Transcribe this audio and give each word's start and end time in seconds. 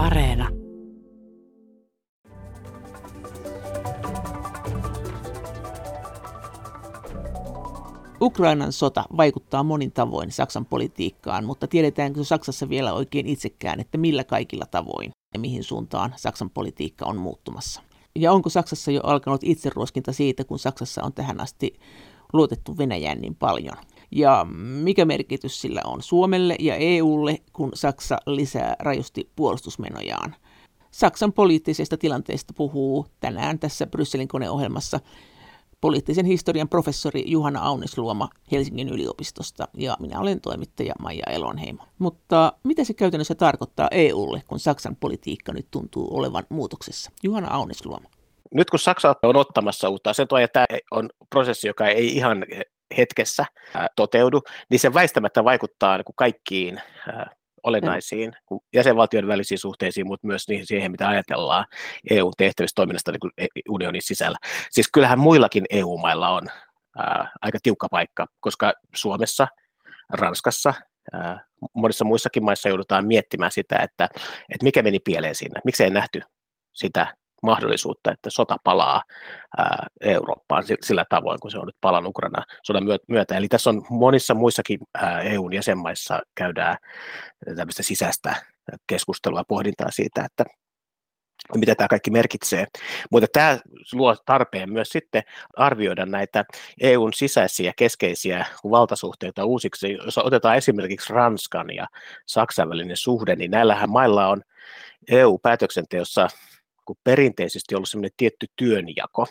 Areena. 0.00 0.48
Ukrainan 8.20 8.72
sota 8.72 9.04
vaikuttaa 9.16 9.62
monin 9.62 9.92
tavoin 9.92 10.32
Saksan 10.32 10.66
politiikkaan, 10.66 11.44
mutta 11.44 11.66
tiedetäänkö 11.66 12.24
Saksassa 12.24 12.68
vielä 12.68 12.92
oikein 12.92 13.26
itsekään, 13.26 13.80
että 13.80 13.98
millä 13.98 14.24
kaikilla 14.24 14.66
tavoin 14.66 15.10
ja 15.34 15.40
mihin 15.40 15.64
suuntaan 15.64 16.14
Saksan 16.16 16.50
politiikka 16.50 17.06
on 17.06 17.16
muuttumassa? 17.16 17.82
Ja 18.16 18.32
onko 18.32 18.48
Saksassa 18.50 18.90
jo 18.90 19.00
alkanut 19.04 19.40
itseruoskinta 19.44 20.12
siitä, 20.12 20.44
kun 20.44 20.58
Saksassa 20.58 21.02
on 21.04 21.12
tähän 21.12 21.40
asti 21.40 21.78
luotettu 22.32 22.78
Venäjään 22.78 23.20
niin 23.20 23.34
paljon? 23.34 23.76
Ja 24.10 24.46
mikä 24.82 25.04
merkitys 25.04 25.60
sillä 25.60 25.80
on 25.84 26.02
Suomelle 26.02 26.56
ja 26.58 26.76
EUlle, 26.76 27.38
kun 27.52 27.70
Saksa 27.74 28.18
lisää 28.26 28.76
rajusti 28.78 29.30
puolustusmenojaan? 29.36 30.36
Saksan 30.90 31.32
poliittisesta 31.32 31.96
tilanteesta 31.96 32.54
puhuu 32.56 33.06
tänään 33.20 33.58
tässä 33.58 33.86
Brysselin 33.86 34.28
koneohjelmassa 34.28 35.00
poliittisen 35.80 36.26
historian 36.26 36.68
professori 36.68 37.24
Juhana 37.26 37.60
Aunisluoma 37.62 38.28
Helsingin 38.52 38.88
yliopistosta 38.88 39.68
ja 39.76 39.96
minä 40.00 40.20
olen 40.20 40.40
toimittaja 40.40 40.94
Maija 41.02 41.24
Elonheimo. 41.30 41.82
Mutta 41.98 42.52
mitä 42.64 42.84
se 42.84 42.94
käytännössä 42.94 43.34
tarkoittaa 43.34 43.88
EUlle, 43.90 44.42
kun 44.46 44.58
Saksan 44.58 44.96
politiikka 44.96 45.52
nyt 45.52 45.66
tuntuu 45.70 46.16
olevan 46.16 46.44
muutoksessa? 46.48 47.10
Juhana 47.22 47.48
Aunisluoma. 47.50 48.08
Nyt 48.54 48.70
kun 48.70 48.78
Saksa 48.78 49.14
on 49.22 49.36
ottamassa 49.36 49.88
uutta 49.88 50.10
asentoa 50.10 50.40
ja 50.40 50.48
tämä 50.48 50.66
on 50.90 51.10
prosessi, 51.30 51.66
joka 51.66 51.88
ei 51.88 52.16
ihan 52.16 52.44
hetkessä 52.96 53.46
toteudu, 53.96 54.42
niin 54.70 54.80
se 54.80 54.94
väistämättä 54.94 55.44
vaikuttaa 55.44 55.96
niin 55.96 56.04
kuin 56.04 56.16
kaikkiin 56.16 56.80
olennaisiin 57.62 58.32
mm. 58.50 58.58
jäsenvaltioiden 58.72 59.28
välisiin 59.28 59.58
suhteisiin, 59.58 60.06
mutta 60.06 60.26
myös 60.26 60.48
niihin, 60.48 60.66
siihen, 60.66 60.90
mitä 60.90 61.08
ajatellaan 61.08 61.64
EU-tehtävistä 62.10 62.76
toiminnasta 62.76 63.12
niin 63.12 63.32
e, 63.38 63.46
unionin 63.68 64.02
sisällä. 64.02 64.38
Siis 64.70 64.88
kyllähän 64.92 65.18
muillakin 65.18 65.64
EU-mailla 65.70 66.28
on 66.28 66.42
ää, 66.98 67.32
aika 67.42 67.58
tiukka 67.62 67.88
paikka, 67.90 68.26
koska 68.40 68.72
Suomessa, 68.94 69.48
Ranskassa, 70.12 70.74
ää, 71.12 71.44
monissa 71.74 72.04
muissakin 72.04 72.44
maissa 72.44 72.68
joudutaan 72.68 73.06
miettimään 73.06 73.52
sitä, 73.52 73.76
että, 73.76 74.08
että 74.48 74.64
mikä 74.64 74.82
meni 74.82 74.98
pieleen 74.98 75.34
siinä, 75.34 75.60
miksi 75.64 75.84
ei 75.84 75.90
nähty 75.90 76.22
sitä 76.72 77.14
mahdollisuutta, 77.42 78.12
että 78.12 78.30
sota 78.30 78.56
palaa 78.64 79.02
ää, 79.58 79.86
Eurooppaan 80.00 80.64
sillä 80.82 81.04
tavoin, 81.08 81.40
kun 81.40 81.50
se 81.50 81.58
on 81.58 81.66
nyt 81.66 81.76
palannut 81.80 82.10
Ukraina 82.10 82.44
sodan 82.62 82.84
myötä. 83.08 83.36
Eli 83.36 83.48
tässä 83.48 83.70
on 83.70 83.82
monissa 83.90 84.34
muissakin 84.34 84.78
ää, 84.94 85.20
EUn 85.20 85.52
jäsenmaissa 85.52 86.20
käydään 86.34 86.76
tämmöistä 87.56 87.82
sisäistä 87.82 88.34
keskustelua 88.86 89.44
pohdintaa 89.48 89.90
siitä, 89.90 90.24
että 90.24 90.44
mitä 91.54 91.74
tämä 91.74 91.88
kaikki 91.88 92.10
merkitsee. 92.10 92.66
Mutta 93.10 93.26
tämä 93.32 93.58
luo 93.92 94.16
tarpeen 94.26 94.72
myös 94.72 94.88
sitten 94.88 95.22
arvioida 95.56 96.06
näitä 96.06 96.44
EUn 96.80 97.12
sisäisiä 97.12 97.72
keskeisiä 97.76 98.46
valtasuhteita 98.70 99.44
uusiksi. 99.44 99.92
Jos 100.04 100.18
otetaan 100.18 100.56
esimerkiksi 100.56 101.12
Ranskan 101.12 101.74
ja 101.74 101.86
Saksan 102.26 102.68
välinen 102.68 102.96
suhde, 102.96 103.36
niin 103.36 103.50
näillähän 103.50 103.90
mailla 103.90 104.28
on 104.28 104.42
EU-päätöksenteossa 105.10 106.28
kuin 106.90 106.98
perinteisesti 107.04 107.74
ollut 107.74 107.88
semmoinen 107.88 108.10
tietty 108.16 108.46
työnjako. 108.56 109.26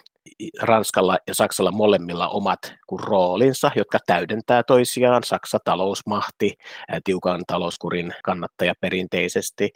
Ranskalla 0.62 1.18
ja 1.28 1.36
Saksalla 1.36 1.72
molemmilla 1.72 2.28
omat 2.28 2.60
kuin 2.88 3.00
roolinsa, 3.00 3.72
jotka 3.76 4.00
täydentää 4.08 4.64
toisiaan. 4.64 5.24
Saksa 5.24 5.58
talousmahti, 5.64 6.58
tiukan 7.04 7.44
talouskurin 7.48 8.14
kannattaja 8.24 8.74
perinteisesti, 8.82 9.70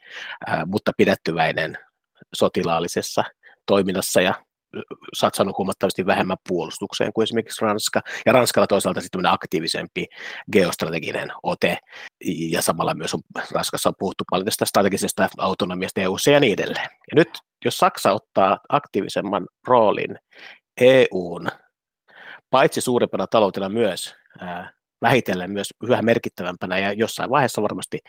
mutta 0.66 0.92
pidättyväinen 0.98 1.78
sotilaallisessa 2.36 3.24
toiminnassa 3.66 4.22
ja 4.22 4.34
satsannut 5.14 5.58
huomattavasti 5.58 6.06
vähemmän 6.06 6.38
puolustukseen 6.48 7.14
kuin 7.14 7.24
esimerkiksi 7.24 7.66
Ranska, 7.66 8.02
ja 8.26 8.34
Ranskalla 8.34 8.68
toisaalta 8.68 9.02
sitten 9.02 9.26
aktiivisempi 9.26 10.06
geostrateginen 10.52 11.32
ote, 11.44 11.78
ja 12.26 12.62
samalla 12.62 12.94
myös 12.94 13.14
on, 13.14 13.22
Ranskassa 13.52 13.90
on 13.90 13.96
puhuttu 14.00 14.24
paljon 14.30 14.46
tästä 14.46 14.66
strategisesta 14.66 15.30
autonomiasta 15.38 16.02
eu 16.02 16.18
ja 16.32 16.40
niin 16.40 16.54
edelleen. 16.54 16.90
Ja 16.92 17.16
nyt 17.16 17.30
jos 17.66 17.78
Saksa 17.78 18.12
ottaa 18.12 18.60
aktiivisemman 18.70 19.48
roolin 19.68 20.20
EUn, 20.82 21.48
paitsi 22.50 22.82
suurempana 22.82 23.28
taloutena 23.28 23.70
myös 23.70 24.16
ää, 24.40 24.72
vähitellen 25.04 25.52
myös 25.52 25.68
yhä 25.84 26.02
merkittävämpänä 26.02 26.80
ja 26.80 26.94
jossain 26.94 27.30
vaiheessa 27.30 27.62
varmasti 27.62 28.00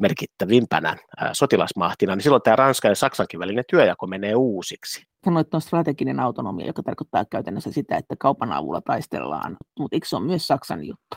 merkittävimpänä 0.00 0.96
sotilasmahtina, 1.32 2.16
niin 2.16 2.22
silloin 2.22 2.42
tämä 2.42 2.56
Ranskan 2.56 2.90
ja 2.90 2.94
Saksankin 2.94 3.40
välinen 3.40 3.64
työjako 3.70 4.06
menee 4.06 4.34
uusiksi. 4.34 5.02
Sanoit, 5.24 5.46
että 5.46 5.56
on 5.56 5.60
strateginen 5.60 6.20
autonomia, 6.20 6.66
joka 6.66 6.82
tarkoittaa 6.82 7.24
käytännössä 7.24 7.72
sitä, 7.72 7.96
että 7.96 8.14
kaupan 8.18 8.52
avulla 8.52 8.80
taistellaan, 8.80 9.56
mutta 9.78 9.96
eikö 9.96 10.06
se 10.08 10.16
ole 10.16 10.26
myös 10.26 10.46
Saksan 10.46 10.84
juttu? 10.84 11.16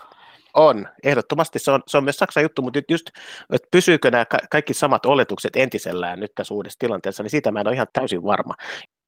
On, 0.53 0.87
ehdottomasti 1.03 1.59
se 1.59 1.71
on, 1.71 1.81
se 1.87 1.97
on 1.97 2.03
myös 2.03 2.17
Saksan 2.17 2.43
juttu, 2.43 2.61
mutta 2.61 2.79
just, 2.89 3.05
että 3.53 3.67
pysyykö 3.71 4.11
nämä 4.11 4.25
kaikki 4.51 4.73
samat 4.73 5.05
oletukset 5.05 5.55
entisellään 5.55 6.19
nyt 6.19 6.31
tässä 6.35 6.53
uudessa 6.53 6.79
tilanteessa, 6.79 7.23
niin 7.23 7.31
siitä 7.31 7.51
mä 7.51 7.59
en 7.59 7.67
ole 7.67 7.75
ihan 7.75 7.87
täysin 7.93 8.23
varma. 8.23 8.53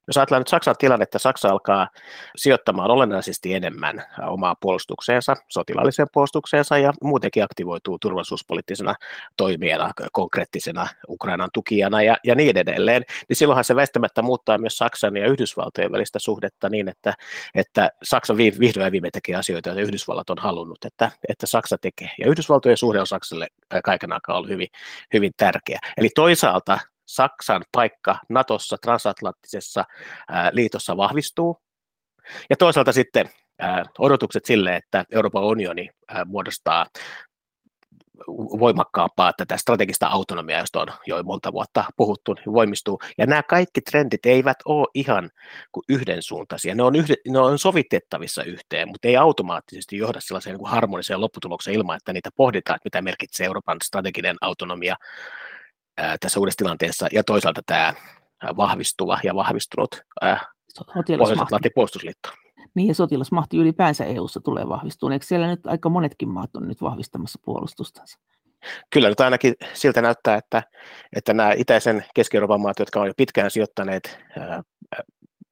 Jos 0.07 0.17
ajatellaan 0.17 0.41
nyt 0.41 0.47
Saksan 0.47 0.75
tilannetta, 0.77 1.19
Saksa 1.19 1.49
alkaa 1.49 1.87
sijoittamaan 2.35 2.91
olennaisesti 2.91 3.53
enemmän 3.53 4.03
omaa 4.27 4.55
puolustukseensa, 4.59 5.35
sotilaalliseen 5.49 6.07
puolustukseensa 6.13 6.77
ja 6.77 6.93
muutenkin 7.03 7.43
aktivoituu 7.43 7.99
turvallisuuspoliittisena 7.99 8.95
toimijana, 9.37 9.91
konkreettisena 10.11 10.87
Ukrainan 11.09 11.49
tukijana 11.53 12.01
ja, 12.01 12.17
ja 12.23 12.35
niin 12.35 12.57
edelleen, 12.57 13.03
niin 13.29 13.37
silloinhan 13.37 13.63
se 13.63 13.75
väistämättä 13.75 14.21
muuttaa 14.21 14.57
myös 14.57 14.77
Saksan 14.77 15.17
ja 15.17 15.27
Yhdysvaltojen 15.27 15.91
välistä 15.91 16.19
suhdetta 16.19 16.69
niin, 16.69 16.89
että, 16.89 17.13
että 17.55 17.89
Saksa 18.03 18.37
vihdoin 18.37 18.91
viime 18.91 19.09
tekee 19.11 19.35
asioita, 19.35 19.69
joita 19.69 19.81
Yhdysvallat 19.81 20.29
on 20.29 20.37
halunnut, 20.39 20.85
että, 20.85 21.11
että 21.29 21.47
Saksa 21.47 21.77
tekee. 21.77 22.09
Ja 22.19 22.29
Yhdysvaltojen 22.29 22.77
suhde 22.77 22.99
on 22.99 23.07
Saksalle 23.07 23.47
kaiken 23.83 24.13
aikaa 24.13 24.37
ollut 24.37 24.49
hyvin, 24.49 24.67
hyvin 25.13 25.31
tärkeä. 25.37 25.79
Eli 25.97 26.09
toisaalta 26.15 26.79
Saksan 27.05 27.63
paikka 27.71 28.17
Natossa, 28.29 28.77
transatlanttisessa 28.81 29.83
liitossa 30.51 30.97
vahvistuu. 30.97 31.61
Ja 32.49 32.55
toisaalta 32.55 32.91
sitten 32.91 33.29
odotukset 33.99 34.45
sille, 34.45 34.75
että 34.75 35.05
Euroopan 35.11 35.43
unioni 35.43 35.89
muodostaa 36.25 36.85
voimakkaampaa 38.59 39.33
tätä 39.37 39.57
strategista 39.57 40.07
autonomiaa, 40.07 40.59
josta 40.59 40.81
on 40.81 40.87
jo 41.05 41.23
monta 41.23 41.51
vuotta 41.51 41.83
puhuttu, 41.97 42.33
niin 42.33 42.53
voimistuu. 42.53 42.99
Ja 43.17 43.25
nämä 43.25 43.43
kaikki 43.43 43.81
trendit 43.81 44.25
eivät 44.25 44.57
ole 44.65 44.87
ihan 44.93 45.29
kuin 45.71 45.83
yhdensuuntaisia. 45.89 46.75
Ne 46.75 46.83
on, 46.83 46.95
yhde, 46.95 47.15
ne 47.27 47.39
on 47.39 47.59
sovitettavissa 47.59 48.43
yhteen, 48.43 48.87
mutta 48.87 49.07
ei 49.07 49.17
automaattisesti 49.17 49.97
johda 49.97 50.21
sellaiseen 50.21 50.55
niin 50.55 50.67
harmoniseen 50.67 51.21
lopputulokseen 51.21 51.75
ilman, 51.75 51.97
että 51.97 52.13
niitä 52.13 52.29
pohditaan, 52.35 52.75
että 52.75 52.87
mitä 52.87 53.01
merkitsee 53.01 53.45
Euroopan 53.45 53.77
strateginen 53.83 54.35
autonomia 54.41 54.95
tässä 56.19 56.39
uudessa 56.39 56.57
tilanteessa, 56.57 57.07
ja 57.11 57.23
toisaalta 57.23 57.61
tämä 57.65 57.93
vahvistuva 58.57 59.19
ja 59.23 59.35
vahvistunut 59.35 60.01
Pohjois-Atlantin 61.17 61.71
puolustusliitto. 61.75 62.29
Niin, 62.75 62.87
ja 62.87 62.95
sotilasmahti 62.95 63.57
ylipäänsä 63.57 64.05
EU-ssa 64.05 64.39
tulee 64.39 64.69
vahvistumaan. 64.69 65.13
Eikö 65.13 65.25
siellä 65.25 65.47
nyt 65.47 65.67
aika 65.67 65.89
monetkin 65.89 66.29
maat 66.29 66.55
on 66.55 66.67
nyt 66.67 66.81
vahvistamassa 66.81 67.39
puolustustansa? 67.45 68.19
Kyllä 68.89 69.09
nyt 69.09 69.19
ainakin 69.19 69.53
siltä 69.73 70.01
näyttää, 70.01 70.35
että, 70.35 70.63
että 71.15 71.33
nämä 71.33 71.53
itäisen 71.57 72.05
Keski-Euroopan 72.15 72.61
maat, 72.61 72.79
jotka 72.79 73.01
on 73.01 73.07
jo 73.07 73.13
pitkään 73.17 73.51
sijoittaneet 73.51 74.19
ää, 74.39 74.63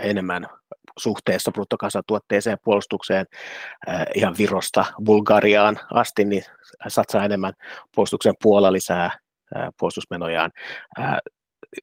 enemmän 0.03 0.47
suhteessa 0.99 1.51
bruttokansantuotteeseen 1.51 2.57
puolustukseen 2.63 3.25
ää, 3.87 4.05
ihan 4.15 4.35
Virosta 4.37 4.85
Bulgariaan 5.05 5.79
asti, 5.93 6.25
niin 6.25 6.43
satsaa 6.87 7.25
enemmän 7.25 7.53
puolustukseen 7.95 8.35
Puola 8.43 8.71
lisää 8.71 9.22
puolustusmenojaan. 9.79 10.51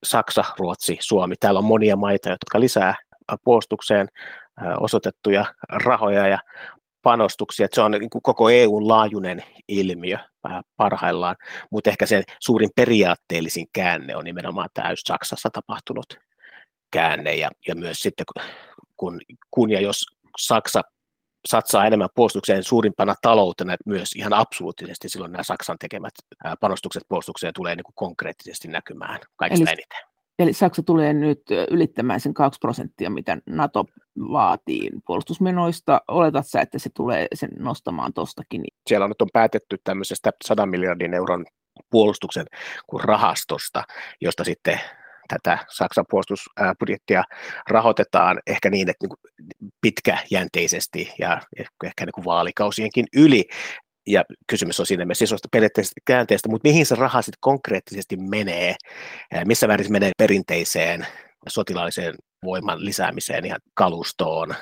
Saksa, 0.05 0.45
Ruotsi, 0.59 0.97
Suomi. 1.01 1.35
Täällä 1.41 1.59
on 1.59 1.65
monia 1.65 1.97
maita, 1.97 2.29
jotka 2.29 2.61
lisää 2.61 2.95
puolustukseen 3.45 4.09
osoitettuja 4.81 5.45
rahoja 5.69 6.29
ja 6.29 6.39
panostuksia. 7.03 7.69
Se 7.73 7.81
on 7.81 7.91
niin 7.91 8.11
kuin 8.11 8.23
koko 8.23 8.51
EUn 8.51 8.89
laajuinen 8.89 9.43
ilmiö 9.69 10.19
parhaillaan, 10.77 11.37
mutta 11.71 11.91
ehkä 11.91 12.07
se 12.07 12.23
suurin 12.41 12.71
periaatteellisin 12.77 13.67
käänne 13.73 14.17
on 14.17 14.25
nimenomaan 14.25 14.69
tämä 14.75 14.93
Saksassa 14.95 15.49
tapahtunut 15.53 16.19
käänne 16.91 17.35
ja, 17.35 17.51
ja 17.69 17.75
myös 17.75 17.99
sitten 17.99 18.27
kun, 18.97 19.21
kun 19.51 19.71
ja 19.71 19.81
jos 19.81 20.07
Saksa 20.39 20.83
satsaa 21.47 21.87
enemmän 21.87 22.09
puolustukseen 22.15 22.65
suurimpana 22.65 23.15
taloutena 23.23 23.77
myös 23.87 24.13
ihan 24.17 24.33
absoluuttisesti 24.33 25.09
silloin 25.09 25.33
nämä 25.33 25.43
Saksan 25.43 25.79
tekemät 25.79 26.15
panostukset 26.61 27.03
puolustukseen 27.09 27.55
tulee 27.55 27.77
niin 27.77 27.85
kuin 27.85 27.95
konkreettisesti 27.95 28.69
näkymään 28.69 29.21
kaikista 29.37 29.71
eli, 29.71 29.73
eniten. 29.73 29.99
Eli 30.39 30.53
Saksa 30.53 30.83
tulee 30.83 31.13
nyt 31.13 31.43
ylittämään 31.71 32.21
sen 32.21 32.35
2 32.35 32.59
prosenttia, 32.61 33.11
mitä 33.11 33.39
NATO 33.47 33.85
vaatii 34.19 34.91
puolustusmenoista. 35.07 36.01
Oletat 36.09 36.47
sä, 36.47 36.61
että 36.61 36.79
se 36.79 36.91
tulee 36.95 37.27
sen 37.35 37.51
nostamaan 37.59 38.13
tuostakin? 38.13 38.65
Siellä 38.87 39.05
on 39.05 39.11
nyt 39.11 39.23
on 39.23 39.29
päätetty 39.33 39.77
tämmöisestä 39.85 40.31
100 40.45 40.67
miljardin 40.67 41.15
euron 41.15 41.47
puolustuksen 41.91 42.47
rahastosta, 43.03 43.83
josta 44.21 44.45
sitten 44.45 44.81
tätä 45.31 45.59
Saksan 45.69 46.05
puolustusbudjettia 46.11 47.25
rahoitetaan 47.69 48.41
ehkä 48.47 48.71
niin, 48.71 48.91
että 48.91 49.07
niin 49.07 49.71
pitkäjänteisesti 49.81 51.13
ja 51.19 51.41
ehkä 51.85 52.07
niin 52.07 52.13
kuin 52.15 52.25
vaalikausienkin 52.25 53.07
yli. 53.17 53.45
Ja 54.07 54.25
kysymys 54.47 54.81
on 54.81 54.87
siinä 54.87 55.05
mielessä 55.05 55.25
isosta 55.25 55.49
periaatteesta 55.53 56.01
käänteestä, 56.07 56.49
mutta 56.49 56.69
mihin 56.69 56.87
se 56.87 56.95
raha 56.95 57.23
sitten 57.23 57.39
konkreettisesti 57.41 58.17
menee, 58.17 58.75
missä 59.45 59.67
määrin 59.67 59.87
se 59.87 59.93
menee 59.93 60.13
perinteiseen 60.19 61.07
sotilaalliseen 61.49 62.15
voiman 62.45 62.85
lisäämiseen 62.85 63.47
ja 63.47 63.57
kalustoon, 63.75 64.55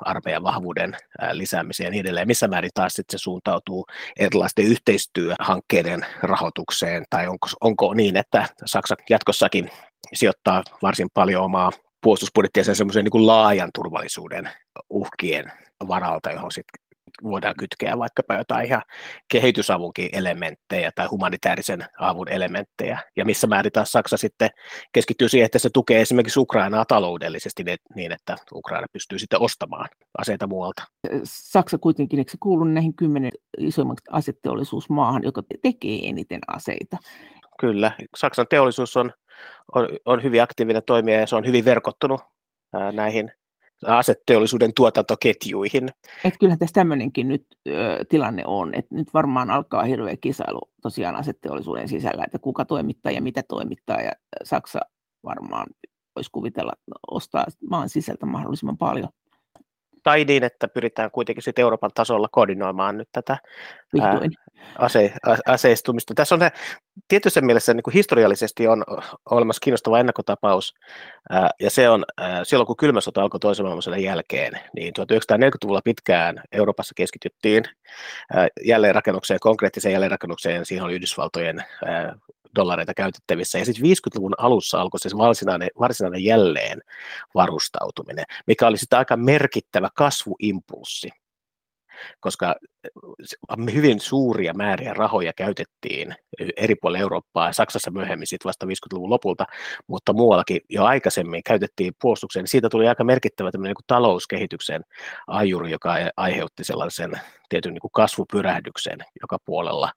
armeijan 0.00 0.42
vahvuuden 0.42 0.96
lisäämiseen 1.32 1.86
ja 1.86 1.90
niin 1.90 2.00
edelleen. 2.00 2.26
Missä 2.26 2.48
määrin 2.48 2.70
taas 2.74 2.92
sitten 2.92 3.18
se 3.18 3.22
suuntautuu 3.22 3.86
erilaisten 4.18 4.64
yhteistyöhankkeiden 4.64 6.06
rahoitukseen, 6.22 7.04
tai 7.10 7.26
onko, 7.26 7.48
onko 7.60 7.94
niin, 7.94 8.16
että 8.16 8.48
Saksa 8.64 8.94
jatkossakin 9.10 9.70
sijoittaa 10.14 10.62
varsin 10.82 11.08
paljon 11.14 11.44
omaa 11.44 11.72
puolustusbudjettia 12.02 12.64
sen 12.64 12.76
semmoisen 12.76 13.04
niin 13.04 13.26
laajan 13.26 13.70
turvallisuuden 13.74 14.50
uhkien 14.90 15.52
varalta, 15.88 16.30
johon 16.30 16.52
sitten 16.52 16.82
voidaan 17.22 17.54
kytkeä 17.58 17.98
vaikkapa 17.98 18.34
jotain 18.34 18.66
ihan 18.66 18.82
kehitysavunkin 19.28 20.08
elementtejä 20.12 20.92
tai 20.94 21.06
humanitaarisen 21.06 21.84
avun 21.98 22.28
elementtejä, 22.28 22.98
ja 23.16 23.24
missä 23.24 23.46
määrin 23.46 23.72
taas 23.72 23.92
Saksa 23.92 24.16
sitten 24.16 24.50
keskittyy 24.92 25.28
siihen, 25.28 25.46
että 25.46 25.58
se 25.58 25.70
tukee 25.70 26.00
esimerkiksi 26.00 26.40
Ukrainaa 26.40 26.84
taloudellisesti 26.84 27.64
niin, 27.94 28.12
että 28.12 28.36
Ukraina 28.54 28.86
pystyy 28.92 29.18
sitten 29.18 29.40
ostamaan 29.40 29.88
aseita 30.18 30.46
muualta. 30.46 30.82
Saksa 31.24 31.78
kuitenkin, 31.78 32.18
eikö 32.18 32.30
se 32.30 32.36
kuulu 32.40 32.64
näihin 32.64 32.96
kymmenen 32.96 33.32
isoimman 33.58 33.96
aseteollisuusmaahan, 34.10 35.22
joka 35.24 35.42
tekee 35.62 36.08
eniten 36.08 36.40
aseita? 36.48 36.96
Kyllä, 37.62 37.92
Saksan 38.16 38.46
teollisuus 38.50 38.96
on, 38.96 39.12
on, 39.74 39.88
on 40.04 40.22
hyvin 40.22 40.42
aktiivinen 40.42 40.82
toimija 40.86 41.20
ja 41.20 41.26
se 41.26 41.36
on 41.36 41.46
hyvin 41.46 41.64
verkottunut 41.64 42.20
ää, 42.72 42.92
näihin 42.92 43.32
aseteollisuuden 43.86 44.74
tuotantoketjuihin. 44.76 45.88
Et 46.24 46.34
kyllähän 46.40 46.58
tässä 46.58 46.74
tämmöinenkin 46.74 47.28
nyt 47.28 47.46
ö, 47.68 48.04
tilanne 48.08 48.42
on, 48.46 48.74
että 48.74 48.94
nyt 48.94 49.14
varmaan 49.14 49.50
alkaa 49.50 49.84
hirveä 49.84 50.16
kisailu 50.20 50.60
tosiaan 50.82 51.16
aseteollisuuden 51.16 51.88
sisällä, 51.88 52.24
että 52.24 52.38
kuka 52.38 52.64
toimittaa 52.64 53.12
ja 53.12 53.22
mitä 53.22 53.42
toimittaa, 53.48 54.00
ja 54.00 54.12
Saksa 54.44 54.80
varmaan 55.24 55.66
voisi 56.16 56.30
kuvitella 56.32 56.72
ostaa 57.10 57.46
maan 57.70 57.88
sisältä 57.88 58.26
mahdollisimman 58.26 58.78
paljon 58.78 59.08
tai 60.02 60.24
niin, 60.24 60.44
että 60.44 60.68
pyritään 60.68 61.10
kuitenkin 61.10 61.42
sitten 61.42 61.62
Euroopan 61.62 61.90
tasolla 61.94 62.28
koordinoimaan 62.32 62.98
nyt 62.98 63.08
tätä 63.12 63.36
ää, 64.00 64.20
ase, 64.78 65.14
aseistumista. 65.46 66.14
Tässä 66.14 66.34
on 66.34 66.40
tietyssä 67.08 67.40
mielessä 67.40 67.74
niin 67.74 67.82
kuin 67.82 67.94
historiallisesti 67.94 68.68
on 68.68 68.84
olemassa 69.30 69.60
kiinnostava 69.60 69.98
ennakkotapaus, 69.98 70.74
ää, 71.30 71.50
ja 71.60 71.70
se 71.70 71.88
on 71.88 72.04
ää, 72.16 72.44
silloin, 72.44 72.66
kun 72.66 72.76
kylmä 72.76 73.00
sota 73.00 73.22
alkoi 73.22 73.40
toisen 73.40 73.64
maailmansodan 73.64 74.02
jälkeen, 74.02 74.60
niin 74.76 74.94
1940-luvulla 75.00 75.82
pitkään 75.84 76.42
Euroopassa 76.52 76.94
keskityttiin 76.96 77.64
ää, 78.34 78.48
jälleenrakennukseen, 78.64 79.40
konkreettiseen 79.40 79.92
jälleenrakennukseen, 79.92 80.66
siihen 80.66 80.84
oli 80.84 80.94
Yhdysvaltojen 80.94 81.64
ää, 81.84 82.14
dollareita 82.56 82.94
käytettävissä. 82.94 83.58
Ja 83.58 83.64
sitten 83.64 83.84
50-luvun 83.84 84.34
alussa 84.38 84.80
alkoi 84.80 85.00
se 85.00 85.16
varsinainen, 85.18 85.68
varsinainen 85.80 86.24
jälleen 86.24 86.80
varustautuminen, 87.34 88.24
mikä 88.46 88.66
oli 88.66 88.78
sitten 88.78 88.98
aika 88.98 89.16
merkittävä 89.16 89.88
kasvuimpulssi 89.96 91.08
koska 92.20 92.54
hyvin 93.74 94.00
suuria 94.00 94.54
määriä 94.54 94.94
rahoja 94.94 95.32
käytettiin 95.32 96.14
eri 96.56 96.74
puolilla 96.74 96.98
Eurooppaa 96.98 97.46
ja 97.46 97.52
Saksassa 97.52 97.90
myöhemmin 97.90 98.26
sitten 98.26 98.48
vasta 98.48 98.66
50-luvun 98.66 99.10
lopulta, 99.10 99.44
mutta 99.86 100.12
muuallakin 100.12 100.60
jo 100.68 100.84
aikaisemmin 100.84 101.42
käytettiin 101.42 101.92
puolustukseen. 102.02 102.46
Siitä 102.46 102.68
tuli 102.68 102.88
aika 102.88 103.04
merkittävä 103.04 103.50
niin 103.52 103.74
kuin 103.74 103.84
talouskehityksen 103.86 104.82
ajuri, 105.26 105.70
joka 105.70 105.94
aiheutti 106.16 106.64
sellaisen 106.64 107.12
tietyn 107.48 107.74
niin 107.74 107.80
kuin 107.80 107.92
kasvupyrähdyksen 107.92 108.98
joka 109.20 109.38
puolella 109.44 109.92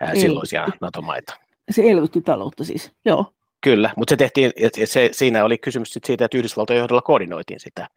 ää, 0.00 0.14
silloisia 0.14 0.68
NATO-maita. 0.80 1.34
Se 1.70 1.90
elvytti 1.90 2.20
taloutta 2.20 2.64
siis, 2.64 2.92
joo. 3.04 3.26
Kyllä, 3.60 3.90
mutta 3.96 4.12
se 4.12 4.16
tehtiin, 4.16 4.52
se, 4.84 5.08
siinä 5.12 5.44
oli 5.44 5.58
kysymys 5.58 5.98
siitä, 6.04 6.24
että 6.24 6.38
Yhdysvaltojen 6.38 6.80
johdolla 6.80 7.02
koordinoitiin 7.02 7.60
sitä 7.60 7.88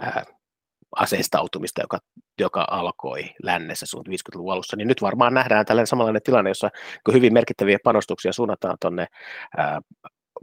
ää, 0.00 0.24
aseistautumista, 0.96 1.82
joka, 1.82 1.98
joka 2.40 2.66
alkoi 2.70 3.30
lännessä 3.42 3.86
suun 3.86 4.04
50-luvun 4.08 4.52
alussa, 4.52 4.76
niin 4.76 4.88
nyt 4.88 5.02
varmaan 5.02 5.34
nähdään 5.34 5.66
tällainen 5.66 5.86
samanlainen 5.86 6.22
tilanne, 6.22 6.50
jossa 6.50 6.70
hyvin 7.12 7.32
merkittäviä 7.32 7.78
panostuksia 7.84 8.32
suunnataan 8.32 8.76
tuonne 8.80 9.06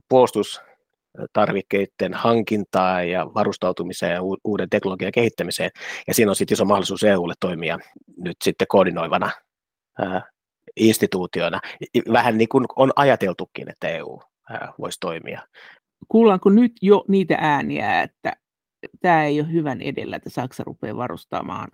puolustustarvikkeiden 0.10 2.14
hankintaan 2.14 3.10
ja 3.10 3.26
varustautumiseen 3.26 4.14
ja 4.14 4.22
uuden 4.44 4.70
teknologian 4.70 5.12
kehittämiseen, 5.12 5.70
ja 6.08 6.14
siinä 6.14 6.32
on 6.32 6.36
sitten 6.36 6.56
iso 6.56 6.66
mahdollisuus 6.66 7.04
EUlle 7.04 7.34
toimia 7.40 7.80
nyt 8.18 8.38
sitten 8.44 8.68
koordinoivana 8.68 9.32
ää, 10.00 10.22
instituutiona, 10.80 11.60
vähän 12.14 12.38
niin 12.38 12.50
kuin 12.50 12.66
on 12.76 12.92
ajateltukin, 12.96 13.70
että 13.70 13.88
EU 13.88 14.20
voisi 14.80 14.98
toimia. 15.00 15.42
Kuullaanko 16.08 16.50
nyt 16.50 16.72
jo 16.82 17.06
niitä 17.08 17.38
ääniä, 17.40 18.02
että 18.02 18.34
tämä 19.02 19.24
ei 19.24 19.42
ole 19.42 19.52
hyvän 19.52 19.82
edellä, 19.82 20.16
että 20.16 20.30
Saksa 20.30 20.64
rupeaa 20.64 20.98
varustamaan 20.98 21.70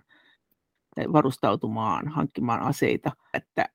varustautumaan, 1.12 2.08
hankkimaan 2.08 2.62
aseita, 2.62 3.12
että 3.34 3.68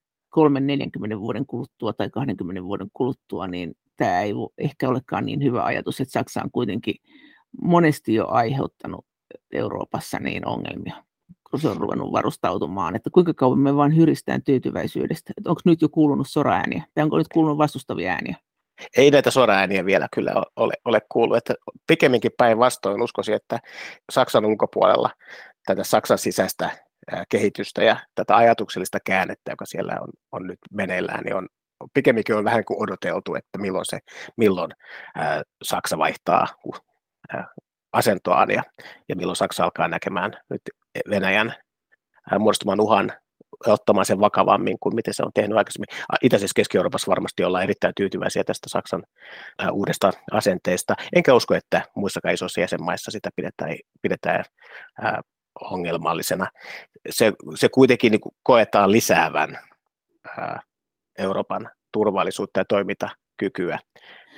3-40 1.15 1.19
vuoden 1.19 1.45
kuluttua 1.45 1.93
tai 1.93 2.09
20 2.09 2.63
vuoden 2.63 2.87
kuluttua, 2.93 3.47
niin 3.47 3.75
tämä 3.97 4.21
ei 4.21 4.33
ehkä 4.57 4.89
olekaan 4.89 5.25
niin 5.25 5.43
hyvä 5.43 5.63
ajatus, 5.63 6.01
että 6.01 6.11
Saksa 6.11 6.41
on 6.43 6.51
kuitenkin 6.51 6.95
monesti 7.61 8.13
jo 8.13 8.27
aiheuttanut 8.27 9.05
Euroopassa 9.53 10.19
niin 10.19 10.47
ongelmia 10.47 11.03
se 11.59 11.69
on 11.69 11.77
ruvennut 11.77 12.11
varustautumaan, 12.11 12.95
että 12.95 13.09
kuinka 13.13 13.33
kauan 13.33 13.59
me 13.59 13.75
vain 13.75 13.95
hyristään 13.95 14.43
tyytyväisyydestä. 14.43 15.33
Että 15.37 15.49
onko 15.49 15.61
nyt 15.65 15.81
jo 15.81 15.89
kuulunut 15.89 16.27
soraääniä 16.29 16.83
tai 16.93 17.03
onko 17.03 17.17
nyt 17.17 17.27
kuulunut 17.33 17.57
vastustavia 17.57 18.11
ääniä? 18.11 18.35
Ei 18.97 19.11
näitä 19.11 19.31
soraääniä 19.31 19.85
vielä 19.85 20.07
kyllä 20.15 20.43
ole, 20.55 20.73
ole 20.85 21.01
kuullut. 21.09 21.37
Että 21.37 21.53
pikemminkin 21.87 22.31
päinvastoin 22.37 23.01
uskoisin, 23.01 23.35
että 23.35 23.59
Saksan 24.11 24.45
ulkopuolella 24.45 25.09
tätä 25.65 25.83
Saksan 25.83 26.17
sisäistä 26.17 26.69
kehitystä 27.29 27.83
ja 27.83 27.97
tätä 28.15 28.35
ajatuksellista 28.35 28.97
käännettä, 29.05 29.51
joka 29.51 29.65
siellä 29.65 29.97
on, 30.01 30.09
on 30.31 30.47
nyt 30.47 30.59
meneillään, 30.71 31.23
niin 31.23 31.35
on, 31.35 31.47
pikemminkin 31.93 32.35
on 32.35 32.43
vähän 32.43 32.65
kuin 32.65 32.83
odoteltu, 32.83 33.35
että 33.35 33.57
milloin, 33.57 33.85
se, 33.85 33.99
milloin 34.37 34.71
ää, 35.15 35.43
Saksa 35.63 35.97
vaihtaa 35.97 36.47
asentoaan 37.93 38.51
ja, 38.51 38.63
ja 39.09 39.15
milloin 39.15 39.35
Saksa 39.35 39.63
alkaa 39.63 39.87
näkemään 39.87 40.31
nyt 40.49 40.61
Venäjän 41.09 41.55
muodostuman 42.39 42.81
uhan 42.81 43.13
ottamaan 43.67 44.05
sen 44.05 44.19
vakavammin 44.19 44.77
kuin 44.79 44.95
miten 44.95 45.13
se 45.13 45.23
on 45.23 45.31
tehnyt 45.33 45.57
aikaisemmin. 45.57 45.87
Itäisessä 46.21 46.53
Keski-Euroopassa 46.55 47.09
varmasti 47.09 47.43
ollaan 47.43 47.63
erittäin 47.63 47.93
tyytyväisiä 47.95 48.43
tästä 48.43 48.69
Saksan 48.69 49.03
uudesta 49.71 50.11
asenteesta. 50.31 50.95
Enkä 51.15 51.33
usko, 51.33 51.55
että 51.55 51.81
muissakaan 51.95 52.33
isoissa 52.33 52.61
jäsenmaissa 52.61 53.11
sitä 53.11 53.29
pidetään, 53.35 53.75
pidetään 54.01 54.45
ongelmallisena. 55.61 56.47
Se, 57.09 57.33
se 57.55 57.69
kuitenkin 57.69 58.11
niin 58.11 58.21
koetaan 58.43 58.91
lisäävän 58.91 59.59
Euroopan 61.17 61.69
turvallisuutta 61.91 62.59
ja 62.59 62.65
toimintakykyä. 63.41 63.79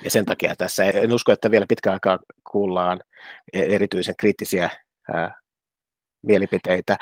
Ja 0.04 0.10
sen 0.10 0.24
takia 0.24 0.56
tässä 0.56 0.84
en 0.84 1.12
usko, 1.12 1.32
että 1.32 1.50
vielä 1.50 1.66
pitkään 1.68 1.94
aikaa 1.94 2.18
kuullaan 2.50 3.00
e-, 3.52 3.74
erityisen 3.74 4.14
kriittisiä 4.18 4.70
mielipiteitä. 6.22 6.96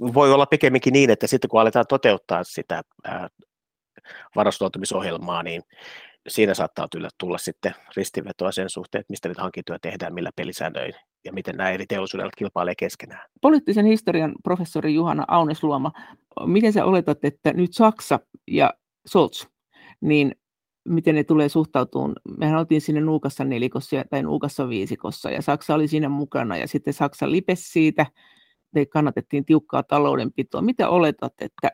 Voi 0.00 0.32
olla 0.32 0.46
pikemminkin 0.46 0.92
niin, 0.92 1.10
että 1.10 1.26
sitten 1.26 1.48
kun 1.48 1.60
aletaan 1.60 1.86
toteuttaa 1.88 2.44
sitä 2.44 2.82
varustautumisohjelmaa, 4.36 5.42
niin 5.42 5.62
siinä 6.28 6.54
saattaa 6.54 6.88
tulla, 6.88 7.08
tulla 7.18 7.38
sitten 7.38 7.74
ristivetoa 7.96 8.52
sen 8.52 8.70
suhteen, 8.70 9.00
että 9.00 9.12
mistä 9.12 9.28
niitä 9.28 9.42
hankintoja 9.42 9.78
tehdään, 9.82 10.14
millä 10.14 10.30
pelisäännöin 10.36 10.94
ja 11.24 11.32
miten 11.32 11.56
nämä 11.56 11.70
eri 11.70 11.86
teollisuudet 11.86 12.30
kilpailee 12.36 12.74
keskenään. 12.74 13.28
Poliittisen 13.40 13.86
historian 13.86 14.32
professori 14.42 14.94
Juhana 14.94 15.24
Aunesluoma, 15.28 15.92
miten 16.46 16.72
sä 16.72 16.84
oletat, 16.84 17.24
että 17.24 17.52
nyt 17.52 17.74
Saksa 17.74 18.20
ja 18.46 18.74
Scholz, 19.08 19.46
niin 20.00 20.34
miten 20.84 21.14
ne 21.14 21.24
tulee 21.24 21.48
suhtautumaan. 21.48 22.14
Mehän 22.38 22.58
oltiin 22.58 22.80
sinne 22.80 23.00
Nuukassa 23.00 23.44
nelikossa 23.44 24.04
tai 24.10 24.22
Nuukassa 24.22 24.68
viisikossa 24.68 25.30
ja 25.30 25.42
Saksa 25.42 25.74
oli 25.74 25.88
siinä 25.88 26.08
mukana 26.08 26.56
ja 26.56 26.68
sitten 26.68 26.94
Saksa 26.94 27.30
lipesi 27.30 27.70
siitä 27.70 28.06
te 28.74 28.86
kannatettiin 28.86 29.44
tiukkaa 29.44 29.82
taloudenpitoa. 29.82 30.62
Mitä 30.62 30.88
oletat, 30.88 31.34
että 31.40 31.70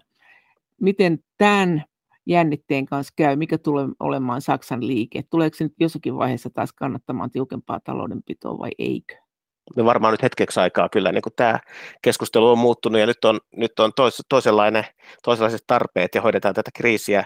miten 0.80 1.18
tämän 1.38 1.84
jännitteen 2.26 2.86
kanssa 2.86 3.12
käy, 3.16 3.36
mikä 3.36 3.58
tulee 3.58 3.86
olemaan 4.00 4.42
Saksan 4.42 4.86
liike? 4.86 5.22
Tuleeko 5.30 5.56
se 5.56 5.64
nyt 5.64 5.75
jossakin 5.80 6.16
vaiheessa 6.16 6.50
taas 6.50 6.72
kannattamaan 6.72 7.30
tiukempaa 7.30 7.80
taloudenpitoa 7.84 8.58
vai 8.58 8.70
eikö? 8.78 9.25
No 9.76 9.85
varmaan 9.85 10.12
nyt 10.12 10.23
hetkeksi 10.23 10.61
aikaa 10.61 10.88
kyllä 10.88 11.12
niin 11.12 11.23
kuin 11.23 11.32
tämä 11.37 11.58
keskustelu 12.02 12.50
on 12.50 12.58
muuttunut 12.58 13.00
ja 13.00 13.06
nyt 13.06 13.25
on, 13.25 13.40
nyt 13.56 13.80
on 13.80 13.92
tois, 13.96 14.23
toisenlainen, 14.28 14.85
toisenlaiset 15.23 15.64
tarpeet 15.66 16.14
ja 16.14 16.23
hoidetaan 16.23 16.54
tätä 16.54 16.70
kriisiä 16.75 17.25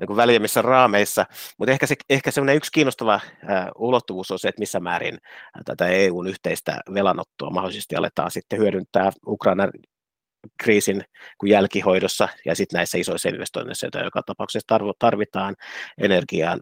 niin 0.00 0.06
kuin 0.06 0.16
väljemmissä 0.16 0.62
raameissa, 0.62 1.26
mutta 1.58 1.72
ehkä, 1.72 1.86
se, 1.86 1.94
ehkä 2.10 2.30
semmoinen 2.30 2.56
yksi 2.56 2.72
kiinnostava 2.72 3.20
ulottuvuus 3.76 4.30
on 4.30 4.38
se, 4.38 4.48
että 4.48 4.60
missä 4.60 4.80
määrin 4.80 5.18
tätä 5.64 5.86
EUn 5.86 6.26
yhteistä 6.26 6.80
velanottoa 6.94 7.50
mahdollisesti 7.50 7.96
aletaan 7.96 8.30
sitten 8.30 8.58
hyödyntää 8.58 9.10
Ukrainan 9.26 9.70
kriisin 10.62 11.04
jälkihoidossa 11.46 12.28
ja 12.46 12.54
sitten 12.54 12.78
näissä 12.78 12.98
isoissa 12.98 13.28
investoinneissa, 13.28 13.86
joita 13.86 14.00
joka 14.00 14.22
tapauksessa 14.22 14.78
tarvitaan 14.98 15.54
energiaan 15.98 16.60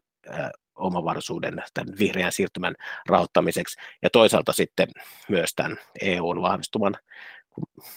omavaraisuuden, 0.80 1.62
tämän 1.74 1.98
vihreän 1.98 2.32
siirtymän 2.32 2.74
rahoittamiseksi, 3.08 3.80
ja 4.02 4.10
toisaalta 4.10 4.52
sitten 4.52 4.88
myös 5.28 5.54
tämän 5.54 5.78
EUn 6.00 6.42
vahvistuvan 6.42 6.96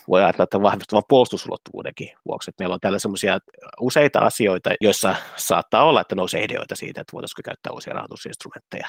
voi 0.07 0.23
ajatella, 0.23 0.43
että 0.43 0.61
vahvistuvan 0.61 1.03
puolustusulottuvuudenkin 1.09 2.09
vuoksi. 2.25 2.49
Että 2.49 2.63
meillä 2.63 2.73
on 2.73 2.79
täällä 2.79 2.99
semmoisia 2.99 3.39
useita 3.79 4.19
asioita, 4.19 4.69
joissa 4.81 5.15
saattaa 5.35 5.83
olla, 5.83 6.01
että 6.01 6.15
nousee 6.15 6.43
ideoita 6.43 6.75
siitä, 6.75 7.01
että 7.01 7.13
voitaisiinko 7.13 7.41
käyttää 7.45 7.73
uusia 7.73 7.93
rahoitusinstrumentteja 7.93 8.87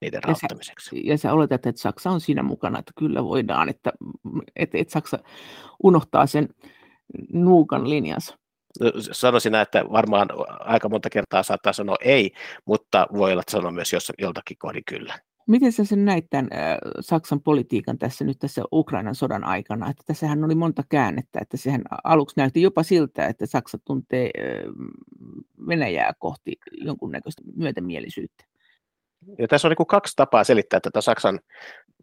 niiden 0.00 0.22
rahoittamiseksi. 0.22 0.96
Ja 0.96 1.02
sä, 1.02 1.12
ja 1.12 1.18
sä 1.18 1.32
oletat, 1.32 1.66
että 1.66 1.80
Saksa 1.80 2.10
on 2.10 2.20
siinä 2.20 2.42
mukana, 2.42 2.78
että 2.78 2.92
kyllä 2.98 3.24
voidaan, 3.24 3.68
että, 3.68 3.92
että, 4.56 4.78
että 4.78 4.92
Saksa 4.92 5.18
unohtaa 5.82 6.26
sen 6.26 6.48
nuukan 7.32 7.90
linjansa 7.90 8.38
sanoisin 9.12 9.52
näin, 9.52 9.62
että 9.62 9.84
varmaan 9.92 10.28
aika 10.60 10.88
monta 10.88 11.10
kertaa 11.10 11.42
saattaa 11.42 11.72
sanoa 11.72 11.96
ei, 12.00 12.32
mutta 12.64 13.06
voi 13.12 13.32
olla, 13.32 13.40
että 13.40 13.52
sanoa 13.52 13.70
myös 13.70 13.92
jos, 13.92 14.12
joltakin 14.18 14.58
kohdin 14.58 14.82
kyllä. 14.88 15.18
Miten 15.46 15.72
sä 15.72 15.84
sen 15.84 16.04
näit 16.04 16.26
tämän 16.30 16.48
Saksan 17.00 17.40
politiikan 17.40 17.98
tässä 17.98 18.24
nyt 18.24 18.38
tässä 18.38 18.62
Ukrainan 18.72 19.14
sodan 19.14 19.44
aikana? 19.44 19.90
Että 19.90 20.02
tässähän 20.06 20.44
oli 20.44 20.54
monta 20.54 20.82
käännettä, 20.88 21.38
että 21.42 21.56
sehän 21.56 21.82
aluksi 22.04 22.34
näytti 22.36 22.62
jopa 22.62 22.82
siltä, 22.82 23.26
että 23.26 23.46
Saksa 23.46 23.78
tuntee 23.84 24.30
Venäjää 25.68 26.12
kohti 26.18 26.52
jonkunnäköistä 26.72 27.42
myötämielisyyttä. 27.56 28.44
Ja 29.38 29.48
tässä 29.48 29.68
on 29.68 29.74
niin 29.78 29.86
kaksi 29.86 30.12
tapaa 30.16 30.44
selittää 30.44 30.80
tätä 30.80 31.00
Saksan 31.00 31.40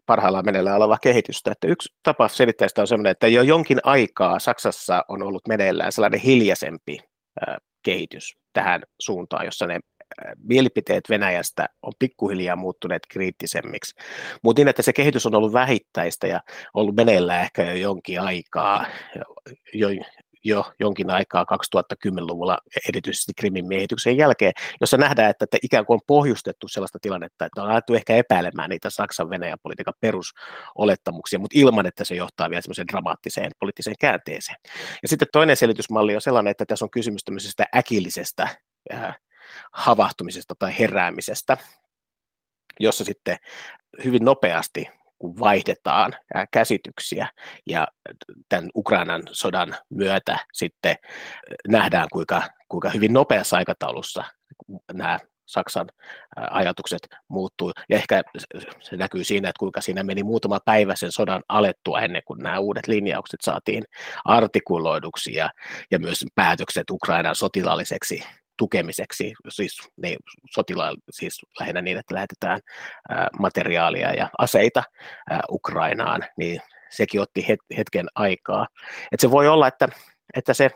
parhaillaan 0.06 0.44
meneillään 0.44 0.76
olevaa 0.76 0.98
kehitystä. 1.02 1.52
Että 1.52 1.66
yksi 1.66 1.94
tapa 2.02 2.28
selittää 2.28 2.68
sitä 2.68 2.80
on 2.80 2.86
sellainen, 2.86 3.10
että 3.10 3.28
jo 3.28 3.42
jonkin 3.42 3.80
aikaa 3.82 4.38
Saksassa 4.38 5.04
on 5.08 5.22
ollut 5.22 5.48
meneillään 5.48 5.92
sellainen 5.92 6.20
hiljaisempi 6.20 6.98
kehitys 7.82 8.36
tähän 8.52 8.82
suuntaan, 9.00 9.44
jossa 9.44 9.66
ne 9.66 9.80
mielipiteet 10.48 11.04
Venäjästä 11.08 11.68
on 11.82 11.92
pikkuhiljaa 11.98 12.56
muuttuneet 12.56 13.02
kriittisemmiksi. 13.08 14.00
Mutta 14.42 14.60
niin, 14.60 14.68
että 14.68 14.82
se 14.82 14.92
kehitys 14.92 15.26
on 15.26 15.34
ollut 15.34 15.52
vähittäistä 15.52 16.26
ja 16.26 16.40
ollut 16.74 16.96
meneillään 16.96 17.42
ehkä 17.42 17.62
jo 17.62 17.74
jonkin 17.74 18.20
aikaa, 18.20 18.86
jo, 19.74 19.88
jo 20.44 20.72
jonkin 20.80 21.10
aikaa 21.10 21.46
2010-luvulla, 21.54 22.58
erityisesti 22.88 23.32
Krimin 23.36 23.66
miehityksen 23.66 24.16
jälkeen, 24.16 24.52
jossa 24.80 24.96
nähdään, 24.96 25.30
että, 25.30 25.44
että 25.44 25.58
ikään 25.62 25.86
kuin 25.86 25.94
on 25.94 26.00
pohjustettu 26.06 26.68
sellaista 26.68 26.98
tilannetta, 27.02 27.44
että 27.44 27.62
on 27.62 27.70
alettu 27.70 27.94
ehkä 27.94 28.16
epäilemään 28.16 28.70
niitä 28.70 28.90
Saksan 28.90 29.30
Venäjän 29.30 29.58
politiikan 29.62 29.94
perusolettamuksia, 30.00 31.38
mutta 31.38 31.58
ilman, 31.58 31.86
että 31.86 32.04
se 32.04 32.14
johtaa 32.14 32.50
vielä 32.50 32.62
semmoiseen 32.62 32.88
dramaattiseen 32.88 33.50
poliittiseen 33.58 33.96
käänteeseen. 34.00 34.58
Ja 35.02 35.08
sitten 35.08 35.28
toinen 35.32 35.56
selitysmalli 35.56 36.14
on 36.14 36.20
sellainen, 36.20 36.50
että 36.50 36.66
tässä 36.66 36.84
on 36.84 36.90
kysymys 36.90 37.24
tämmöisestä 37.24 37.64
äkillisestä 37.76 38.48
äh, 38.92 39.16
havahtumisesta 39.72 40.54
tai 40.58 40.78
heräämisestä, 40.78 41.56
jossa 42.80 43.04
sitten 43.04 43.36
hyvin 44.04 44.24
nopeasti 44.24 44.88
kun 45.18 45.38
vaihdetaan 45.38 46.12
käsityksiä 46.50 47.28
ja 47.66 47.88
tämän 48.48 48.70
Ukrainan 48.76 49.22
sodan 49.32 49.76
myötä 49.90 50.38
sitten 50.52 50.96
nähdään, 51.68 52.08
kuinka, 52.12 52.42
kuinka 52.68 52.90
hyvin 52.90 53.12
nopeassa 53.12 53.56
aikataulussa 53.56 54.24
nämä 54.92 55.18
Saksan 55.46 55.86
ajatukset 56.36 57.08
muuttuu. 57.28 57.72
Ja 57.88 57.96
ehkä 57.96 58.22
se 58.80 58.96
näkyy 58.96 59.24
siinä, 59.24 59.48
että 59.48 59.58
kuinka 59.58 59.80
siinä 59.80 60.02
meni 60.02 60.22
muutama 60.22 60.58
päivä 60.64 60.96
sen 60.96 61.12
sodan 61.12 61.42
alettua 61.48 62.00
ennen 62.00 62.22
kuin 62.26 62.42
nämä 62.42 62.58
uudet 62.58 62.88
linjaukset 62.88 63.40
saatiin 63.40 63.84
artikuloiduksi 64.24 65.34
ja, 65.34 65.50
ja 65.90 65.98
myös 65.98 66.24
päätökset 66.34 66.90
Ukrainan 66.90 67.34
sotilaalliseksi 67.34 68.24
tukemiseksi, 68.56 69.32
siis, 69.48 69.88
ne 69.96 70.16
sotila, 70.54 70.94
siis 71.10 71.40
lähinnä 71.60 71.82
niin, 71.82 71.98
että 71.98 72.14
lähetetään 72.14 72.60
ää, 73.08 73.28
materiaalia 73.38 74.14
ja 74.14 74.30
aseita 74.38 74.82
ää, 75.30 75.40
Ukrainaan, 75.50 76.24
niin 76.36 76.60
sekin 76.90 77.20
otti 77.20 77.46
hetken 77.76 78.06
aikaa. 78.14 78.66
Et 79.12 79.20
se 79.20 79.30
voi 79.30 79.48
olla, 79.48 79.68
että, 79.68 79.88
että 80.36 80.54
se 80.54 80.70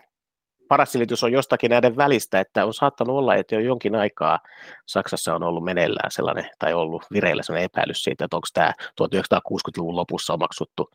paras 0.68 0.92
silitys 0.92 1.24
on 1.24 1.32
jostakin 1.32 1.70
näiden 1.70 1.96
välistä, 1.96 2.40
että 2.40 2.64
on 2.66 2.74
saattanut 2.74 3.16
olla, 3.16 3.34
että 3.34 3.54
jo 3.54 3.60
jonkin 3.60 3.94
aikaa 3.94 4.38
Saksassa 4.86 5.34
on 5.34 5.42
ollut 5.42 5.64
meneillään 5.64 6.10
sellainen, 6.10 6.50
tai 6.58 6.74
ollut 6.74 7.04
vireillä 7.12 7.42
sellainen 7.42 7.64
epäilys 7.74 8.02
siitä, 8.02 8.24
että 8.24 8.36
onko 8.36 8.48
tämä 8.54 8.72
1960-luvun 8.80 9.96
lopussa 9.96 10.34
omaksuttu 10.34 10.90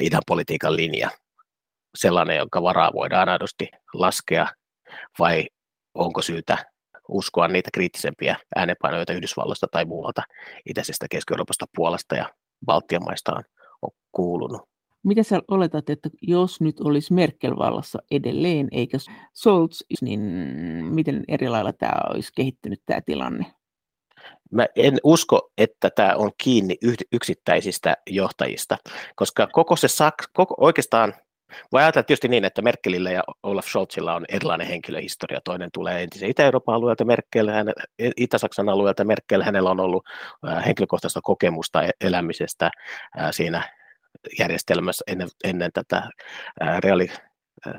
idän 0.00 0.22
politiikan 0.26 0.76
linja 0.76 1.10
sellainen, 1.94 2.36
jonka 2.36 2.62
varaa 2.62 2.92
voidaan 2.94 3.28
aidosti 3.28 3.70
laskea, 3.94 4.46
vai 5.18 5.46
onko 5.94 6.22
syytä 6.22 6.58
uskoa 7.08 7.48
niitä 7.48 7.70
kriittisempiä 7.74 8.36
äänenpainoja, 8.56 9.04
Yhdysvalloista 9.12 9.66
tai 9.70 9.84
muualta 9.84 10.22
itäisestä 10.66 11.06
Keski-Euroopasta, 11.10 11.66
Puolasta 11.76 12.16
ja 12.16 12.30
Baltian 12.66 13.04
maista 13.04 13.34
on, 13.34 13.42
on 13.82 13.90
kuulunut. 14.12 14.62
Mitä 15.02 15.22
sä 15.22 15.40
oletat, 15.48 15.90
että 15.90 16.10
jos 16.22 16.60
nyt 16.60 16.80
olisi 16.80 17.12
Merkel 17.12 17.56
vallassa 17.56 17.98
edelleen 18.10 18.68
eikä 18.72 18.98
Scholz, 19.34 19.80
niin 20.02 20.20
miten 20.84 21.24
eri 21.28 21.48
lailla 21.48 21.72
tämä 21.72 21.92
olisi 22.10 22.32
kehittynyt 22.36 22.82
tämä 22.86 23.00
tilanne? 23.00 23.46
Mä 24.50 24.66
en 24.76 24.98
usko, 25.04 25.50
että 25.58 25.90
tämä 25.90 26.14
on 26.16 26.30
kiinni 26.38 26.76
yksittäisistä 27.12 27.96
johtajista, 28.10 28.76
koska 29.16 29.46
koko 29.46 29.76
se 29.76 29.88
koko, 30.32 30.54
oikeastaan 30.58 31.14
voi 31.72 31.82
ajatella 31.82 32.02
tietysti 32.02 32.28
niin, 32.28 32.44
että 32.44 32.62
Merkelillä 32.62 33.10
ja 33.10 33.22
Olaf 33.42 33.66
Scholzilla 33.66 34.14
on 34.14 34.24
erilainen 34.28 34.66
henkilöhistoria. 34.66 35.40
Toinen 35.44 35.70
tulee 35.72 36.02
entisen 36.02 36.30
Itä-Euroopan 36.30 36.74
alueelta 36.74 37.04
Merkel, 37.04 37.48
Itä-Saksan 38.16 38.68
alueelta 38.68 39.04
Merkel. 39.04 39.42
Hänellä 39.42 39.70
on 39.70 39.80
ollut 39.80 40.06
henkilökohtaista 40.66 41.20
kokemusta 41.22 41.82
e-, 41.82 41.90
elämisestä 42.00 42.70
siinä 43.30 43.62
järjestelmässä 44.38 45.04
ennen, 45.06 45.28
ennen 45.44 45.70
tätä 45.72 46.02
reaali, 46.78 47.10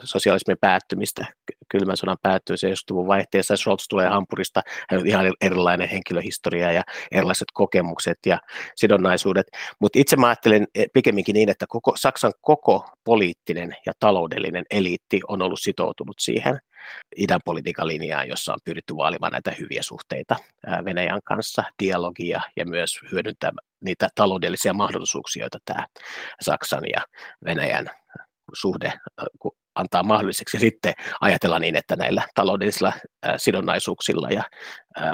sosialismin 0.03 0.57
päättymistä, 0.61 1.25
kylmän 1.69 1.97
sodan 1.97 2.17
päättymisen 2.21 2.71
60-luvun 2.71 3.07
vaihteessa. 3.07 3.57
Scholz 3.57 3.85
tulee 3.89 4.07
Hampurista, 4.07 4.61
hän 4.89 4.99
on 4.99 5.07
ihan 5.07 5.33
erilainen 5.41 5.89
henkilöhistoria 5.89 6.71
ja 6.71 6.83
erilaiset 7.11 7.47
kokemukset 7.53 8.17
ja 8.25 8.39
sidonnaisuudet. 8.75 9.47
Mutta 9.79 9.99
itse 9.99 10.15
mä 10.15 10.27
ajattelen 10.27 10.67
eh, 10.75 10.85
pikemminkin 10.93 11.33
niin, 11.33 11.49
että 11.49 11.65
koko, 11.69 11.93
Saksan 11.95 12.33
koko 12.41 12.89
poliittinen 13.03 13.75
ja 13.85 13.93
taloudellinen 13.99 14.65
eliitti 14.71 15.21
on 15.27 15.41
ollut 15.41 15.59
sitoutunut 15.61 16.19
siihen 16.19 16.59
idän 17.17 17.39
politiikan 17.45 17.87
linjaan, 17.87 18.27
jossa 18.27 18.53
on 18.53 18.59
pyritty 18.63 18.95
vaalimaan 18.95 19.31
näitä 19.31 19.51
hyviä 19.59 19.83
suhteita 19.83 20.35
Venäjän 20.85 21.19
kanssa, 21.23 21.63
dialogia 21.83 22.41
ja 22.55 22.65
myös 22.65 22.99
hyödyntää 23.11 23.51
niitä 23.81 24.09
taloudellisia 24.15 24.73
mahdollisuuksia, 24.73 25.43
joita 25.43 25.57
tämä 25.65 25.85
Saksan 26.41 26.83
ja 26.93 27.01
Venäjän 27.45 27.89
suhde 28.53 28.93
antaa 29.75 30.03
mahdolliseksi 30.03 30.59
sitten 30.59 30.93
ajatella 31.21 31.59
niin, 31.59 31.75
että 31.75 31.95
näillä 31.95 32.27
taloudellisilla 32.35 32.93
sidonnaisuuksilla 33.37 34.29
ja 34.29 34.43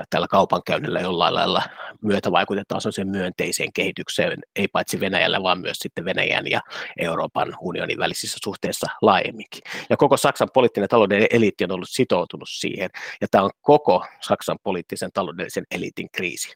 tällä 0.10 0.28
kaupankäynnillä 0.28 1.00
jollain 1.00 1.34
lailla 1.34 1.64
myötä 2.02 2.32
vaikutetaan 2.32 2.82
sen 2.90 3.08
myönteiseen 3.08 3.74
kehitykseen, 3.74 4.40
ei 4.56 4.68
paitsi 4.68 5.00
Venäjällä, 5.00 5.44
vaan 5.44 5.62
myös 5.62 5.78
sitten 5.78 6.06
Venäjän 6.06 6.48
ja 6.48 6.62
Euroopan 6.98 7.56
unionin 7.62 7.98
välisissä 7.98 8.38
suhteissa 8.44 8.88
laajemminkin. 9.02 9.62
Ja 9.90 9.98
koko 9.98 10.18
Saksan 10.18 10.50
poliittinen 10.54 10.90
taloudellinen 10.90 11.30
eliitti 11.32 11.64
on 11.64 11.72
ollut 11.72 11.90
sitoutunut 11.92 12.50
siihen, 12.52 12.90
ja 13.22 13.28
tämä 13.32 13.44
on 13.44 13.52
koko 13.62 14.06
Saksan 14.22 14.58
poliittisen 14.64 15.10
taloudellisen 15.14 15.66
eliitin 15.72 16.08
kriisi. 16.12 16.54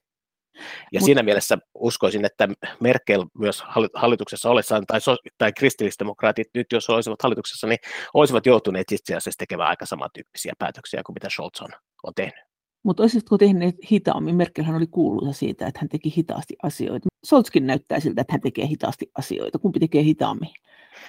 Ja 0.92 1.00
Mut, 1.00 1.06
siinä 1.06 1.24
mielessä 1.24 1.58
uskoisin, 1.76 2.26
että 2.26 2.48
Merkel 2.80 3.26
myös 3.38 3.64
hallituksessa 3.94 4.50
ollessaan, 4.50 4.86
tai, 4.86 5.02
so, 5.02 5.18
tai 5.38 5.54
kristillisdemokraatit 5.54 6.48
nyt, 6.54 6.68
jos 6.72 6.90
olisivat 6.90 7.22
hallituksessa, 7.24 7.68
niin 7.68 7.80
olisivat 8.14 8.46
joutuneet 8.46 8.92
itse 8.92 9.16
asiassa 9.16 9.38
tekemään 9.38 9.70
aika 9.70 9.86
samantyyppisiä 9.86 10.54
päätöksiä 10.60 11.02
kuin 11.06 11.14
mitä 11.14 11.30
Scholz 11.30 11.62
on, 11.62 11.70
on 12.04 12.14
tehnyt. 12.16 12.46
Mutta 12.84 13.04
olisivatko 13.04 13.38
tehneet 13.38 13.76
hitaammin? 13.92 14.36
Merkelhän 14.36 14.76
oli 14.76 14.88
kuuluisa 14.88 15.34
siitä, 15.34 15.68
että 15.68 15.80
hän 15.80 15.90
teki 15.90 16.14
hitaasti 16.18 16.56
asioita. 16.64 17.10
Scholzkin 17.26 17.68
näyttää 17.68 18.00
siltä, 18.00 18.22
että 18.22 18.34
hän 18.34 18.42
tekee 18.42 18.68
hitaasti 18.68 19.12
asioita. 19.18 19.60
Kumpi 19.60 19.80
tekee 19.80 20.04
hitaammin? 20.04 20.50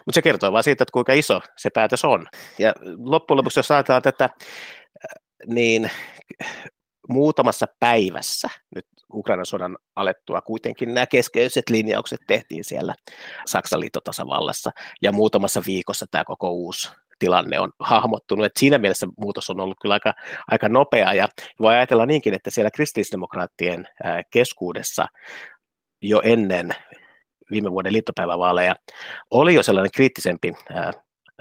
Mutta 0.07 0.15
se 0.15 0.23
kertoo 0.23 0.53
vain 0.53 0.65
siitä, 0.65 0.83
että 0.83 0.93
kuinka 0.93 1.13
iso 1.13 1.41
se 1.57 1.71
päätös 1.71 2.05
on. 2.05 2.27
Ja 2.59 2.75
loppujen 2.99 3.37
lopuksi, 3.37 3.59
jos 3.59 3.71
ajatellaan 3.71 4.03
tätä, 4.03 4.31
niin 5.47 5.91
muutamassa 7.09 7.67
päivässä 7.81 8.49
nyt 8.75 8.87
Ukrainan 9.13 9.47
sodan 9.47 9.79
alettua 9.97 10.41
kuitenkin 10.41 10.95
nämä 10.95 11.07
keskeiset 11.07 11.71
linjaukset 11.71 12.21
tehtiin 12.27 12.65
siellä 12.65 12.95
Saksan 13.47 13.81
liittotasavallassa 13.81 14.71
ja 15.03 15.13
muutamassa 15.13 15.63
viikossa 15.67 16.07
tämä 16.11 16.25
koko 16.25 16.51
uusi 16.51 16.91
tilanne 17.19 17.61
on 17.61 17.73
hahmottunut. 17.79 18.47
Et 18.47 18.57
siinä 18.57 18.79
mielessä 18.79 19.07
muutos 19.19 19.51
on 19.51 19.61
ollut 19.61 19.77
kyllä 19.83 19.93
aika, 19.93 20.15
aika 20.51 20.69
nopea 20.69 21.15
ja 21.15 21.29
voi 21.61 21.75
ajatella 21.75 22.07
niinkin, 22.07 22.35
että 22.35 22.51
siellä 22.51 22.71
kristillisdemokraattien 22.71 23.89
keskuudessa 24.31 25.07
jo 26.03 26.21
ennen 26.25 26.71
viime 27.51 27.71
vuoden 27.71 27.93
liittopäivävaaleja 27.93 28.75
oli 29.31 29.55
jo 29.55 29.63
sellainen 29.63 29.93
kriittisempi 29.95 30.53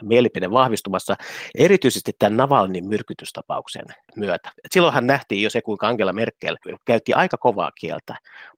mielipide 0.04 0.52
vahvistumassa, 0.52 1.16
erityisesti 1.56 2.12
tämän 2.20 2.38
Navalnin 2.38 2.88
myrkytystapauksen 2.88 3.86
myötä. 4.16 4.52
Et 4.64 4.72
silloinhan 4.72 5.08
nähtiin 5.08 5.44
jo 5.44 5.50
se, 5.50 5.62
kuinka 5.62 5.88
Angela 5.88 6.14
Merkel 6.14 6.58
käytti 6.86 7.14
aika 7.14 7.38
kovaa 7.38 7.72
kieltä 7.80 8.16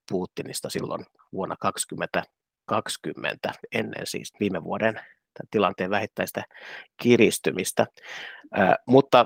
Putinista 0.09 0.69
silloin 0.69 1.05
vuonna 1.33 1.55
2020, 1.59 3.53
ennen 3.71 4.07
siis 4.07 4.33
viime 4.39 4.63
vuoden 4.63 4.99
tilanteen 5.51 5.89
vähittäistä 5.89 6.43
kiristymistä. 7.01 7.87
Äh, 8.59 8.75
mutta 8.87 9.25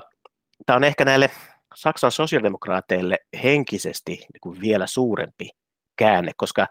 tämä 0.66 0.76
on 0.76 0.84
ehkä 0.84 1.04
näille 1.04 1.30
Saksan 1.74 2.12
sosiaalidemokraateille 2.12 3.18
henkisesti 3.42 4.12
niin 4.12 4.40
kuin 4.40 4.60
vielä 4.60 4.86
suurempi 4.86 5.50
käänne, 5.98 6.32
koska 6.36 6.66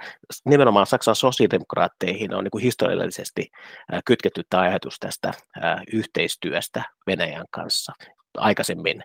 nimenomaan 0.46 0.88
Saksan 0.88 1.16
sosiaalidemokraatteihin 1.16 2.34
on 2.34 2.44
niin 2.44 2.52
kuin 2.52 2.64
historiallisesti 2.64 3.52
kytketty 4.06 4.44
tämä 4.50 4.64
ajatus 4.64 5.00
tästä 5.00 5.34
yhteistyöstä 5.94 6.84
Venäjän 7.08 7.46
kanssa 7.52 7.94
aikaisemmin 8.38 9.04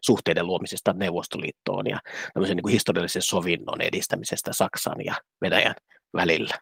suhteiden 0.00 0.46
luomisesta 0.46 0.92
Neuvostoliittoon 0.92 1.86
ja 1.86 1.98
niin 2.36 2.62
kuin 2.62 2.72
historiallisen 2.72 3.22
sovinnon 3.22 3.80
edistämisestä 3.80 4.52
Saksan 4.52 5.04
ja 5.04 5.14
Venäjän 5.42 5.74
välillä. 6.14 6.54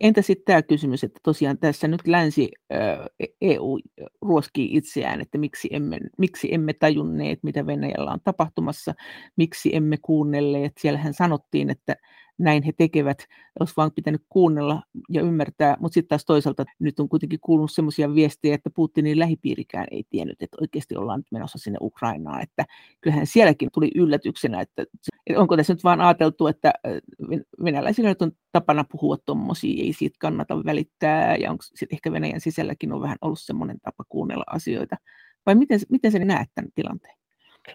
Entä 0.00 0.22
sitten 0.22 0.44
tämä 0.44 0.62
kysymys, 0.62 1.04
että 1.04 1.20
tosiaan 1.22 1.58
tässä 1.58 1.88
nyt 1.88 2.06
länsi 2.06 2.50
EU 3.40 3.78
ruoskii 4.22 4.76
itseään, 4.76 5.20
että 5.20 5.38
miksi 5.38 5.68
emme, 5.72 5.98
miksi 6.18 6.54
emme 6.54 6.72
tajunneet, 6.72 7.38
mitä 7.42 7.66
Venäjällä 7.66 8.10
on 8.10 8.20
tapahtumassa, 8.24 8.94
miksi 9.36 9.76
emme 9.76 9.96
kuunnelleet. 10.02 10.72
Siellähän 10.78 11.14
sanottiin, 11.14 11.70
että 11.70 11.96
näin 12.38 12.62
he 12.62 12.72
tekevät, 12.72 13.18
olisi 13.60 13.74
vaan 13.76 13.92
pitänyt 13.92 14.22
kuunnella 14.28 14.82
ja 15.08 15.22
ymmärtää, 15.22 15.76
mutta 15.80 15.94
sitten 15.94 16.08
taas 16.08 16.24
toisaalta 16.24 16.64
nyt 16.78 17.00
on 17.00 17.08
kuitenkin 17.08 17.38
kuulunut 17.40 17.72
sellaisia 17.72 18.14
viestejä, 18.14 18.54
että 18.54 18.70
Putinin 18.70 19.18
lähipiirikään 19.18 19.86
ei 19.90 20.04
tiennyt, 20.10 20.42
että 20.42 20.56
oikeasti 20.60 20.96
ollaan 20.96 21.20
nyt 21.20 21.32
menossa 21.32 21.58
sinne 21.58 21.78
Ukrainaan, 21.80 22.42
että 22.42 22.64
kyllähän 23.00 23.26
sielläkin 23.26 23.68
tuli 23.72 23.90
yllätyksenä, 23.94 24.60
että, 24.60 24.84
onko 25.36 25.56
tässä 25.56 25.72
nyt 25.72 25.84
vaan 25.84 26.00
ajateltu, 26.00 26.46
että 26.46 26.72
venäläisillä 27.64 28.08
nyt 28.08 28.22
on 28.22 28.32
tapana 28.52 28.84
puhua 28.92 29.16
tuommoisia, 29.26 29.84
ei 29.84 29.92
siitä 29.92 30.16
kannata 30.20 30.64
välittää, 30.64 31.36
ja 31.36 31.50
onko 31.50 31.62
sitten 31.62 31.96
ehkä 31.96 32.12
Venäjän 32.12 32.40
sisälläkin 32.40 32.92
on 32.92 33.00
vähän 33.00 33.18
ollut 33.20 33.40
semmoinen 33.40 33.80
tapa 33.80 34.04
kuunnella 34.08 34.44
asioita, 34.46 34.96
vai 35.46 35.54
miten, 35.54 35.80
miten 35.88 36.12
se 36.12 36.18
näet 36.18 36.48
tämän 36.54 36.70
tilanteen? 36.74 37.25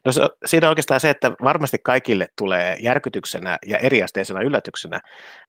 No 0.06 0.12
se, 0.12 0.22
siinä 0.46 0.68
on 0.68 0.70
oikeastaan 0.70 1.00
se, 1.00 1.10
että 1.10 1.32
varmasti 1.44 1.78
kaikille 1.84 2.28
tulee 2.38 2.78
järkytyksenä 2.80 3.58
ja 3.66 3.78
eriasteisena 3.78 4.42
yllätyksenä 4.42 5.02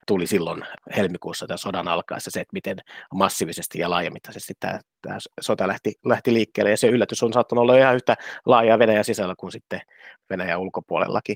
tuli 0.07 0.27
silloin 0.27 0.63
helmikuussa 0.97 1.47
tämän 1.47 1.57
sodan 1.57 1.87
alkaessa 1.87 2.31
se, 2.31 2.39
että 2.39 2.53
miten 2.53 2.77
massiivisesti 3.13 3.79
ja 3.79 3.89
laajamittaisesti 3.89 4.53
tämä, 4.59 4.79
tämä 5.01 5.17
sota 5.41 5.67
lähti, 5.67 5.93
lähti 6.05 6.33
liikkeelle. 6.33 6.71
Ja 6.71 6.77
se 6.77 6.87
yllätys 6.87 7.23
on 7.23 7.33
saattanut 7.33 7.61
olla 7.61 7.77
ihan 7.77 7.95
yhtä 7.95 8.15
laajaa 8.45 8.79
Venäjän 8.79 9.05
sisällä 9.05 9.35
kuin 9.37 9.51
sitten 9.51 9.81
Venäjän 10.29 10.59
ulkopuolellakin. 10.59 11.35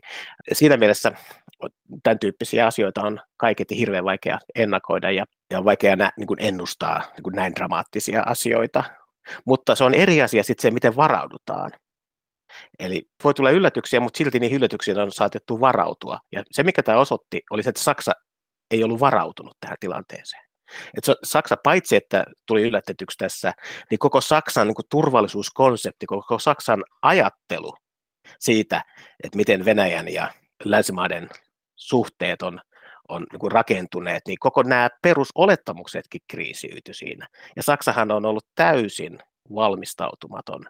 Siinä 0.53 0.77
mielessä 0.77 1.11
tämän 2.03 2.19
tyyppisiä 2.19 2.67
asioita 2.67 3.01
on 3.01 3.19
kaiketi 3.37 3.77
hirveän 3.77 4.05
vaikea 4.05 4.39
ennakoida 4.55 5.11
ja, 5.11 5.25
ja 5.51 5.65
vaikea 5.65 5.95
nä, 5.95 6.11
niin 6.17 6.27
kuin 6.27 6.41
ennustaa 6.41 7.03
niin 7.15 7.23
kuin 7.23 7.35
näin 7.35 7.55
dramaattisia 7.55 8.23
asioita. 8.25 8.83
Mutta 9.45 9.75
se 9.75 9.83
on 9.83 9.93
eri 9.93 10.21
asia 10.21 10.43
sitten 10.43 10.61
se, 10.61 10.71
miten 10.71 10.95
varaudutaan. 10.95 11.71
Eli 12.79 13.09
voi 13.23 13.33
tulla 13.33 13.49
yllätyksiä, 13.49 13.99
mutta 13.99 14.17
silti 14.17 14.39
niihin 14.39 14.57
yllätyksiin 14.57 14.99
on 14.99 15.11
saatettu 15.11 15.59
varautua. 15.59 16.19
Ja 16.31 16.43
se, 16.51 16.63
mikä 16.63 16.83
tämä 16.83 16.97
osoitti, 16.97 17.41
oli 17.49 17.63
se, 17.63 17.69
että 17.69 17.81
Saksa 17.81 18.11
ei 18.71 18.83
ollut 18.83 18.99
varautunut 18.99 19.57
tähän 19.59 19.77
tilanteeseen. 19.79 20.43
Et 20.97 21.03
Saksa 21.23 21.57
paitsi, 21.63 21.95
että 21.95 22.25
tuli 22.47 22.61
yllätetyksi 22.61 23.17
tässä, 23.17 23.53
niin 23.91 23.99
koko 23.99 24.21
Saksan 24.21 24.67
niin 24.67 24.75
kuin 24.75 24.85
turvallisuuskonsepti, 24.89 26.05
koko 26.05 26.39
Saksan 26.39 26.83
ajattelu 27.01 27.73
siitä, 28.39 28.83
että 29.23 29.37
miten 29.37 29.65
Venäjän 29.65 30.13
ja 30.13 30.33
länsimaiden 30.63 31.29
suhteet 31.75 32.41
on, 32.41 32.61
on 33.09 33.25
niin 33.31 33.39
kuin 33.39 33.51
rakentuneet, 33.51 34.23
niin 34.27 34.39
koko 34.39 34.63
nämä 34.63 34.89
perusolettamuksetkin 35.01 36.21
kriisiytyi 36.27 36.93
siinä. 36.93 37.27
Ja 37.55 37.63
Saksahan 37.63 38.11
on 38.11 38.25
ollut 38.25 38.45
täysin 38.55 39.19
valmistautumaton 39.55 40.65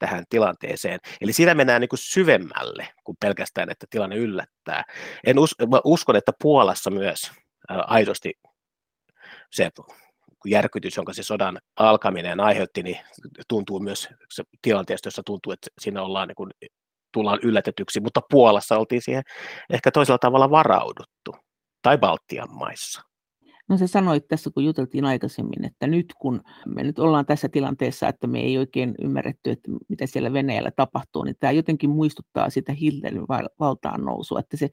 tähän 0.00 0.24
tilanteeseen. 0.28 1.00
Eli 1.20 1.32
siinä 1.32 1.54
mennään 1.54 1.80
niin 1.80 1.88
kuin 1.88 1.98
syvemmälle 1.98 2.88
kuin 3.04 3.16
pelkästään, 3.20 3.70
että 3.70 3.86
tilanne 3.90 4.16
yllättää. 4.16 4.84
En 5.26 5.38
us, 5.38 5.54
mä 5.70 5.80
uskon, 5.84 6.16
että 6.16 6.32
Puolassa 6.42 6.90
myös 6.90 7.30
aidosti 7.68 8.32
se 9.50 9.70
järkytys, 10.46 10.96
jonka 10.96 11.12
se 11.12 11.22
sodan 11.22 11.58
alkaminen 11.76 12.40
aiheutti, 12.40 12.82
niin 12.82 12.98
tuntuu 13.48 13.80
myös 13.80 14.08
se 14.30 14.42
tilanteesta, 14.62 15.06
jossa 15.06 15.22
tuntuu, 15.26 15.52
että 15.52 15.68
siinä 15.80 16.02
ollaan 16.02 16.28
niin 16.28 16.36
kuin, 16.36 16.50
tullaan 17.12 17.38
yllätetyksi, 17.42 18.00
mutta 18.00 18.20
Puolassa 18.30 18.78
oltiin 18.78 19.02
siihen 19.02 19.22
ehkä 19.70 19.90
toisella 19.90 20.18
tavalla 20.18 20.50
varauduttu, 20.50 21.36
tai 21.82 21.98
Baltian 21.98 22.50
maissa. 22.50 23.09
No 23.70 23.76
se 23.76 23.86
sanoit 23.86 24.28
tässä, 24.28 24.50
kun 24.54 24.64
juteltiin 24.64 25.04
aikaisemmin, 25.04 25.64
että 25.64 25.86
nyt 25.86 26.14
kun 26.18 26.42
me 26.66 26.82
nyt 26.82 26.98
ollaan 26.98 27.26
tässä 27.26 27.48
tilanteessa, 27.48 28.08
että 28.08 28.26
me 28.26 28.40
ei 28.40 28.58
oikein 28.58 28.94
ymmärretty, 29.02 29.50
että 29.50 29.70
mitä 29.88 30.06
siellä 30.06 30.32
Venäjällä 30.32 30.70
tapahtuu, 30.70 31.24
niin 31.24 31.36
tämä 31.40 31.50
jotenkin 31.50 31.90
muistuttaa 31.90 32.50
sitä 32.50 32.72
Hitlerin 32.72 33.28
valtaan 33.60 34.04
nousua, 34.04 34.40
että 34.40 34.56
se 34.56 34.68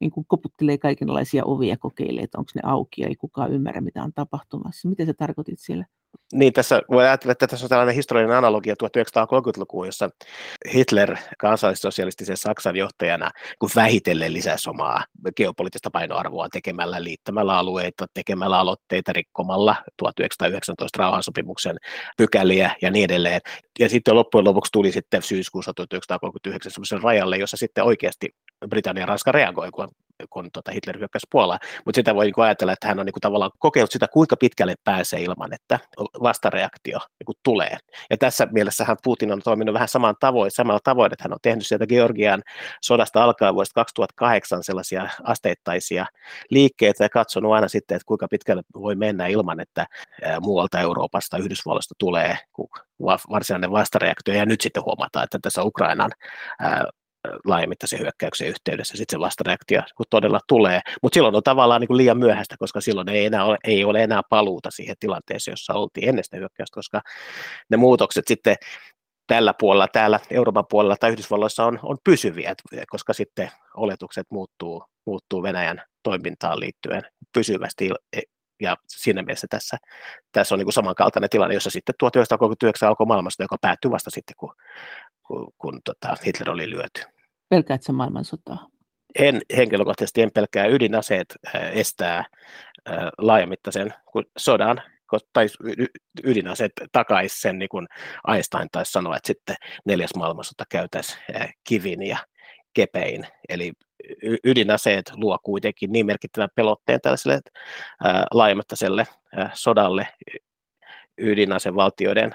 niin 0.00 0.10
kuin 0.10 0.26
koputtelee 0.28 0.78
kaikenlaisia 0.78 1.44
ovia 1.44 1.76
kokeilee, 1.76 2.24
että 2.24 2.38
onko 2.38 2.50
ne 2.54 2.60
auki 2.64 3.02
ja 3.02 3.08
ei 3.08 3.16
kukaan 3.16 3.52
ymmärrä, 3.52 3.80
mitä 3.80 4.02
on 4.02 4.12
tapahtumassa. 4.12 4.88
Miten 4.88 5.06
sä 5.06 5.14
tarkoitit 5.14 5.58
siellä? 5.58 5.86
Niin, 6.32 6.52
tässä 6.52 6.82
voi 6.90 7.04
ajatella, 7.04 7.32
että 7.32 7.46
tässä 7.46 7.66
on 7.66 7.68
tällainen 7.68 7.94
historiallinen 7.94 8.36
analogia 8.36 8.74
1930-lukuun, 8.74 9.86
jossa 9.86 10.10
Hitler 10.74 11.16
kansallissosialistisen 11.38 12.36
Saksan 12.36 12.76
johtajana 12.76 13.30
kun 13.58 13.70
vähitellen 13.76 14.32
lisäsi 14.32 14.70
omaa 14.70 15.04
geopoliittista 15.36 15.90
painoarvoa 15.90 16.48
tekemällä, 16.48 17.04
liittämällä 17.04 17.58
alueita, 17.58 18.06
tekemällä 18.14 18.58
aloitteita, 18.58 19.12
rikkomalla 19.12 19.76
1919 19.96 20.98
rauhansopimuksen 20.98 21.76
pykäliä 22.16 22.76
ja 22.82 22.90
niin 22.90 23.04
edelleen. 23.04 23.40
Ja 23.78 23.88
sitten 23.88 24.14
loppujen 24.14 24.44
lopuksi 24.44 24.72
tuli 24.72 24.92
sitten 24.92 25.22
syyskuussa 25.22 25.72
1939 25.74 26.72
sellaisen 26.72 27.02
rajalle, 27.02 27.36
jossa 27.36 27.56
sitten 27.56 27.84
oikeasti 27.84 28.28
Britannia 28.68 29.02
ja 29.02 29.06
Ranska 29.06 29.32
reagoi, 29.32 29.70
kun 29.70 29.88
kun 30.30 30.50
tota 30.52 30.72
Hitler 30.72 30.98
hyökkäsi 30.98 31.26
Puolaan. 31.30 31.60
Mutta 31.84 31.98
sitä 31.98 32.14
voi 32.14 32.24
niinku 32.24 32.40
ajatella, 32.40 32.72
että 32.72 32.88
hän 32.88 32.98
on 32.98 33.06
niinku 33.06 33.20
tavallaan 33.20 33.50
kokeillut 33.58 33.90
sitä, 33.90 34.08
kuinka 34.12 34.36
pitkälle 34.36 34.74
pääsee 34.84 35.22
ilman, 35.22 35.52
että 35.52 35.78
vastareaktio 36.22 36.98
niinku 36.98 37.32
tulee. 37.42 37.76
Ja 38.10 38.16
tässä 38.16 38.48
mielessä 38.52 38.84
hän 38.84 38.96
Putin 39.02 39.32
on 39.32 39.42
toiminut 39.44 39.74
vähän 39.74 39.88
samaan 39.88 40.14
tavoin, 40.20 40.50
samalla 40.50 40.80
tavoin, 40.84 41.12
että 41.12 41.24
hän 41.24 41.32
on 41.32 41.38
tehnyt 41.42 41.66
sieltä 41.66 41.86
Georgian 41.86 42.42
sodasta 42.82 43.24
alkaen 43.24 43.54
vuodesta 43.54 43.74
2008 43.74 44.62
sellaisia 44.62 45.08
asteittaisia 45.24 46.06
liikkeitä 46.50 47.04
ja 47.04 47.08
katsonut 47.08 47.52
aina 47.52 47.68
sitten, 47.68 47.96
että 47.96 48.06
kuinka 48.06 48.28
pitkälle 48.30 48.62
voi 48.74 48.94
mennä 48.94 49.26
ilman, 49.26 49.60
että 49.60 49.86
muualta 50.40 50.80
Euroopasta, 50.80 51.38
Yhdysvalloista 51.38 51.94
tulee 51.98 52.38
varsinainen 53.30 53.70
vastareaktio. 53.70 54.34
Ja 54.34 54.46
nyt 54.46 54.60
sitten 54.60 54.84
huomataan, 54.84 55.24
että 55.24 55.38
tässä 55.42 55.62
Ukrainan 55.62 56.10
laajamittaisen 57.44 57.98
hyökkäyksen 57.98 58.48
yhteydessä 58.48 58.96
sitten 58.96 59.16
se 59.16 59.20
vastareaktio 59.20 59.82
kun 59.96 60.06
todella 60.10 60.40
tulee. 60.48 60.80
Mutta 61.02 61.14
silloin 61.14 61.34
on 61.34 61.42
tavallaan 61.42 61.80
niin 61.80 61.88
kuin 61.88 61.96
liian 61.96 62.18
myöhäistä, 62.18 62.56
koska 62.58 62.80
silloin 62.80 63.08
ei, 63.08 63.26
enää 63.26 63.44
ole, 63.44 63.58
ei 63.64 63.84
ole 63.84 64.02
enää 64.02 64.22
paluuta 64.30 64.70
siihen 64.70 64.96
tilanteeseen, 65.00 65.52
jossa 65.52 65.74
oltiin 65.74 66.08
ennen 66.08 66.24
sitä 66.24 66.36
hyökkäystä, 66.36 66.74
koska 66.74 67.00
ne 67.70 67.76
muutokset 67.76 68.24
sitten 68.28 68.56
tällä 69.26 69.54
puolella, 69.58 69.88
täällä 69.88 70.20
Euroopan 70.30 70.64
puolella 70.70 70.96
tai 70.96 71.10
Yhdysvalloissa 71.10 71.64
on, 71.64 71.78
on 71.82 71.98
pysyviä, 72.04 72.54
koska 72.88 73.12
sitten 73.12 73.50
oletukset 73.76 74.26
muuttuu, 74.30 74.84
muuttuu 75.06 75.42
Venäjän 75.42 75.82
toimintaan 76.02 76.60
liittyen 76.60 77.02
pysyvästi 77.34 77.90
e, 78.16 78.20
ja 78.60 78.76
siinä 78.86 79.22
mielessä 79.22 79.46
tässä, 79.50 79.76
tässä 80.32 80.54
on 80.54 80.58
niin 80.58 80.66
kuin 80.66 80.72
samankaltainen 80.72 81.30
tilanne, 81.30 81.54
jossa 81.54 81.70
sitten 81.70 81.94
1939 81.98 82.88
alkoi 82.88 83.06
maailmasta, 83.06 83.42
joka 83.42 83.56
päättyi 83.60 83.90
vasta 83.90 84.10
sitten, 84.10 84.36
kun 84.36 84.54
kun, 85.30 85.52
kun 85.58 85.80
tota 85.84 86.16
Hitler 86.26 86.50
oli 86.50 86.70
lyöty. 86.70 87.02
Pelkäätkö 87.48 87.84
se 87.84 87.92
maailmansotaa? 87.92 88.66
En 89.18 89.40
henkilökohtaisesti 89.56 90.22
en 90.22 90.30
pelkää 90.34 90.66
ydinaseet 90.66 91.34
estää 91.72 92.24
laajamittaisen 93.18 93.94
sodan, 94.38 94.82
tai 95.32 95.46
ydinaseet 96.24 96.72
takaisin 96.92 97.40
sen, 97.40 97.58
niin 97.58 97.68
kuin 97.68 97.88
Einstein 98.34 98.68
taisi 98.72 98.92
sanoa, 98.92 99.16
että 99.16 99.26
sitten 99.26 99.56
neljäs 99.84 100.10
maailmansota 100.16 100.64
käytäisi 100.70 101.18
kivin 101.68 102.02
ja 102.02 102.18
kepein. 102.74 103.26
Eli 103.48 103.72
ydinaseet 104.44 105.12
luo 105.14 105.38
kuitenkin 105.42 105.92
niin 105.92 106.06
merkittävän 106.06 106.48
pelotteen 106.54 107.00
tällaiselle 107.00 107.40
laajemmattaiselle 108.30 109.06
sodalle 109.54 110.08
ydinasevaltioiden 111.18 112.34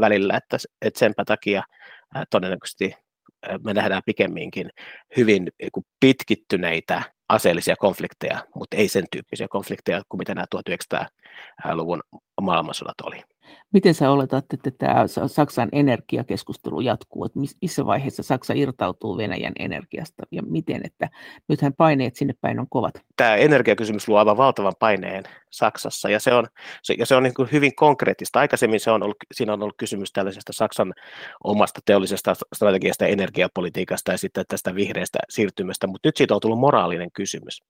välillä, 0.00 0.36
että, 0.36 0.56
että 0.82 0.98
senpä 0.98 1.24
takia 1.24 1.62
todennäköisesti 2.30 2.94
me 3.64 3.74
nähdään 3.74 4.02
pikemminkin 4.06 4.70
hyvin 5.16 5.48
pitkittyneitä 6.00 7.02
aseellisia 7.28 7.76
konflikteja, 7.76 8.46
mutta 8.54 8.76
ei 8.76 8.88
sen 8.88 9.04
tyyppisiä 9.10 9.48
konflikteja 9.50 10.02
kuin 10.08 10.18
mitä 10.18 10.34
nämä 10.34 10.46
1900-luvun 10.56 12.02
maailmansodat 12.42 13.00
oli. 13.00 13.22
Miten 13.72 13.94
sä 13.94 14.10
oletat, 14.10 14.44
että 14.52 14.70
tämä 14.70 15.04
Saksan 15.26 15.68
energiakeskustelu 15.72 16.80
jatkuu, 16.80 17.24
että 17.24 17.40
missä 17.62 17.86
vaiheessa 17.86 18.22
Saksa 18.22 18.52
irtautuu 18.52 19.16
Venäjän 19.16 19.52
energiasta 19.58 20.22
ja 20.30 20.42
miten, 20.42 20.80
että 20.84 21.08
nythän 21.48 21.72
paineet 21.72 22.16
sinne 22.16 22.34
päin 22.40 22.60
on 22.60 22.66
kovat? 22.70 22.94
Tämä 23.16 23.36
energiakysymys 23.36 24.08
luo 24.08 24.18
aivan 24.18 24.36
valtavan 24.36 24.72
paineen 24.78 25.24
Saksassa 25.50 26.10
ja 26.10 26.20
se 26.20 26.34
on, 26.34 26.46
se, 26.82 26.94
ja 26.98 27.06
se 27.06 27.14
on 27.14 27.22
niin 27.22 27.34
kuin 27.34 27.48
hyvin 27.52 27.74
konkreettista. 27.74 28.40
Aikaisemmin 28.40 28.80
se 28.80 28.90
on 28.90 29.02
ollut, 29.02 29.16
siinä 29.34 29.52
on 29.52 29.62
ollut 29.62 29.76
kysymys 29.76 30.12
tällaisesta 30.12 30.52
Saksan 30.52 30.94
omasta 31.44 31.80
teollisesta 31.84 32.34
strategiasta, 32.54 33.06
energiapolitiikasta 33.06 34.12
ja 34.12 34.18
sitten 34.18 34.44
tästä 34.48 34.74
vihreästä 34.74 35.18
siirtymästä, 35.28 35.86
mutta 35.86 36.08
nyt 36.08 36.16
siitä 36.16 36.34
on 36.34 36.40
tullut 36.40 36.60
moraalinen 36.60 37.12
kysymys. 37.12 37.62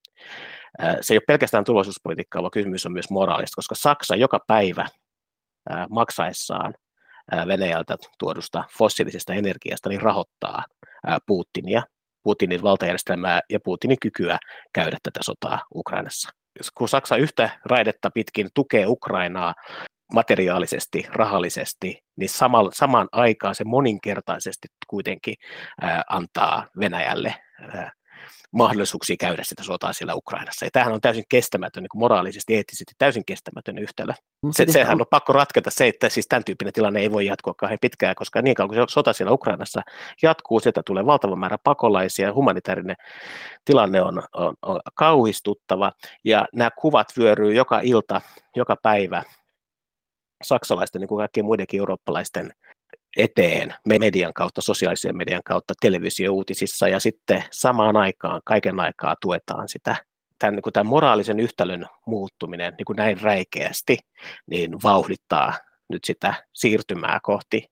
Se 1.01 1.15
ei 1.15 1.19
ole 1.19 1.25
pelkästään 1.27 1.65
turvallisuuspolitiikkaa, 1.65 2.43
vaan 2.43 2.51
kysymys 2.51 2.87
on 2.87 2.93
myös 2.93 3.11
moraalista, 3.11 3.57
koska 3.57 3.75
Saksa 3.75 4.17
joka 4.17 4.39
päivä 4.47 4.87
maksaessaan 5.91 6.75
Venäjältä 7.49 7.97
tuodusta 8.19 8.65
fossiilisesta 8.79 9.35
energiasta, 9.35 9.89
niin 9.89 10.03
rahoittaa 10.03 10.65
Putinia, 11.27 11.83
Putinin 12.23 12.63
valtajärjestelmää 12.63 13.41
ja 13.51 13.61
Putinin 13.61 13.97
kykyä 14.03 14.39
käydä 14.73 14.99
tätä 15.03 15.21
sotaa 15.23 15.67
Ukrainassa. 15.75 16.31
Kun 16.75 16.89
Saksa 16.89 17.17
yhtä 17.17 17.51
raidetta 17.65 18.11
pitkin 18.11 18.49
tukee 18.55 18.87
Ukrainaa 18.87 19.55
materiaalisesti, 20.15 21.07
rahallisesti, 21.09 21.99
niin 22.17 22.29
saman, 22.29 22.69
samaan 22.73 23.09
aikaan 23.13 23.55
se 23.55 23.65
moninkertaisesti 23.65 24.69
kuitenkin 24.87 25.35
antaa 26.09 26.67
Venäjälle 26.81 27.35
mahdollisuuksia 28.53 29.17
käydä 29.17 29.43
sitä 29.45 29.63
sotaa 29.63 29.93
siellä 29.93 30.15
Ukrainassa. 30.15 30.67
Ja 30.67 30.71
tämähän 30.73 30.93
on 30.93 31.01
täysin 31.01 31.25
kestämätön, 31.29 31.83
niin 31.83 31.89
kuin 31.89 32.01
moraalisesti, 32.01 32.55
eettisesti 32.55 32.95
täysin 32.99 33.25
kestämätön 33.25 33.79
yhtälö. 33.79 34.13
Se, 34.51 34.67
sehän 34.69 35.01
on 35.01 35.07
pakko 35.11 35.33
ratketa 35.33 35.71
se, 35.71 35.89
että 35.89 36.09
siis 36.09 36.27
tämän 36.29 36.45
tyyppinen 36.45 36.73
tilanne 36.73 37.01
ei 37.01 37.13
voi 37.13 37.27
jatkua 37.27 37.55
kauhean 37.57 37.79
pitkään, 37.81 38.15
koska 38.15 38.43
niin 38.43 38.55
kauan 38.55 38.69
kuin 38.69 38.89
se 38.89 38.93
sota 38.93 39.13
siellä 39.13 39.33
Ukrainassa 39.33 39.83
jatkuu, 40.23 40.61
sieltä 40.61 40.83
tulee 40.87 41.07
valtava 41.07 41.37
määrä 41.37 41.59
pakolaisia, 41.65 42.27
ja 42.27 42.35
humanitaarinen 42.35 42.97
tilanne 43.65 44.03
on, 44.03 44.23
on, 44.35 44.55
on 44.63 44.81
kauhistuttava, 44.95 45.93
ja 46.25 46.49
nämä 46.55 46.71
kuvat 46.79 47.13
vyöryy 47.19 47.55
joka 47.55 47.81
ilta, 47.83 48.21
joka 48.57 48.77
päivä 48.83 49.23
saksalaisten, 50.43 51.01
niin 51.01 51.09
kuin 51.09 51.19
kaikkien 51.19 51.47
muidenkin 51.47 51.79
eurooppalaisten 51.79 52.53
eteen 53.17 53.75
median 53.89 54.33
kautta, 54.35 54.61
sosiaalisen 54.61 55.17
median 55.17 55.43
kautta, 55.45 55.75
televisiouutisissa 55.81 56.89
ja 56.89 57.01
sitten 57.01 57.45
samaan 57.51 57.97
aikaan, 57.97 58.41
kaiken 58.45 58.81
aikaa 58.81 59.17
tuetaan 59.21 59.69
sitä 59.69 59.97
tämän, 60.39 60.55
niin 60.55 60.63
kuin 60.63 60.73
tämän 60.73 60.87
moraalisen 60.87 61.41
yhtälön 61.41 61.87
muuttuminen 62.07 62.75
niin 62.79 62.85
kuin 62.85 62.97
näin 62.97 63.21
räikeästi, 63.21 63.99
niin 64.51 64.83
vauhdittaa 64.83 65.55
nyt 65.89 66.05
sitä 66.05 66.35
siirtymää 66.53 67.19
kohti 67.23 67.65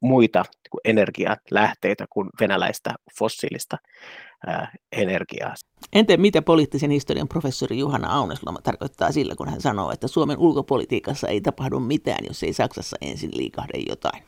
muita 0.00 0.42
niin 0.42 0.80
energialähteitä 0.84 2.06
kuin 2.10 2.28
venäläistä 2.40 2.94
fossiilista 3.18 3.78
ää, 4.46 4.72
energiaa. 4.92 5.54
Entä 5.92 6.16
mitä 6.16 6.42
poliittisen 6.42 6.90
historian 6.90 7.28
professori 7.28 7.78
Juhana 7.78 8.12
Aunesloma 8.12 8.60
tarkoittaa 8.62 9.12
sillä, 9.12 9.34
kun 9.36 9.48
hän 9.48 9.60
sanoo, 9.60 9.90
että 9.92 10.08
Suomen 10.08 10.38
ulkopolitiikassa 10.38 11.28
ei 11.28 11.40
tapahdu 11.40 11.80
mitään, 11.80 12.24
jos 12.28 12.42
ei 12.42 12.52
Saksassa 12.52 12.96
ensin 13.00 13.30
liikahde 13.34 13.78
jotain? 13.88 14.22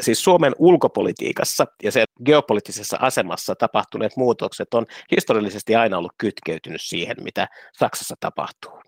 Siis 0.00 0.24
Suomen 0.24 0.52
ulkopolitiikassa 0.58 1.66
ja 1.82 1.92
sen 1.92 2.04
geopoliittisessa 2.24 2.96
asemassa 3.00 3.54
tapahtuneet 3.54 4.16
muutokset 4.16 4.74
on 4.74 4.86
historiallisesti 5.10 5.76
aina 5.76 5.98
ollut 5.98 6.12
kytkeytynyt 6.18 6.80
siihen, 6.82 7.16
mitä 7.22 7.48
Saksassa 7.78 8.14
tapahtuu. 8.20 8.86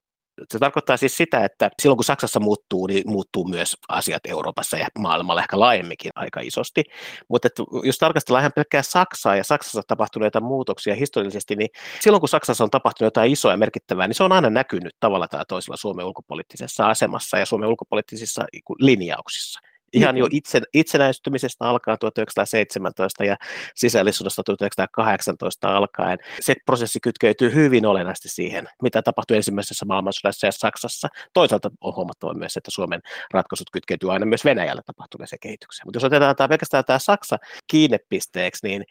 Se 0.53 0.59
tarkoittaa 0.59 0.97
siis 0.97 1.17
sitä, 1.17 1.45
että 1.45 1.71
silloin 1.83 1.97
kun 1.97 2.05
Saksassa 2.05 2.41
muuttuu, 2.41 2.87
niin 2.87 3.11
muuttuu 3.11 3.45
myös 3.45 3.77
asiat 3.89 4.27
Euroopassa 4.29 4.77
ja 4.77 4.87
maailmalla 4.99 5.41
ehkä 5.41 5.61
laajemminkin 5.61 6.11
aika 6.15 6.41
isosti. 6.41 6.85
Mutta 7.29 7.47
että 7.47 7.63
jos 7.85 7.99
tarkastellaan 7.99 8.43
ihan 8.43 8.53
pelkkää 8.55 8.83
Saksaa 8.83 9.37
ja 9.37 9.45
Saksassa 9.45 9.83
tapahtuneita 9.87 10.41
muutoksia 10.41 10.95
historiallisesti, 10.95 11.57
niin 11.57 11.69
silloin 12.01 12.21
kun 12.21 12.29
Saksassa 12.29 12.65
on 12.65 12.71
tapahtunut 12.71 13.07
jotain 13.07 13.33
isoa 13.33 13.51
ja 13.51 13.57
merkittävää, 13.57 14.09
niin 14.09 14.15
se 14.15 14.25
on 14.25 14.33
aina 14.33 14.51
näkynyt 14.51 14.97
tavalla 15.01 15.29
tai 15.29 15.45
toisella 15.49 15.77
Suomen 15.77 16.07
ulkopoliittisessa 16.07 16.89
asemassa 16.89 17.39
ja 17.39 17.47
Suomen 17.47 17.69
ulkopoliittisissa 17.69 18.45
linjauksissa 18.79 19.61
ihan 19.93 20.17
jo 20.17 20.29
itse, 20.31 20.61
itsenäistymisestä 20.75 21.65
alkaen 21.65 21.99
1917 21.99 23.25
ja 23.25 23.37
sisällissodasta 23.75 24.43
1918 24.43 25.77
alkaen. 25.77 26.19
Se 26.41 26.55
prosessi 26.67 27.01
kytkeytyy 27.01 27.55
hyvin 27.55 27.87
olennaisesti 27.87 28.29
siihen, 28.29 28.69
mitä 28.83 29.03
tapahtui 29.03 29.37
ensimmäisessä 29.37 29.87
maailmansodassa 29.87 30.47
ja 30.47 30.53
Saksassa. 30.53 31.09
Toisaalta 31.33 31.71
on 31.81 31.97
huomattava 31.97 32.35
myös, 32.35 32.57
että 32.57 32.71
Suomen 32.71 33.01
ratkaisut 33.33 33.71
kytkeytyy 33.71 34.13
aina 34.13 34.27
myös 34.27 34.45
Venäjällä 34.45 34.83
tapahtuneeseen 34.87 35.41
kehitykseen. 35.41 35.87
Mutta 35.87 35.97
jos 35.97 36.05
otetaan 36.05 36.37
tämä 36.37 36.49
pelkästään 36.49 36.85
tämä 36.85 36.99
Saksa 36.99 37.37
kiinnepisteeksi, 37.71 38.69
niin 38.69 38.85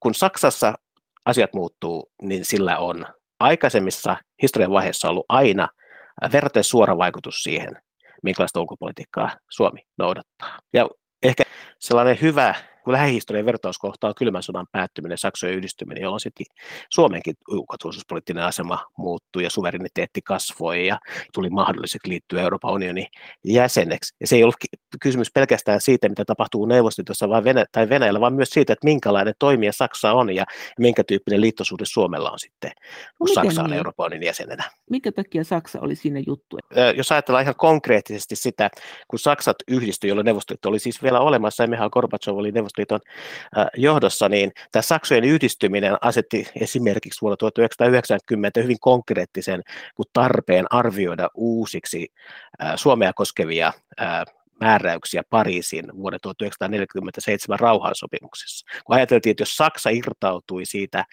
kun 0.00 0.14
Saksassa 0.14 0.74
asiat 1.24 1.54
muuttuu, 1.54 2.12
niin 2.22 2.44
sillä 2.44 2.78
on 2.78 3.06
aikaisemmissa 3.40 4.16
historian 4.42 4.70
vaiheissa 4.72 5.08
ollut 5.08 5.26
aina 5.28 5.68
verraten 6.32 6.64
suora 6.64 6.98
vaikutus 6.98 7.42
siihen, 7.42 7.76
minkälaista 8.22 8.60
ulkopolitiikkaa 8.60 9.30
Suomi 9.50 9.80
noudattaa. 9.98 10.58
Ja 10.72 10.88
ehkä 11.22 11.42
sellainen 11.78 12.20
hyvä 12.20 12.54
kun 12.84 12.92
lähihistorian 12.92 13.46
vertauskohta 13.46 14.08
on 14.08 14.14
kylmän 14.16 14.42
sodan 14.42 14.66
päättyminen, 14.72 15.18
Saksojen 15.18 15.56
yhdistyminen, 15.56 16.02
jolloin 16.02 16.20
sitten 16.20 16.46
Suomenkin 16.90 17.34
ulkoturvallisuuspoliittinen 17.50 18.44
asema 18.44 18.86
muuttui 18.96 19.42
ja 19.42 19.50
suvereniteetti 19.50 20.22
kasvoi 20.22 20.86
ja 20.86 20.98
tuli 21.34 21.50
mahdolliseksi 21.50 22.08
liittyä 22.08 22.42
Euroopan 22.42 22.72
unionin 22.72 23.06
jäseneksi. 23.44 24.14
Ja 24.20 24.26
se 24.26 24.36
ei 24.36 24.42
ollut 24.42 24.56
kysymys 25.00 25.32
pelkästään 25.34 25.80
siitä, 25.80 26.08
mitä 26.08 26.24
tapahtuu 26.24 26.66
Neuvostoliitossa 26.66 27.28
vai 27.28 27.44
Venä- 27.44 27.66
tai 27.72 27.88
Venäjällä, 27.88 28.20
vaan 28.20 28.34
myös 28.34 28.50
siitä, 28.50 28.72
että 28.72 28.84
minkälainen 28.84 29.34
toimija 29.38 29.72
Saksa 29.72 30.12
on 30.12 30.34
ja 30.34 30.44
minkä 30.78 31.04
tyyppinen 31.04 31.40
liittosuhde 31.40 31.84
Suomella 31.86 32.30
on 32.30 32.38
sitten, 32.38 32.70
kun 33.18 33.28
Miten 33.28 33.44
Saksa 33.44 33.62
on 33.62 33.70
niin? 33.70 33.76
Euroopan 33.76 34.06
unionin 34.06 34.26
jäsenenä. 34.26 34.64
Minkä 34.90 35.12
takia 35.12 35.44
Saksa 35.44 35.80
oli 35.80 35.96
siinä 35.96 36.22
juttu? 36.26 36.56
Jos 36.96 37.12
ajatellaan 37.12 37.42
ihan 37.42 37.54
konkreettisesti 37.56 38.36
sitä, 38.36 38.70
kun 39.08 39.18
Saksat 39.18 39.56
yhdistyi, 39.68 40.08
jolloin 40.08 40.24
Neuvostoliitto 40.24 40.68
oli 40.68 40.78
siis 40.78 41.02
vielä 41.02 41.20
olemassa, 41.20 41.62
ja 41.62 41.68
Mihail 41.68 41.90
Gorbachev 41.90 42.36
oli 42.36 42.52
Neuvostoliiton 42.78 43.00
johdossa, 43.76 44.28
niin 44.28 44.52
tämä 44.72 44.82
Saksojen 44.82 45.24
yhdistyminen 45.24 45.96
asetti 46.00 46.48
esimerkiksi 46.60 47.20
vuonna 47.20 47.36
1990 47.36 48.60
hyvin 48.60 48.80
konkreettisen 48.80 49.62
tarpeen 50.12 50.66
arvioida 50.70 51.28
uusiksi 51.34 52.12
Suomea 52.76 53.12
koskevia 53.12 53.72
määräyksiä 54.60 55.22
Pariisin 55.30 55.84
vuoden 55.96 56.20
1947 56.22 57.58
rauhansopimuksessa. 57.58 58.66
Kun 58.84 58.96
ajateltiin, 58.96 59.30
että 59.30 59.42
jos 59.42 59.56
Saksa 59.56 59.90
irtautui 59.90 60.64
siitä 60.64 61.04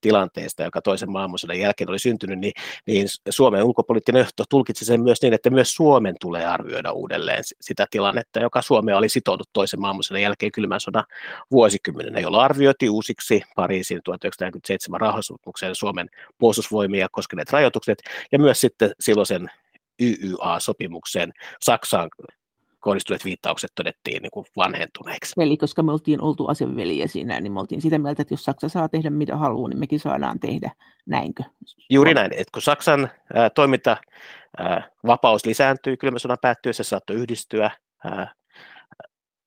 tilanteesta, 0.00 0.62
joka 0.62 0.82
toisen 0.82 1.10
maailmansodan 1.10 1.58
jälkeen 1.58 1.90
oli 1.90 1.98
syntynyt, 1.98 2.38
niin, 2.38 2.52
niin 2.86 3.08
Suomen 3.30 3.64
ulkopoliittinen 3.64 4.20
johto 4.20 4.44
tulkitsi 4.50 4.84
sen 4.84 5.02
myös 5.02 5.22
niin, 5.22 5.34
että 5.34 5.50
myös 5.50 5.74
Suomen 5.74 6.14
tulee 6.20 6.46
arvioida 6.46 6.92
uudelleen 6.92 7.42
sitä 7.60 7.86
tilannetta, 7.90 8.40
joka 8.40 8.62
Suomea 8.62 8.96
oli 8.98 9.08
sitoudut 9.08 9.48
toisen 9.52 9.80
maailmansodan 9.80 10.22
jälkeen 10.22 10.52
kylmän 10.52 10.80
sodan 10.80 11.04
vuosikymmenenä, 11.50 12.20
jolla 12.20 12.44
arvioitiin 12.44 12.90
uusiksi 12.90 13.42
Pariisin 13.56 14.00
1947 14.04 15.00
rauhansopimuksen 15.00 15.74
Suomen 15.74 16.08
puolustusvoimia 16.38 17.08
koskeneet 17.12 17.50
rajoitukset 17.50 17.98
ja 18.32 18.38
myös 18.38 18.60
sitten 18.60 18.92
silloisen 19.00 19.50
YYA-sopimuksen 20.00 21.32
Saksaan 21.60 22.08
kohdistuneet 22.86 23.24
viittaukset 23.24 23.70
todettiin 23.74 24.22
niin 24.22 24.30
kuin 24.30 24.46
vanhentuneiksi. 24.56 25.32
Eli 25.40 25.56
koska 25.56 25.82
me 25.82 25.92
oltiin 25.92 26.20
oltu 26.20 26.46
aseveliä 26.46 27.06
siinä, 27.06 27.40
niin 27.40 27.52
me 27.52 27.60
oltiin 27.60 27.82
sitä 27.82 27.98
mieltä, 27.98 28.22
että 28.22 28.34
jos 28.34 28.44
Saksa 28.44 28.68
saa 28.68 28.88
tehdä 28.88 29.10
mitä 29.10 29.36
haluaa, 29.36 29.68
niin 29.68 29.78
mekin 29.78 30.00
saadaan 30.00 30.40
tehdä, 30.40 30.70
näinkö? 31.06 31.42
Juuri 31.90 32.14
näin, 32.14 32.32
että 32.32 32.50
kun 32.52 32.62
Saksan 32.62 33.10
ää, 33.34 33.50
toiminta 33.50 33.96
ää, 34.58 34.90
vapaus 35.06 35.46
lisääntyy, 35.46 35.96
kylmä 35.96 36.18
sodan 36.18 36.38
päättyessä 36.42 36.82
se 36.82 36.88
saattoi 36.88 37.16
yhdistyä, 37.16 37.70
ää, 38.04 38.32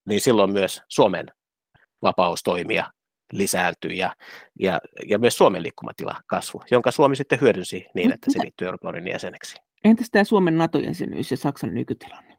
niin 0.07 0.21
silloin 0.21 0.53
myös 0.53 0.81
Suomen 0.87 1.25
vapaus 2.01 2.43
toimia 2.43 2.85
lisääntyi 3.33 3.97
ja, 3.97 4.15
ja, 4.59 4.79
ja 5.09 5.19
myös 5.19 5.37
Suomen 5.37 5.63
liikkumatila 5.63 6.15
kasvu, 6.27 6.63
jonka 6.71 6.91
Suomi 6.91 7.15
sitten 7.15 7.41
hyödynsi 7.41 7.85
niin, 7.95 8.13
että 8.13 8.31
se 8.31 8.39
liittyy 8.41 8.65
Euroopan 8.65 8.89
unionin 8.89 9.11
jäseneksi. 9.11 9.55
Entäs 9.83 10.09
tämä 10.11 10.23
Suomen 10.23 10.57
NATO-jäsenyys 10.57 11.31
ja 11.31 11.37
Saksan 11.37 11.73
nykytilanne? 11.73 12.38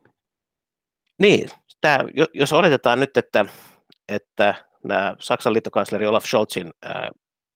Niin, 1.20 1.48
tämä, 1.80 1.98
jos 2.34 2.52
oletetaan 2.52 3.00
nyt, 3.00 3.16
että, 3.16 3.44
että 4.08 4.54
nämä 4.84 5.16
Saksan 5.18 5.52
liittokansleri 5.52 6.06
Olaf 6.06 6.24
Scholzin 6.24 6.70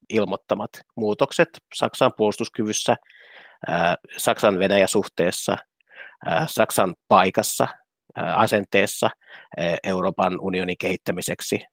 ilmoittamat 0.08 0.70
muutokset 0.96 1.48
Saksan 1.74 2.12
puolustuskyvyssä, 2.16 2.96
Saksan 4.16 4.58
Venäjä-suhteessa, 4.58 5.56
Saksan 6.46 6.94
paikassa, 7.08 7.68
asenteessa 8.34 9.10
Euroopan 9.84 10.40
unionin 10.40 10.78
kehittämiseksi 10.78 11.64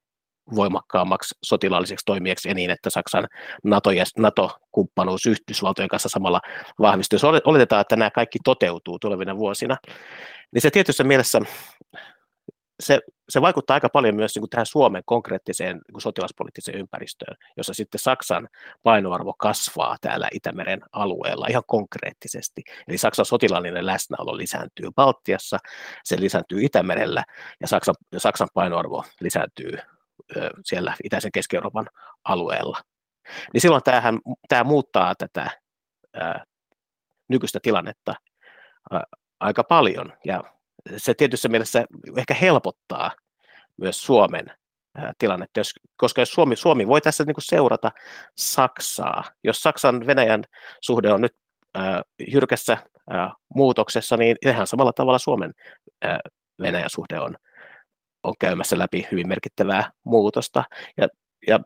voimakkaammaksi 0.56 1.36
sotilaalliseksi 1.44 2.06
toimijaksi 2.06 2.50
ja 2.50 2.56
niin, 2.56 2.70
että 2.70 2.90
Saksan 2.90 3.28
NATO- 3.64 3.92
ja 3.92 4.04
NATO-kumppanuus 4.18 5.26
Yhdysvaltojen 5.26 5.90
kanssa 5.90 6.10
samalla 6.10 6.42
vahvistuu. 6.80 7.16
Jos 7.16 7.24
oletetaan, 7.46 7.82
että 7.82 7.96
nämä 7.96 8.12
kaikki 8.12 8.40
toteutuu 8.44 9.00
tulevina 9.00 9.38
vuosina, 9.38 9.78
niin 10.54 10.62
se 10.62 10.72
tietyssä 10.72 11.04
mielessä 11.04 11.40
se, 12.82 13.00
se 13.30 13.42
vaikuttaa 13.42 13.74
aika 13.74 13.90
paljon 13.90 14.16
myös 14.16 14.36
niin 14.36 14.42
kuin 14.42 14.50
tähän 14.50 14.66
Suomen 14.66 15.04
konkreettiseen 15.06 15.76
niin 15.76 15.94
kuin 15.94 16.02
sotilaspoliittiseen 16.02 16.80
ympäristöön, 16.80 17.38
jossa 17.58 17.74
sitten 17.74 18.00
Saksan 18.00 18.48
painoarvo 18.84 19.34
kasvaa 19.34 19.98
täällä 20.02 20.28
Itämeren 20.34 20.82
alueella 20.92 21.48
ihan 21.50 21.64
konkreettisesti. 21.68 22.62
Eli 22.88 22.98
Saksan 22.98 23.26
sotilaallinen 23.26 23.86
läsnäolo 23.86 24.38
lisääntyy 24.38 24.90
Baltiassa, 24.96 25.58
se 26.04 26.20
lisääntyy 26.20 26.64
Itämerellä 26.64 27.24
ja 27.62 27.68
Saksan, 27.68 27.96
Saksan 28.18 28.50
painoarvo 28.54 29.06
lisääntyy 29.20 29.78
siellä 30.66 30.96
itäisen 31.04 31.32
Keski-Euroopan 31.32 31.88
alueella. 32.24 32.82
Niin 33.54 33.62
silloin 33.62 33.84
tämähän, 33.84 34.20
tämä 34.48 34.64
muuttaa 34.64 35.16
tätä 35.16 35.52
ää, 36.14 36.46
nykyistä 37.28 37.60
tilannetta 37.62 38.16
ää, 38.92 39.04
aika 39.40 39.64
paljon 39.64 40.14
ja 40.26 40.44
se 40.98 41.14
tietyssä 41.14 41.50
mielessä 41.50 41.86
ehkä 42.18 42.34
helpottaa 42.34 43.12
myös 43.78 44.04
Suomen 44.04 44.46
tilannetta, 45.18 45.60
jos, 45.60 45.74
koska 45.98 46.22
jos 46.22 46.32
Suomi, 46.32 46.56
Suomi 46.56 46.88
voi 46.88 47.02
tässä 47.02 47.24
niin 47.24 47.36
kuin 47.36 47.46
seurata 47.46 47.92
Saksaa, 48.38 49.24
jos 49.44 49.64
Saksan 49.64 50.08
Venäjän 50.08 50.44
suhde 50.82 51.14
on 51.14 51.22
nyt 51.22 51.36
ää, 51.74 52.02
jyrkässä 52.34 52.78
ää, 53.10 53.34
muutoksessa, 53.56 54.18
niin 54.18 54.38
ihan 54.46 54.68
samalla 54.68 54.94
tavalla 54.94 55.20
Suomen 55.20 55.54
ää, 56.02 56.20
Venäjän 56.62 56.90
suhde 56.90 57.20
on, 57.20 57.36
on 58.24 58.34
käymässä 58.40 58.78
läpi 58.78 59.08
hyvin 59.12 59.28
merkittävää 59.28 59.92
muutosta. 60.04 60.64
Ja, 60.98 61.08
ja 61.48 61.60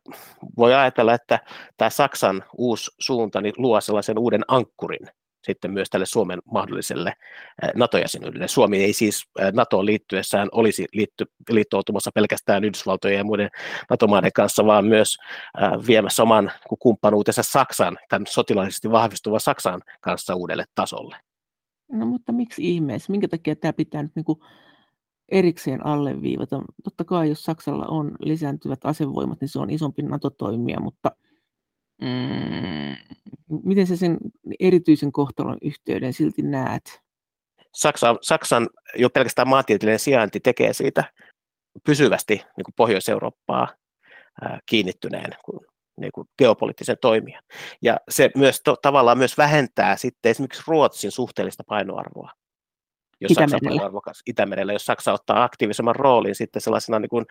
voi 0.58 0.74
ajatella, 0.74 1.14
että 1.14 1.40
tämä 1.78 1.90
Saksan 1.90 2.44
uusi 2.58 2.92
suunta 3.00 3.42
niin 3.42 3.54
luo 3.58 3.82
sellaisen 3.82 4.20
uuden 4.20 4.42
ankkurin 4.48 5.10
sitten 5.46 5.72
myös 5.72 5.90
tälle 5.90 6.06
Suomen 6.06 6.40
mahdolliselle 6.52 7.14
NATO-jäsenyydelle. 7.76 8.48
Suomi 8.48 8.84
ei 8.84 8.94
siis 8.94 9.24
NATOon 9.54 9.86
liittyessään 9.86 10.50
olisi 10.52 10.86
liitty, 10.94 11.26
liittoutumassa 11.50 12.12
pelkästään 12.14 12.64
Yhdysvaltojen 12.64 13.18
ja 13.18 13.24
muiden 13.24 13.50
NATO-maiden 13.90 14.32
kanssa, 14.34 14.66
vaan 14.66 14.86
myös 14.86 15.18
viemässä 15.88 16.24
oman 16.24 16.52
kumppanuutensa 16.80 17.44
Saksan, 17.44 17.98
tämän 18.10 18.28
sotilaallisesti 18.28 18.92
vahvistuvan 18.92 19.40
Saksan 19.40 19.82
kanssa 20.02 20.36
uudelle 20.36 20.66
tasolle. 20.76 21.18
No 21.92 22.06
mutta 22.06 22.32
miksi 22.32 22.74
ihmeessä? 22.76 23.12
Minkä 23.12 23.28
takia 23.28 23.56
tämä 23.56 23.74
pitää 23.74 24.04
nyt 24.04 24.16
niin 24.16 24.26
kuin 24.26 24.40
erikseen 25.30 25.86
alleviivata? 25.86 26.62
Totta 26.84 27.04
kai 27.04 27.30
jos 27.30 27.44
Saksalla 27.44 27.86
on 27.86 28.12
lisääntyvät 28.20 28.80
asevoimat, 28.84 29.42
niin 29.42 29.50
se 29.50 29.60
on 29.60 29.70
isompi 29.70 30.02
NATO-toimija, 30.02 30.80
mutta– 30.80 31.12
Mm, 32.02 32.96
miten 33.64 33.88
sä 33.88 33.96
sen 33.96 34.18
erityisen 34.60 35.12
kohtalon 35.12 35.58
yhteyden 35.62 36.14
silti 36.14 36.42
näet? 36.42 37.02
Saksa, 37.74 38.16
Saksan 38.22 38.70
jo 38.96 39.10
pelkästään 39.10 39.48
maantieteellinen 39.48 40.00
sijainti 40.00 40.40
tekee 40.40 40.74
siitä 40.74 41.04
pysyvästi 41.86 42.34
niin 42.34 42.64
kuin 42.66 42.74
Pohjois-Eurooppaa 42.76 43.68
ää, 44.42 44.60
kiinnittyneen 44.66 45.32
niin 46.00 46.12
kuin 46.12 46.28
geopoliittisen 46.38 46.98
toimijan. 47.02 47.44
Ja 47.82 47.98
se 48.10 48.32
myös 48.36 48.62
to, 48.62 48.76
tavallaan 48.82 49.18
myös 49.18 49.38
vähentää 49.38 49.96
sitten 49.96 50.30
esimerkiksi 50.30 50.64
Ruotsin 50.68 51.12
suhteellista 51.12 51.64
painoarvoa 51.68 52.32
jos 53.22 53.32
Itämerellä. 53.32 53.82
Saksa 53.82 54.22
Itämerellä, 54.28 54.74
jos 54.74 54.86
Saksa 54.86 55.14
ottaa 55.14 55.44
aktiivisemman 55.44 55.96
roolin 55.96 56.36
sitten 56.36 56.62
sellaisena 56.62 57.00
niin 57.00 57.10
kuin 57.10 57.26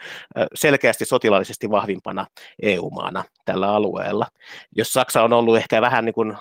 selkeästi 0.55 1.05
sotilaallisesti 1.05 1.70
vahvimpana 1.70 2.27
EU-maana 2.62 3.25
tällä 3.44 3.75
alueella. 3.75 4.27
Jos 4.77 4.92
Saksa 4.92 5.23
on 5.23 5.33
ollut 5.33 5.57
ehkä 5.57 5.81
vähän 5.81 6.05
niin 6.05 6.14
kuin 6.14 6.37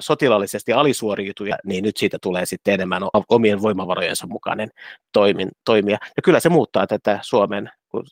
sotilaallisesti 0.00 0.72
alisuoriutuja, 0.72 1.56
niin 1.64 1.84
nyt 1.84 1.96
siitä 1.96 2.18
tulee 2.22 2.46
sitten 2.46 2.74
enemmän 2.74 3.02
omien 3.28 3.62
voimavarojensa 3.62 4.26
mukainen 4.26 4.68
toimin, 5.12 5.48
toimia. 5.64 5.98
Ja 6.16 6.22
kyllä 6.22 6.40
se 6.40 6.48
muuttaa 6.48 6.86
tätä 6.86 7.18
Suomen 7.22 7.70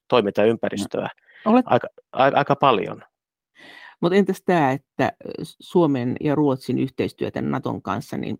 toimintaympäristöä 0.08 1.08
Olet... 1.44 1.64
aika, 1.68 1.88
aika, 2.12 2.38
aika 2.38 2.56
paljon. 2.56 3.02
Mutta 4.00 4.16
entäs 4.16 4.42
tämä, 4.44 4.72
että 4.72 5.12
Suomen 5.42 6.16
ja 6.20 6.34
Ruotsin 6.34 6.78
yhteistyötä 6.78 7.42
Naton 7.42 7.82
kanssa, 7.82 8.16
niin 8.16 8.36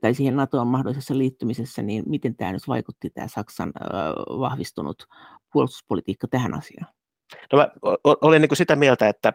tai 0.00 0.14
siihen 0.14 0.36
NATOon 0.36 0.66
mahdollisessa 0.66 1.18
liittymisessä, 1.18 1.82
niin 1.82 2.04
miten 2.06 2.36
tämä 2.36 2.52
nyt 2.52 2.68
vaikutti 2.68 3.10
tämä 3.10 3.28
Saksan 3.28 3.72
vahvistunut 4.38 5.06
puolustuspolitiikka 5.52 6.28
tähän 6.28 6.54
asiaan? 6.54 6.92
No 7.52 7.58
mä 7.58 7.68
olen 8.04 8.42
niin 8.42 8.56
sitä 8.56 8.76
mieltä, 8.76 9.08
että 9.08 9.32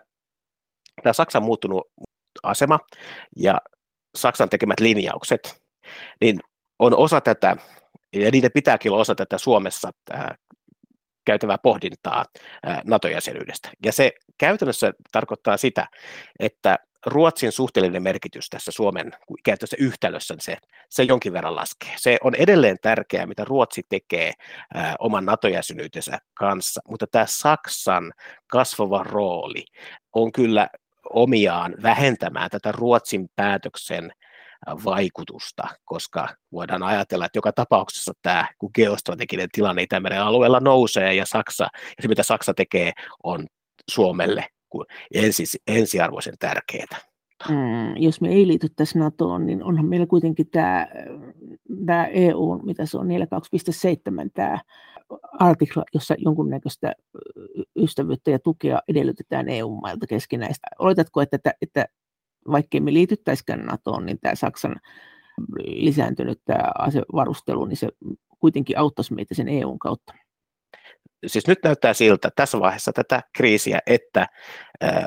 tämä 1.04 1.14
Saksan 1.14 1.44
muuttunut 1.44 1.88
asema 2.44 2.80
ja 3.36 3.58
Saksan 4.16 4.50
tekemät 4.50 4.80
linjaukset, 4.80 5.64
niin 6.22 6.40
on 6.80 6.98
osa 6.98 7.22
tätä, 7.22 7.58
ja 8.14 8.32
niiden 8.32 8.52
pitääkin 8.54 8.92
olla 8.92 9.02
osa 9.02 9.16
tätä 9.16 9.38
Suomessa 9.38 9.92
käytävää 11.26 11.58
pohdintaa 11.58 12.26
NATO-jäsenyydestä. 12.86 13.70
Ja 13.86 13.92
se 13.92 14.12
käytännössä 14.38 14.94
tarkoittaa 15.12 15.58
sitä, 15.58 15.88
että 16.40 16.80
Ruotsin 17.06 17.52
suhteellinen 17.52 18.04
merkitys 18.04 18.50
tässä 18.50 18.72
Suomen 18.72 19.12
käytössä 19.44 19.78
yhtälössä, 19.80 20.36
se, 20.40 20.58
se 20.90 21.04
jonkin 21.04 21.34
verran 21.34 21.56
laskee. 21.56 21.94
Se 21.96 22.18
on 22.24 22.36
edelleen 22.36 22.78
tärkeää, 22.82 23.26
mitä 23.26 23.44
Ruotsi 23.46 23.82
tekee 23.90 24.32
ää, 24.74 24.96
oman 25.00 25.26
NATO-jäsenyytensä 25.26 26.18
kanssa, 26.34 26.82
mutta 26.90 27.08
tämä 27.08 27.26
Saksan 27.28 28.14
kasvava 28.48 29.04
rooli 29.04 29.66
on 30.14 30.32
kyllä 30.32 30.68
omiaan 31.10 31.76
vähentämään 31.84 32.50
tätä 32.50 32.72
Ruotsin 32.72 33.30
päätöksen 33.36 34.12
vaikutusta, 34.86 35.64
koska 35.86 36.28
voidaan 36.52 36.84
ajatella, 36.84 37.26
että 37.26 37.38
joka 37.38 37.52
tapauksessa 37.52 38.14
tämä 38.22 38.48
kun 38.58 38.72
geostrateginen 38.76 39.50
tilanne 39.52 39.84
Itämeren 39.84 40.22
alueella 40.22 40.60
nousee 40.60 41.14
ja 41.14 41.26
Saksa, 41.26 41.64
ja 41.74 42.02
se 42.02 42.08
mitä 42.08 42.24
Saksa 42.24 42.54
tekee, 42.54 42.92
on 43.24 43.48
Suomelle 43.92 44.48
ensi, 45.14 45.44
ensiarvoisen 45.68 46.34
tärkeää. 46.40 47.00
Jos 47.96 48.22
me 48.22 48.30
ei 48.30 48.48
liityttäisi 48.48 49.00
NATOon, 49.00 49.46
niin 49.46 49.64
onhan 49.64 49.86
meillä 49.86 50.06
kuitenkin 50.06 50.50
tämä, 50.50 50.88
tämä 51.86 52.06
EU, 52.06 52.60
mitä 52.64 52.86
se 52.86 52.98
on 52.98 53.08
42.7, 53.08 53.12
tämä 54.34 54.60
artikla, 55.40 55.84
jossa 55.94 56.16
jonkunnäköistä 56.18 56.94
ystävyyttä 57.76 58.32
ja 58.32 58.40
tukea 58.40 58.80
edellytetään 58.88 59.50
EU-mailta 59.50 60.08
keskinäistä. 60.08 60.68
Oletatko, 60.80 61.22
että, 61.22 61.36
että, 61.36 61.54
että 61.62 61.86
vaikkei 62.52 62.82
me 62.82 62.94
liityttäisikään 62.94 63.66
NATOon, 63.66 64.06
niin 64.06 64.20
tämä 64.20 64.36
Saksan 64.36 64.76
lisääntynyt 65.66 66.42
tämä 66.46 66.72
asevarustelu, 66.80 67.66
niin 67.66 67.78
se 67.78 67.90
kuitenkin 68.40 68.78
auttaisi 68.78 69.14
meitä 69.14 69.36
sen 69.36 69.50
EUn 69.50 69.80
kautta? 69.80 70.14
siis 71.28 71.48
nyt 71.48 71.60
näyttää 71.64 71.94
siltä 71.94 72.30
tässä 72.36 72.60
vaiheessa 72.60 72.94
tätä 72.94 73.22
kriisiä, 73.36 73.80
että 73.86 74.28
ää, 74.82 75.06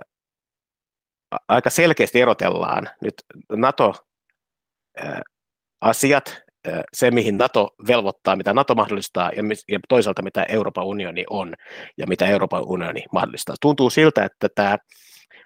aika 1.49 1.70
selkeästi 1.70 2.20
erotellaan 2.20 2.88
nyt 3.01 3.14
NATO-asiat, 3.53 4.07
se 6.92 7.11
mihin 7.11 7.38
NATO 7.38 7.75
velvoittaa, 7.88 8.37
mitä 8.37 8.55
NATO 8.55 8.75
mahdollistaa 8.75 9.31
ja, 9.37 9.42
ja 9.68 9.81
toisaalta 9.88 10.22
mitä 10.22 10.42
Euroopan 10.49 10.87
unioni 10.87 11.25
on 11.31 11.55
ja 11.99 12.07
mitä 12.07 12.27
Euroopan 12.27 12.62
unioni 12.66 13.05
mahdollistaa. 13.12 13.57
Tuntuu 13.61 13.90
siltä, 13.90 14.25
että 14.25 14.49
tämä 14.55 14.79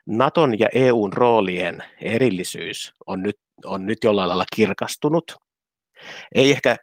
Naton 0.06 0.58
ja 0.58 0.68
EUn 0.74 1.12
roolien 1.12 1.84
erillisyys 2.00 2.94
on 3.06 3.22
nyt, 3.22 3.36
on 3.64 3.86
nyt 3.86 3.98
jollain 4.04 4.28
lailla 4.28 4.44
kirkastunut. 4.56 5.36
Ei 6.34 6.50
ehkä 6.50 6.76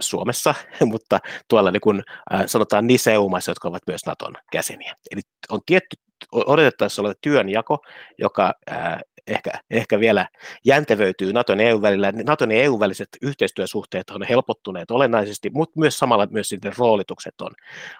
Suomessa, 0.00 0.54
mutta 0.92 1.18
tuolla 1.48 1.70
niin 1.70 1.80
kuin, 1.80 2.02
äh, 2.34 2.42
sanotaan 2.46 2.86
niissä 2.86 3.12
EU-maissa, 3.12 3.50
jotka 3.50 3.68
ovat 3.68 3.82
myös 3.86 4.06
Naton 4.06 4.34
jäseniä. 4.54 4.94
Eli 5.10 5.20
on 5.50 5.60
tietty 5.66 5.96
odotettaisiin 6.32 7.02
olevan 7.02 7.16
työnjako, 7.20 7.78
joka 8.18 8.54
äh, 8.70 8.98
ehkä, 9.26 9.50
ehkä 9.70 10.00
vielä 10.00 10.28
jäntevöityy 10.64 11.32
Naton 11.32 11.60
ja 11.60 11.68
EU 11.68 11.82
välillä. 11.82 12.12
Naton 12.12 12.50
ja 12.50 12.62
EU 12.62 12.80
väliset 12.80 13.08
yhteistyösuhteet 13.22 14.10
on 14.10 14.22
helpottuneet 14.22 14.90
olennaisesti, 14.90 15.50
mutta 15.50 15.80
myös 15.80 15.98
samalla 15.98 16.28
myös 16.30 16.50
roolitukset 16.78 17.40
on, 17.40 17.50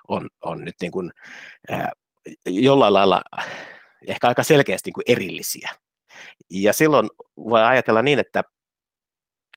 on, 0.09 0.29
on 0.43 0.65
nyt 0.65 0.75
niin 0.81 0.93
kuin, 0.93 1.11
äh, 1.73 1.89
jollain 2.47 2.95
lailla 2.95 3.23
ehkä 4.07 4.29
aika 4.29 4.43
selkeästi 4.43 4.89
niin 4.89 4.95
kuin 4.95 5.05
erillisiä. 5.09 5.71
Ja 6.51 6.73
silloin 6.73 7.09
voi 7.37 7.63
ajatella 7.63 8.03
niin, 8.03 8.19
että 8.19 8.45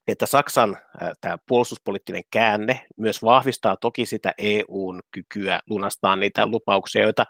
että 0.07 0.25
Saksan 0.25 0.77
tämä 1.21 1.37
puolustuspoliittinen 1.47 2.23
käänne 2.31 2.85
myös 2.97 3.23
vahvistaa 3.23 3.77
toki 3.77 4.05
sitä 4.05 4.33
EUn 4.37 4.99
kykyä 5.11 5.59
lunastaa 5.69 6.15
niitä 6.15 6.45
lupauksia, 6.45 7.01
joita, 7.01 7.25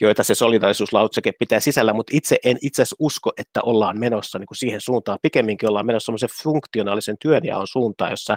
joita 0.00 0.22
se 0.22 0.34
solidaarisuuslautseke 0.34 1.32
pitää 1.38 1.60
sisällä, 1.60 1.92
mutta 1.92 2.12
itse 2.16 2.38
en 2.44 2.58
itse 2.62 2.82
asiassa 2.82 2.96
usko, 2.98 3.32
että 3.38 3.60
ollaan 3.62 3.98
menossa 3.98 4.38
niin 4.38 4.46
kuin 4.46 4.58
siihen 4.58 4.80
suuntaan. 4.80 5.18
Pikemminkin 5.22 5.68
ollaan 5.68 5.86
menossa 5.86 6.06
semmoisen 6.06 6.28
funktionaalisen 6.42 7.16
työnjaon 7.20 7.66
suuntaan, 7.66 8.10
jossa 8.10 8.36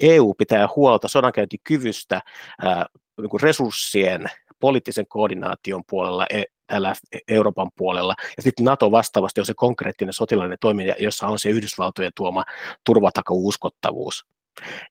EU 0.00 0.34
pitää 0.34 0.68
huolta 0.76 1.08
sodankäyntikyvystä, 1.08 2.20
ää, 2.62 2.86
niin 3.20 3.30
kuin 3.30 3.40
resurssien 3.40 4.26
poliittisen 4.60 5.06
koordinaation 5.08 5.82
puolella, 5.90 6.26
e, 6.30 6.42
täällä 6.66 6.94
Euroopan 7.28 7.70
puolella, 7.76 8.14
ja 8.36 8.42
sitten 8.42 8.64
NATO 8.64 8.90
vastaavasti 8.90 9.40
on 9.40 9.46
se 9.46 9.54
konkreettinen 9.56 10.12
sotilainen 10.12 10.58
toimija, 10.60 10.94
jossa 10.98 11.26
on 11.26 11.38
se 11.38 11.48
Yhdysvaltojen 11.48 12.12
tuoma 12.16 12.44
turvatakauuskottavuus. 12.84 14.24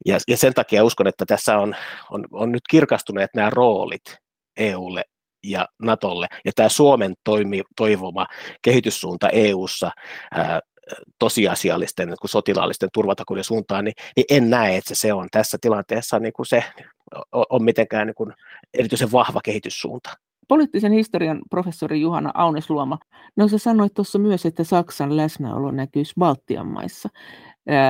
Ja, 0.06 0.17
ja 0.27 0.38
sen 0.38 0.53
takia 0.53 0.84
uskon, 0.84 1.08
että 1.08 1.25
tässä 1.25 1.58
on, 1.58 1.75
on, 2.12 2.25
on 2.32 2.51
nyt 2.51 2.63
kirkastuneet 2.69 3.30
nämä 3.36 3.49
roolit 3.49 4.17
EUlle 4.58 5.03
ja 5.43 5.67
Natolle, 5.82 6.27
ja 6.45 6.51
tämä 6.56 6.69
Suomen 6.69 7.13
toimi, 7.23 7.62
toivoma 7.75 8.27
kehityssuunta 8.62 9.30
EUssa 9.30 9.91
ää, 10.32 10.60
tosiasiallisten 11.19 12.08
niin 12.08 12.17
sotilaallisten 12.25 12.89
turvatakuiden 12.93 13.43
suuntaan, 13.43 13.86
niin, 13.86 13.93
niin 14.15 14.25
en 14.30 14.49
näe, 14.49 14.77
että 14.77 14.95
se 14.95 15.13
on 15.13 15.27
tässä 15.32 15.58
tilanteessa 15.62 16.19
niin 16.19 16.34
kuin 16.34 16.45
se 16.45 16.63
on 17.32 17.63
mitenkään 17.63 18.08
niin 18.08 18.15
kuin 18.15 18.34
erityisen 18.74 19.12
vahva 19.12 19.41
kehityssuunta. 19.43 20.10
Poliittisen 20.48 20.91
historian 20.91 21.41
professori 21.50 22.02
Juhana 22.02 22.32
Aunesluoma, 22.34 22.98
no 23.36 23.48
sä 23.48 23.58
sanoit 23.58 23.93
tuossa 23.93 24.20
myös, 24.20 24.46
että 24.46 24.63
Saksan 24.63 25.17
läsnäolo 25.17 25.72
näkyisi 25.72 26.13
Baltian 26.20 26.67
maissa, 26.67 27.10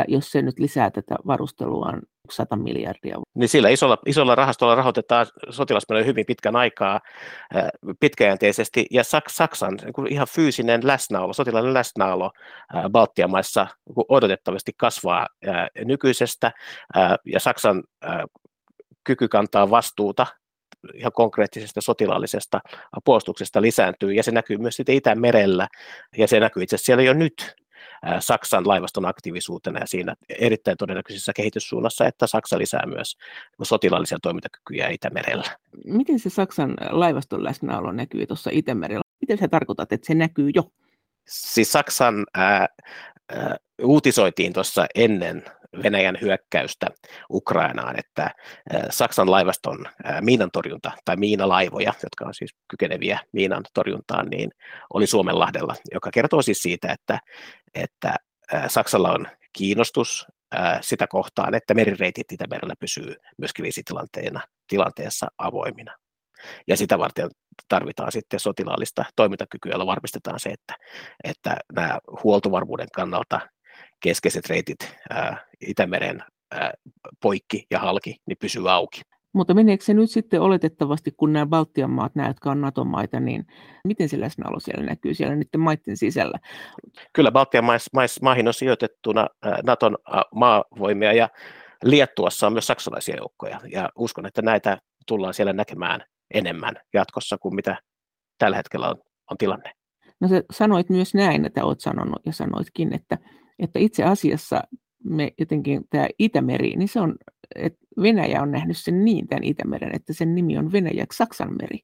jos 0.08 0.32
se 0.32 0.42
nyt 0.42 0.60
lisää 0.60 0.92
tätä 0.92 1.16
varusteluaan 1.28 2.02
100 2.30 2.56
miljardia. 2.56 3.18
Niin 3.36 3.50
sillä 3.50 3.70
isolla, 3.70 3.98
isolla 4.06 4.36
rahastolla 4.36 4.76
rahoitetaan 4.76 5.26
sotilasmenoja 5.50 6.06
hyvin 6.06 6.26
pitkän 6.26 6.56
aikaa 6.56 7.00
pitkäjänteisesti, 8.00 8.86
ja 8.92 9.04
Saksan 9.28 9.78
niin 9.84 10.12
ihan 10.12 10.28
fyysinen 10.30 10.88
läsnäolo, 10.88 11.34
sotilainen 11.34 11.74
läsnäolo 11.74 12.32
Baltian 12.90 13.32
maissa 13.32 13.68
niin 13.86 14.06
odotettavasti 14.10 14.72
kasvaa 14.78 15.28
nykyisestä, 15.86 16.52
ja 17.26 17.40
Saksan 17.40 17.84
kyky 19.08 19.28
kantaa 19.28 19.70
vastuuta 19.70 20.28
ihan 20.94 21.12
konkreettisesta 21.12 21.82
sotilaallisesta 21.82 22.60
puolustuksesta 23.06 23.62
lisääntyy, 23.62 24.12
ja 24.12 24.24
se 24.24 24.32
näkyy 24.32 24.58
myös 24.58 24.76
sitten 24.76 24.96
Itämerellä, 24.96 25.68
ja 26.18 26.28
se 26.28 26.40
näkyy 26.40 26.64
itse 26.64 26.76
asiassa 26.76 26.86
siellä 26.86 27.04
jo 27.04 27.14
nyt 27.14 27.56
Saksan 28.20 28.68
laivaston 28.68 29.06
aktiivisuutena 29.06 29.80
ja 29.80 29.88
siinä 29.88 30.16
erittäin 30.30 30.78
todennäköisessä 30.78 31.34
kehityssuunnassa, 31.34 32.06
että 32.06 32.28
Saksa 32.28 32.58
lisää 32.58 32.84
myös 32.86 33.18
sotilaallisia 33.64 34.18
toimintakykyjä 34.22 34.90
Itämerellä. 34.90 35.44
Miten 35.86 36.20
se 36.20 36.30
Saksan 36.30 36.74
laivaston 36.90 37.44
läsnäolo 37.44 37.92
näkyy 37.92 38.26
tuossa 38.26 38.50
Itämerellä? 38.54 39.04
Miten 39.22 39.38
sä 39.38 39.48
tarkoitat, 39.48 39.92
että 39.92 40.08
se 40.08 40.14
näkyy 40.14 40.50
jo? 40.56 40.64
Siis 41.28 41.72
Saksan 41.72 42.26
ää, 42.34 42.68
uutisoitiin 43.82 44.54
tuossa 44.54 44.86
ennen 44.96 45.46
Venäjän 45.84 46.18
hyökkäystä 46.22 46.88
Ukrainaan, 47.30 48.00
että 48.00 48.32
Saksan 48.90 49.32
laivaston 49.32 49.86
miinantorjunta 50.22 50.92
tai 51.06 51.16
miinalaivoja, 51.16 51.94
jotka 52.04 52.26
on 52.26 52.34
siis 52.34 52.56
kykeneviä 52.68 53.20
miinan 53.32 53.64
torjuntaan, 53.74 54.30
niin 54.30 54.52
oli 54.94 55.08
Suomenlahdella, 55.08 55.76
joka 55.94 56.12
kertoo 56.12 56.42
siis 56.42 56.62
siitä, 56.62 56.92
että, 56.92 57.20
että 57.74 58.16
Saksalla 58.68 59.12
on 59.12 59.28
kiinnostus 59.54 60.28
sitä 60.82 61.08
kohtaan, 61.08 61.56
että 61.56 61.74
merireitit 61.74 62.32
Itämerellä 62.32 62.74
pysyy 62.80 63.16
myös 63.38 63.54
kriisitilanteessa 63.54 65.28
avoimina. 65.38 65.96
Ja 66.68 66.78
sitä 66.78 67.00
varten 67.00 67.30
tarvitaan 67.70 68.12
sitten 68.12 68.40
sotilaallista 68.40 69.06
toimintakykyä, 69.16 69.72
jolla 69.72 69.86
varmistetaan 69.86 70.40
se, 70.40 70.50
että, 70.50 70.74
että 71.24 71.58
nämä 71.74 72.00
huoltovarmuuden 72.24 72.88
kannalta 72.96 73.40
keskeiset 74.00 74.50
reitit 74.50 74.96
ää, 75.10 75.46
Itämeren 75.68 76.24
ää, 76.52 76.74
poikki 77.22 77.66
ja 77.72 77.80
halki, 77.80 78.16
niin 78.26 78.38
pysyy 78.42 78.72
auki. 78.72 79.02
Mutta 79.34 79.54
meneekö 79.54 79.84
se 79.84 79.94
nyt 79.94 80.12
sitten 80.12 80.42
oletettavasti, 80.42 81.12
kun 81.18 81.34
nämä 81.34 81.46
Baltian 81.46 81.90
maat, 81.90 82.16
nämä, 82.16 82.30
jotka 82.30 82.52
on 82.52 82.62
NATO-maita, 82.62 83.20
niin 83.20 83.46
miten 83.84 84.10
se 84.10 84.20
läsnäolo 84.20 84.60
siellä 84.60 84.86
näkyy 84.86 85.14
siellä 85.14 85.36
niiden 85.36 85.60
maiden 85.60 85.98
sisällä? 85.98 86.40
Kyllä 87.14 87.32
Baltian 87.32 87.66
mais, 87.66 87.94
mais, 87.94 88.22
maihin 88.22 88.48
on 88.48 88.54
sijoitettuna 88.54 89.28
Naton 89.66 89.98
maavoimia 90.36 91.14
ja 91.14 91.30
Liettuassa 91.84 92.48
on 92.48 92.54
myös 92.54 92.68
saksalaisia 92.68 93.16
joukkoja 93.16 93.60
ja 93.72 93.90
uskon, 93.96 94.26
että 94.26 94.42
näitä 94.42 94.78
tullaan 95.08 95.34
siellä 95.34 95.54
näkemään 95.54 96.04
enemmän 96.34 96.76
jatkossa 96.94 97.38
kuin 97.38 97.56
mitä 97.56 97.78
tällä 98.38 98.58
hetkellä 98.58 98.90
on, 98.90 98.96
on 99.32 99.38
tilanne. 99.38 99.72
No 100.20 100.28
sä 100.28 100.44
sanoit 100.52 100.90
myös 100.90 101.14
näin, 101.14 101.46
että 101.46 101.66
olet 101.66 101.80
sanonut 101.80 102.22
ja 102.26 102.34
sanoitkin, 102.34 102.96
että 102.96 103.18
että 103.60 103.80
itse 103.80 104.04
asiassa 104.04 104.62
me 105.04 105.32
jotenkin 105.40 105.84
tämä 105.90 106.08
Itämeri, 106.20 106.76
niin 106.76 106.88
se 106.88 107.00
on, 107.00 107.16
että 107.56 107.80
Venäjä 108.02 108.42
on 108.42 108.52
nähnyt 108.52 108.78
sen 108.78 109.06
niin 109.06 109.28
tämän 109.28 109.44
Itämeren, 109.44 109.96
että 109.96 110.14
sen 110.14 110.36
nimi 110.36 110.58
on 110.58 110.72
Venäjäksi 110.72 111.18
Saksan 111.18 111.56
meri. 111.62 111.80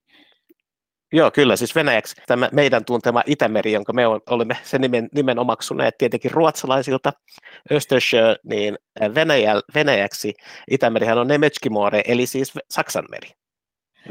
Joo, 1.14 1.32
kyllä, 1.32 1.56
siis 1.56 1.76
Venäjäksi 1.76 2.16
tämä 2.28 2.50
meidän 2.52 2.86
tuntema 2.86 3.24
Itämeri, 3.26 3.72
jonka 3.72 3.94
me 3.94 4.04
olemme 4.08 4.58
sen 4.64 4.82
nimen, 4.82 5.10
nimen 5.16 5.40
omaksuneet 5.40 5.98
tietenkin 5.98 6.32
ruotsalaisilta, 6.32 7.14
Östersjö, 7.72 8.36
niin 8.44 8.78
Venäjä, 9.16 9.54
Venäjäksi 9.76 10.34
Itämerihän 10.72 11.18
on 11.18 11.28
Nemetskimore, 11.28 12.02
eli 12.08 12.26
siis 12.26 12.54
Saksan 12.70 13.06
meri. 13.12 13.30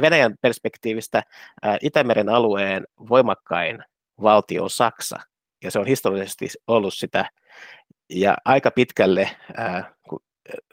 Venäjän 0.01 0.35
perspektiivistä 0.41 1.23
Itämeren 1.83 2.29
alueen 2.29 2.85
voimakkain 3.09 3.79
valtio 4.23 4.63
on 4.63 4.71
Saksa, 4.71 5.21
ja 5.65 5.71
se 5.71 5.79
on 5.79 5.87
historiallisesti 5.87 6.49
ollut 6.67 6.95
sitä 6.95 7.31
ja 8.11 8.37
aika 8.45 8.71
pitkälle 8.71 9.31
ää, 9.57 9.95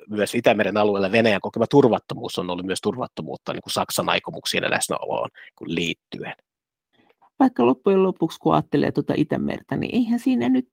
myös 0.10 0.36
Itämeren 0.36 0.78
alueella 0.78 1.12
Venäjän 1.12 1.42
kokema 1.42 1.68
turvattomuus 1.68 2.40
on 2.40 2.50
ollut 2.50 2.66
myös 2.66 2.82
turvattomuutta 2.82 3.54
niin 3.54 3.62
kuin 3.62 3.74
Saksan 3.74 4.10
aikomuksiin 4.10 4.64
ja 4.64 4.70
läsnäoloon 4.70 5.30
niin 5.60 5.76
liittyen. 5.76 6.34
Vaikka 7.40 7.66
loppujen 7.66 8.04
lopuksi, 8.04 8.40
kun 8.40 8.54
ajattelee 8.54 8.92
tuota 8.92 9.14
Itämertä, 9.18 9.76
niin 9.78 9.96
eihän 9.96 10.20
siinä 10.20 10.50
nyt, 10.50 10.68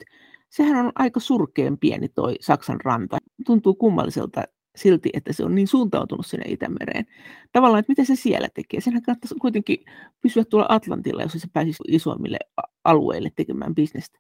sehän 0.49 0.87
on 0.87 0.93
aika 0.95 1.21
surkeen 1.21 1.79
pieni 1.79 2.09
toi 2.09 2.35
Saksan 2.41 2.81
ranta. 2.85 3.19
Tuntuu 3.47 3.75
kummalliselta 3.75 4.45
silti, 4.77 5.11
että 5.13 5.33
se 5.33 5.45
on 5.45 5.55
niin 5.55 5.69
suuntautunut 5.69 6.27
sinne 6.27 6.45
Itämereen. 6.49 7.07
Tavallaan, 7.53 7.81
että 7.81 7.93
mitä 7.93 8.05
se 8.05 8.17
siellä 8.17 8.49
tekee? 8.55 8.81
Senhän 8.81 9.03
kannattaisi 9.03 9.35
kuitenkin 9.35 9.85
pysyä 10.21 10.45
tuolla 10.45 10.67
Atlantilla, 10.69 11.23
jos 11.23 11.33
se 11.33 11.49
pääsisi 11.53 11.83
isommille 11.89 12.39
alueille 12.85 13.31
tekemään 13.37 13.75
bisnestä. 13.75 14.19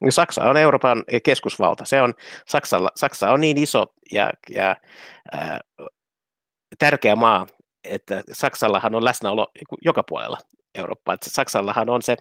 Niin 0.00 0.12
Saksa 0.12 0.44
on 0.44 0.56
Euroopan 0.56 1.04
keskusvalta. 1.22 1.84
Se 1.84 2.02
on, 2.02 2.14
Saksalla, 2.46 2.90
Saksa 2.96 3.30
on 3.30 3.40
niin 3.40 3.58
iso 3.58 3.86
ja, 4.12 4.30
ja 4.50 4.76
ää, 5.32 5.60
tärkeä 6.78 7.16
maa, 7.16 7.46
että 7.84 8.22
Saksallahan 8.32 8.94
on 8.94 9.04
läsnäolo 9.04 9.46
joka 9.84 10.02
puolella 10.08 10.38
Eurooppaa. 10.74 11.16
Saksallahan 11.22 11.90
on 11.90 12.02
se, 12.02 12.16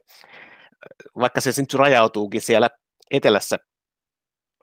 vaikka 1.15 1.41
se 1.41 1.61
nyt 1.61 1.73
rajautuukin 1.73 2.41
siellä 2.41 2.69
etelässä 3.11 3.57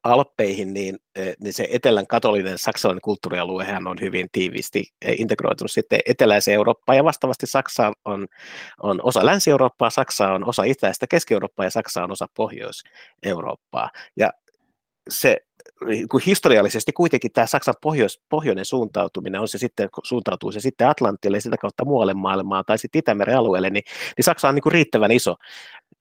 Alppeihin, 0.04 0.74
niin, 0.74 0.98
eh, 1.16 1.34
niin 1.40 1.52
se 1.52 1.68
etelän 1.70 2.06
katolinen 2.06 2.58
saksalainen 2.58 3.00
kulttuurialuehan 3.00 3.86
on 3.86 3.96
hyvin 4.00 4.28
tiiviisti 4.32 4.84
eh, 5.02 5.20
integroitunut 5.20 5.70
sitten 5.70 6.00
eteläiseen 6.06 6.54
Eurooppaan, 6.54 6.96
ja 6.96 7.04
vastaavasti 7.04 7.46
Saksa 7.46 7.92
on, 8.04 8.26
on 8.82 9.00
osa 9.02 9.26
Länsi-Eurooppaa, 9.26 9.90
Saksa 9.90 10.32
on 10.32 10.48
osa 10.48 10.64
itäistä 10.64 11.06
Keski-Eurooppaa, 11.06 11.66
ja 11.66 11.70
Saksa 11.70 12.04
on 12.04 12.12
osa 12.12 12.26
Pohjois-Eurooppaa. 12.36 13.90
Ja 14.16 14.30
se 15.08 15.36
kun 16.10 16.20
historiallisesti 16.26 16.92
kuitenkin 16.92 17.32
tämä 17.32 17.46
Saksan 17.46 17.74
pohjois, 17.82 18.20
pohjoinen 18.28 18.64
suuntautuminen 18.64 19.40
on 19.40 19.48
se 19.48 19.58
sitten, 19.58 19.88
suuntautuu 20.02 20.52
se 20.52 20.60
sitten 20.60 20.88
Atlantille 20.88 21.36
ja 21.36 21.40
sitä 21.40 21.56
kautta 21.56 21.84
muualle 21.84 22.14
maailmaan 22.14 22.64
tai 22.66 22.78
sitten 22.78 22.98
Itämeren 22.98 23.36
alueelle, 23.36 23.70
niin, 23.70 23.84
niin 24.16 24.24
Saksa 24.24 24.48
on 24.48 24.54
niin 24.54 24.62
kuin 24.62 24.72
riittävän 24.72 25.10
iso 25.10 25.36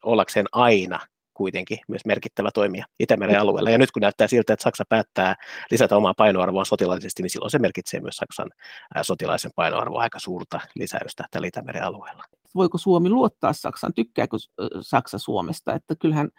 ollakseen 0.04 0.46
aina 0.52 1.00
kuitenkin 1.40 1.80
myös 1.88 2.06
merkittävä 2.06 2.50
toimija 2.54 2.86
Itämeren 3.00 3.40
alueella. 3.40 3.70
Ja 3.70 3.78
nyt 3.78 3.92
kun 3.92 4.02
näyttää 4.02 4.28
siltä, 4.28 4.54
että 4.54 4.64
Saksa 4.64 4.84
päättää 4.90 5.36
lisätä 5.72 5.98
omaa 5.98 6.14
painoarvoa 6.14 6.66
sotilaallisesti, 6.66 7.24
niin 7.24 7.30
silloin 7.30 7.52
se 7.52 7.60
merkitsee 7.60 8.00
myös 8.00 8.16
Saksan 8.16 8.52
sotilaisen 9.02 9.52
painoarvoa 9.56 10.02
aika 10.02 10.20
suurta 10.20 10.60
lisäystä 10.76 11.26
tällä 11.32 11.48
Itämeren 11.48 11.84
alueella. 11.84 12.24
Voiko 12.56 12.78
Suomi 12.78 13.10
luottaa 13.10 13.54
Saksaan? 13.54 13.94
Tykkääkö 13.94 14.38
Saksa 14.82 15.18
Suomesta? 15.18 15.74
Että 15.74 15.96
kyllähän 15.96 16.30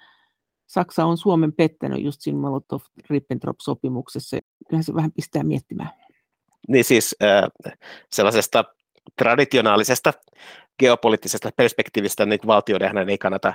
Saksa 0.66 1.04
on 1.04 1.18
Suomen 1.18 1.52
pettänyt 1.52 2.02
just 2.02 2.20
siinä 2.20 2.38
Molotov-Ribbentrop-sopimuksessa. 2.38 4.38
Kyllähän 4.68 4.84
se 4.84 4.94
vähän 4.94 5.12
pistää 5.12 5.42
miettimään. 5.42 5.90
Niin 6.68 6.84
siis 6.84 7.16
äh, 7.22 7.44
sellaisesta 8.12 8.64
traditionaalisesta 9.16 10.12
geopoliittisesta 10.78 11.50
perspektiivistä 11.56 12.26
niin 12.26 12.40
valtioiden 12.46 13.08
ei 13.08 13.18
kannata 13.18 13.54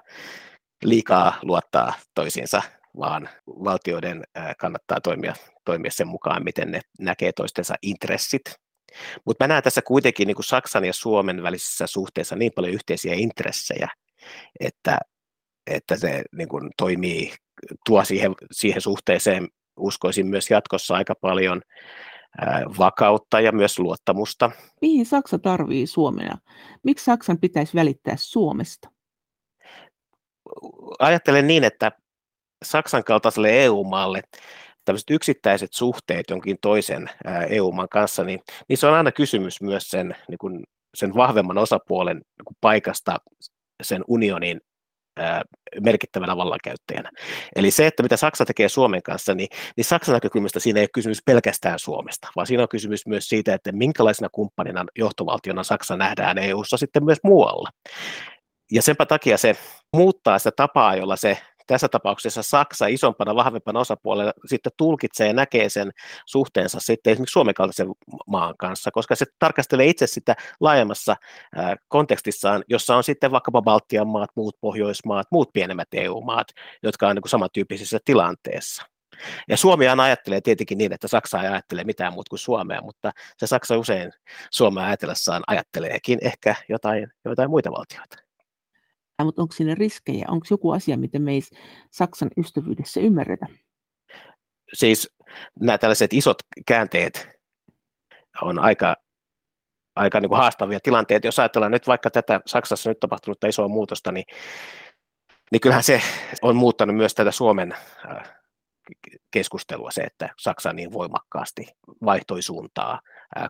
liikaa 0.85 1.39
luottaa 1.41 1.93
toisiinsa, 2.15 2.61
vaan 2.99 3.29
valtioiden 3.47 4.23
kannattaa 4.59 5.01
toimia, 5.01 5.33
toimia 5.65 5.91
sen 5.91 6.07
mukaan, 6.07 6.43
miten 6.43 6.71
ne 6.71 6.81
näkee 6.99 7.31
toistensa 7.31 7.75
intressit. 7.81 8.41
Mutta 9.25 9.43
mä 9.43 9.47
näen 9.47 9.63
tässä 9.63 9.81
kuitenkin 9.81 10.27
niin 10.27 10.35
kuin 10.35 10.45
Saksan 10.45 10.85
ja 10.85 10.93
Suomen 10.93 11.43
välisissä 11.43 11.87
suhteissa 11.87 12.35
niin 12.35 12.51
paljon 12.55 12.73
yhteisiä 12.73 13.13
intressejä, 13.13 13.89
että, 14.59 14.97
että 15.67 15.95
se 15.95 16.23
niin 16.37 16.49
kuin 16.49 16.71
toimii, 16.77 17.33
tuo 17.85 18.03
siihen, 18.03 18.33
siihen 18.51 18.81
suhteeseen 18.81 19.47
uskoisin 19.79 20.27
myös 20.27 20.49
jatkossa 20.49 20.95
aika 20.95 21.13
paljon 21.21 21.61
vakautta 22.79 23.39
ja 23.39 23.51
myös 23.51 23.79
luottamusta. 23.79 24.51
Mihin 24.81 25.05
Saksa 25.05 25.39
tarvii 25.39 25.87
Suomea? 25.87 26.37
Miksi 26.83 27.05
Saksan 27.05 27.39
pitäisi 27.39 27.75
välittää 27.75 28.15
Suomesta? 28.17 28.94
Ajattelen 30.99 31.47
niin, 31.47 31.63
että 31.63 31.91
Saksan 32.65 33.03
kaltaiselle 33.03 33.63
EU-maalle 33.63 34.21
tämmöiset 34.85 35.09
yksittäiset 35.09 35.73
suhteet 35.73 36.29
jonkin 36.29 36.57
toisen 36.61 37.09
EU-maan 37.49 37.89
kanssa, 37.89 38.23
niin, 38.23 38.39
niin 38.69 38.77
se 38.77 38.87
on 38.87 38.93
aina 38.93 39.11
kysymys 39.11 39.61
myös 39.61 39.89
sen, 39.89 40.15
niin 40.29 40.37
kuin, 40.37 40.63
sen 40.95 41.15
vahvemman 41.15 41.57
osapuolen 41.57 42.17
niin 42.17 42.45
kuin 42.45 42.57
paikasta 42.61 43.17
sen 43.83 44.03
unionin 44.07 44.61
merkittävänä 45.81 46.37
vallankäyttäjänä. 46.37 47.09
Eli 47.55 47.71
se, 47.71 47.87
että 47.87 48.03
mitä 48.03 48.17
Saksa 48.17 48.45
tekee 48.45 48.69
Suomen 48.69 49.03
kanssa, 49.03 49.35
niin, 49.35 49.47
niin 49.77 49.85
Saksan 49.85 50.13
näkökulmasta 50.13 50.59
siinä 50.59 50.79
ei 50.79 50.83
ole 50.83 50.89
kysymys 50.93 51.21
pelkästään 51.25 51.79
Suomesta, 51.79 52.27
vaan 52.35 52.47
siinä 52.47 52.63
on 52.63 52.69
kysymys 52.69 53.07
myös 53.07 53.29
siitä, 53.29 53.53
että 53.53 53.71
minkälaisena 53.71 54.29
kumppanina 54.31 54.85
johtovaltiona 54.97 55.63
Saksa 55.63 55.97
nähdään 55.97 56.37
EU-ssa 56.37 56.77
sitten 56.77 57.05
myös 57.05 57.19
muualla. 57.23 57.69
Ja 58.71 58.81
senpä 58.81 59.05
takia 59.05 59.37
se 59.37 59.55
muuttaa 59.93 60.39
sitä 60.39 60.51
tapaa, 60.55 60.95
jolla 60.95 61.15
se 61.15 61.37
tässä 61.67 61.87
tapauksessa 61.87 62.43
Saksa 62.43 62.87
isompana, 62.87 63.35
vahvempana 63.35 63.79
osapuolella 63.79 64.33
sitten 64.45 64.71
tulkitsee 64.77 65.27
ja 65.27 65.33
näkee 65.33 65.69
sen 65.69 65.91
suhteensa 66.25 66.79
sitten 66.79 67.11
esimerkiksi 67.11 67.33
Suomen 67.33 67.53
kaltaisen 67.53 67.87
maan 68.27 68.55
kanssa, 68.57 68.91
koska 68.91 69.15
se 69.15 69.25
tarkastelee 69.39 69.85
itse 69.85 70.07
sitä 70.07 70.35
laajemmassa 70.59 71.15
kontekstissaan, 71.87 72.63
jossa 72.67 72.95
on 72.95 73.03
sitten 73.03 73.31
vaikkapa 73.31 73.61
Baltian 73.61 74.07
maat, 74.07 74.29
muut 74.35 74.57
Pohjoismaat, 74.61 75.27
muut 75.31 75.49
pienemmät 75.53 75.87
EU-maat, 75.93 76.47
jotka 76.83 77.07
on 77.07 77.15
niin 77.15 77.29
samantyyppisessä 77.29 77.99
tilanteessa. 78.05 78.83
Ja 79.49 79.57
Suomi 79.57 79.87
aina 79.87 80.03
ajattelee 80.03 80.41
tietenkin 80.41 80.77
niin, 80.77 80.93
että 80.93 81.07
Saksa 81.07 81.41
ei 81.41 81.47
ajattele 81.47 81.83
mitään 81.83 82.13
muuta 82.13 82.29
kuin 82.29 82.39
Suomea, 82.39 82.81
mutta 82.81 83.11
se 83.37 83.47
Saksa 83.47 83.77
usein 83.77 84.11
Suomea 84.51 84.85
ajatellessaan 84.85 85.43
ajatteleekin 85.47 86.19
ehkä 86.21 86.55
jotain, 86.69 87.07
jotain 87.25 87.49
muita 87.49 87.71
valtioita 87.71 88.24
mutta 89.23 89.41
onko 89.41 89.51
siinä 89.51 89.75
riskejä? 89.75 90.25
Onko 90.29 90.45
joku 90.49 90.71
asia, 90.71 90.97
mitä 90.97 91.19
me 91.19 91.31
ei 91.31 91.41
Saksan 91.91 92.29
ystävyydessä 92.37 92.99
ymmärretä? 92.99 93.45
Siis 94.73 95.15
nämä 95.59 95.77
tällaiset 95.77 96.13
isot 96.13 96.37
käänteet 96.67 97.27
on 98.41 98.59
aika, 98.59 98.95
aika 99.95 100.19
niin 100.19 100.29
kuin 100.29 100.39
haastavia 100.39 100.79
tilanteita. 100.79 101.27
Jos 101.27 101.39
ajatellaan 101.39 101.71
nyt 101.71 101.87
vaikka 101.87 102.09
tätä 102.09 102.41
Saksassa 102.45 102.89
nyt 102.89 102.99
tapahtunutta 102.99 103.47
isoa 103.47 103.67
muutosta, 103.67 104.11
niin, 104.11 104.25
niin 105.51 105.61
kyllähän 105.61 105.83
se 105.83 106.01
on 106.41 106.55
muuttanut 106.55 106.95
myös 106.95 107.13
tätä 107.13 107.31
Suomen 107.31 107.71
äh, 108.11 108.35
keskustelua 109.31 109.91
se, 109.91 110.01
että 110.01 110.29
Saksa 110.37 110.73
niin 110.73 110.93
voimakkaasti 110.93 111.67
vaihtoi 112.05 112.41
suuntaa 112.41 113.01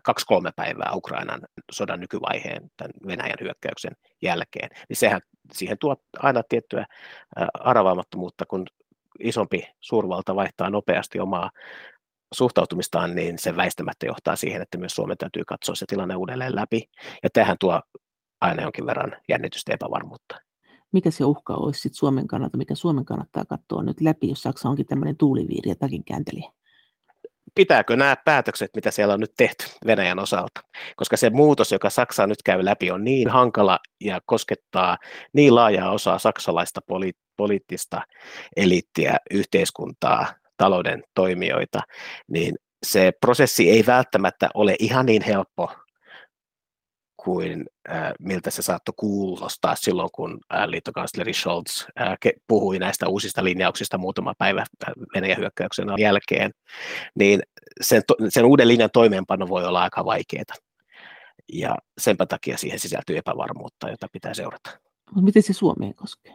kaksi-kolme 0.02 0.50
päivää 0.56 0.92
Ukrainan 0.94 1.40
sodan 1.72 2.00
nykyvaiheen, 2.00 2.70
tämän 2.76 2.92
Venäjän 3.06 3.38
hyökkäyksen 3.40 3.92
jälkeen, 4.22 4.70
niin 4.88 4.96
sehän 4.96 5.20
siihen 5.52 5.76
tuo 5.80 5.96
aina 6.18 6.42
tiettyä 6.48 6.86
arvaamattomuutta, 7.54 8.46
kun 8.46 8.66
isompi 9.20 9.68
suurvalta 9.80 10.34
vaihtaa 10.34 10.70
nopeasti 10.70 11.20
omaa 11.20 11.50
suhtautumistaan, 12.34 13.14
niin 13.14 13.38
se 13.38 13.56
väistämättä 13.56 14.06
johtaa 14.06 14.36
siihen, 14.36 14.62
että 14.62 14.78
myös 14.78 14.94
Suomen 14.94 15.16
täytyy 15.16 15.44
katsoa 15.44 15.74
se 15.74 15.86
tilanne 15.88 16.16
uudelleen 16.16 16.56
läpi. 16.56 16.84
Ja 17.22 17.30
tähän 17.32 17.56
tuo 17.60 17.82
aina 18.40 18.62
jonkin 18.62 18.86
verran 18.86 19.16
jännitystä 19.28 19.74
epävarmuutta 19.74 20.36
mikä 20.92 21.10
se 21.10 21.24
uhka 21.24 21.54
olisi 21.54 21.80
sit 21.80 21.94
Suomen 21.94 22.26
kannalta, 22.26 22.56
mikä 22.56 22.74
Suomen 22.74 23.04
kannattaa 23.04 23.44
katsoa 23.44 23.82
nyt 23.82 24.00
läpi, 24.00 24.28
jos 24.28 24.42
Saksa 24.42 24.68
onkin 24.68 24.86
tämmöinen 24.86 25.16
tuuliviiri 25.16 25.70
ja 25.70 25.76
takin 25.76 26.04
käänteli? 26.04 26.42
Pitääkö 27.56 27.96
nämä 27.96 28.16
päätökset, 28.24 28.70
mitä 28.76 28.90
siellä 28.90 29.14
on 29.14 29.20
nyt 29.20 29.32
tehty 29.36 29.66
Venäjän 29.86 30.18
osalta? 30.18 30.60
Koska 30.96 31.16
se 31.16 31.30
muutos, 31.30 31.72
joka 31.72 31.90
Saksa 31.90 32.26
nyt 32.26 32.42
käy 32.42 32.64
läpi, 32.64 32.90
on 32.90 33.04
niin 33.04 33.28
hankala 33.28 33.78
ja 34.00 34.20
koskettaa 34.26 34.98
niin 35.32 35.54
laajaa 35.54 35.90
osaa 35.90 36.18
saksalaista 36.18 36.80
poli- 36.80 37.18
poliittista 37.36 38.02
eliittiä, 38.56 39.16
yhteiskuntaa, 39.30 40.26
talouden 40.56 41.02
toimijoita, 41.14 41.80
niin 42.28 42.54
se 42.86 43.12
prosessi 43.20 43.70
ei 43.70 43.84
välttämättä 43.86 44.48
ole 44.54 44.76
ihan 44.78 45.06
niin 45.06 45.22
helppo 45.22 45.72
kuin 47.26 47.64
äh, 47.90 48.12
miltä 48.20 48.50
se 48.50 48.62
saattoi 48.62 48.94
kuulostaa 48.96 49.74
silloin, 49.76 50.08
kun 50.12 50.38
äh, 50.54 50.66
liittokansleri 50.66 51.32
Scholz 51.32 51.84
äh, 52.00 52.12
ke- 52.26 52.40
puhui 52.46 52.78
näistä 52.78 53.08
uusista 53.08 53.44
linjauksista 53.44 53.98
muutama 53.98 54.32
päivä 54.38 54.64
Venäjän 55.14 55.38
hyökkäyksen 55.38 55.88
jälkeen, 55.98 56.50
niin 57.14 57.42
sen, 57.80 58.02
to- 58.06 58.16
sen 58.28 58.44
uuden 58.44 58.68
linjan 58.68 58.90
toimeenpano 58.92 59.48
voi 59.48 59.64
olla 59.64 59.82
aika 59.82 60.04
vaikeaa. 60.04 60.44
Ja 61.52 61.76
senpä 61.98 62.26
takia 62.26 62.56
siihen 62.56 62.78
sisältyy 62.78 63.16
epävarmuutta, 63.16 63.90
jota 63.90 64.06
pitää 64.12 64.34
seurata. 64.34 64.70
Miten 65.20 65.42
se 65.42 65.52
Suomeen 65.52 65.94
koskee? 65.94 66.34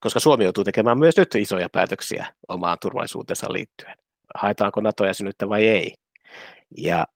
Koska 0.00 0.20
Suomi 0.20 0.44
joutuu 0.44 0.64
tekemään 0.64 0.98
myös 0.98 1.16
nyt 1.16 1.34
isoja 1.34 1.68
päätöksiä 1.68 2.34
omaan 2.48 2.78
turvallisuutensa 2.82 3.52
liittyen. 3.52 3.94
Haetaanko 4.34 4.80
NATO-jäsenyyttä 4.80 5.48
vai 5.48 5.68
ei? 5.68 5.94
Ja 6.76 7.06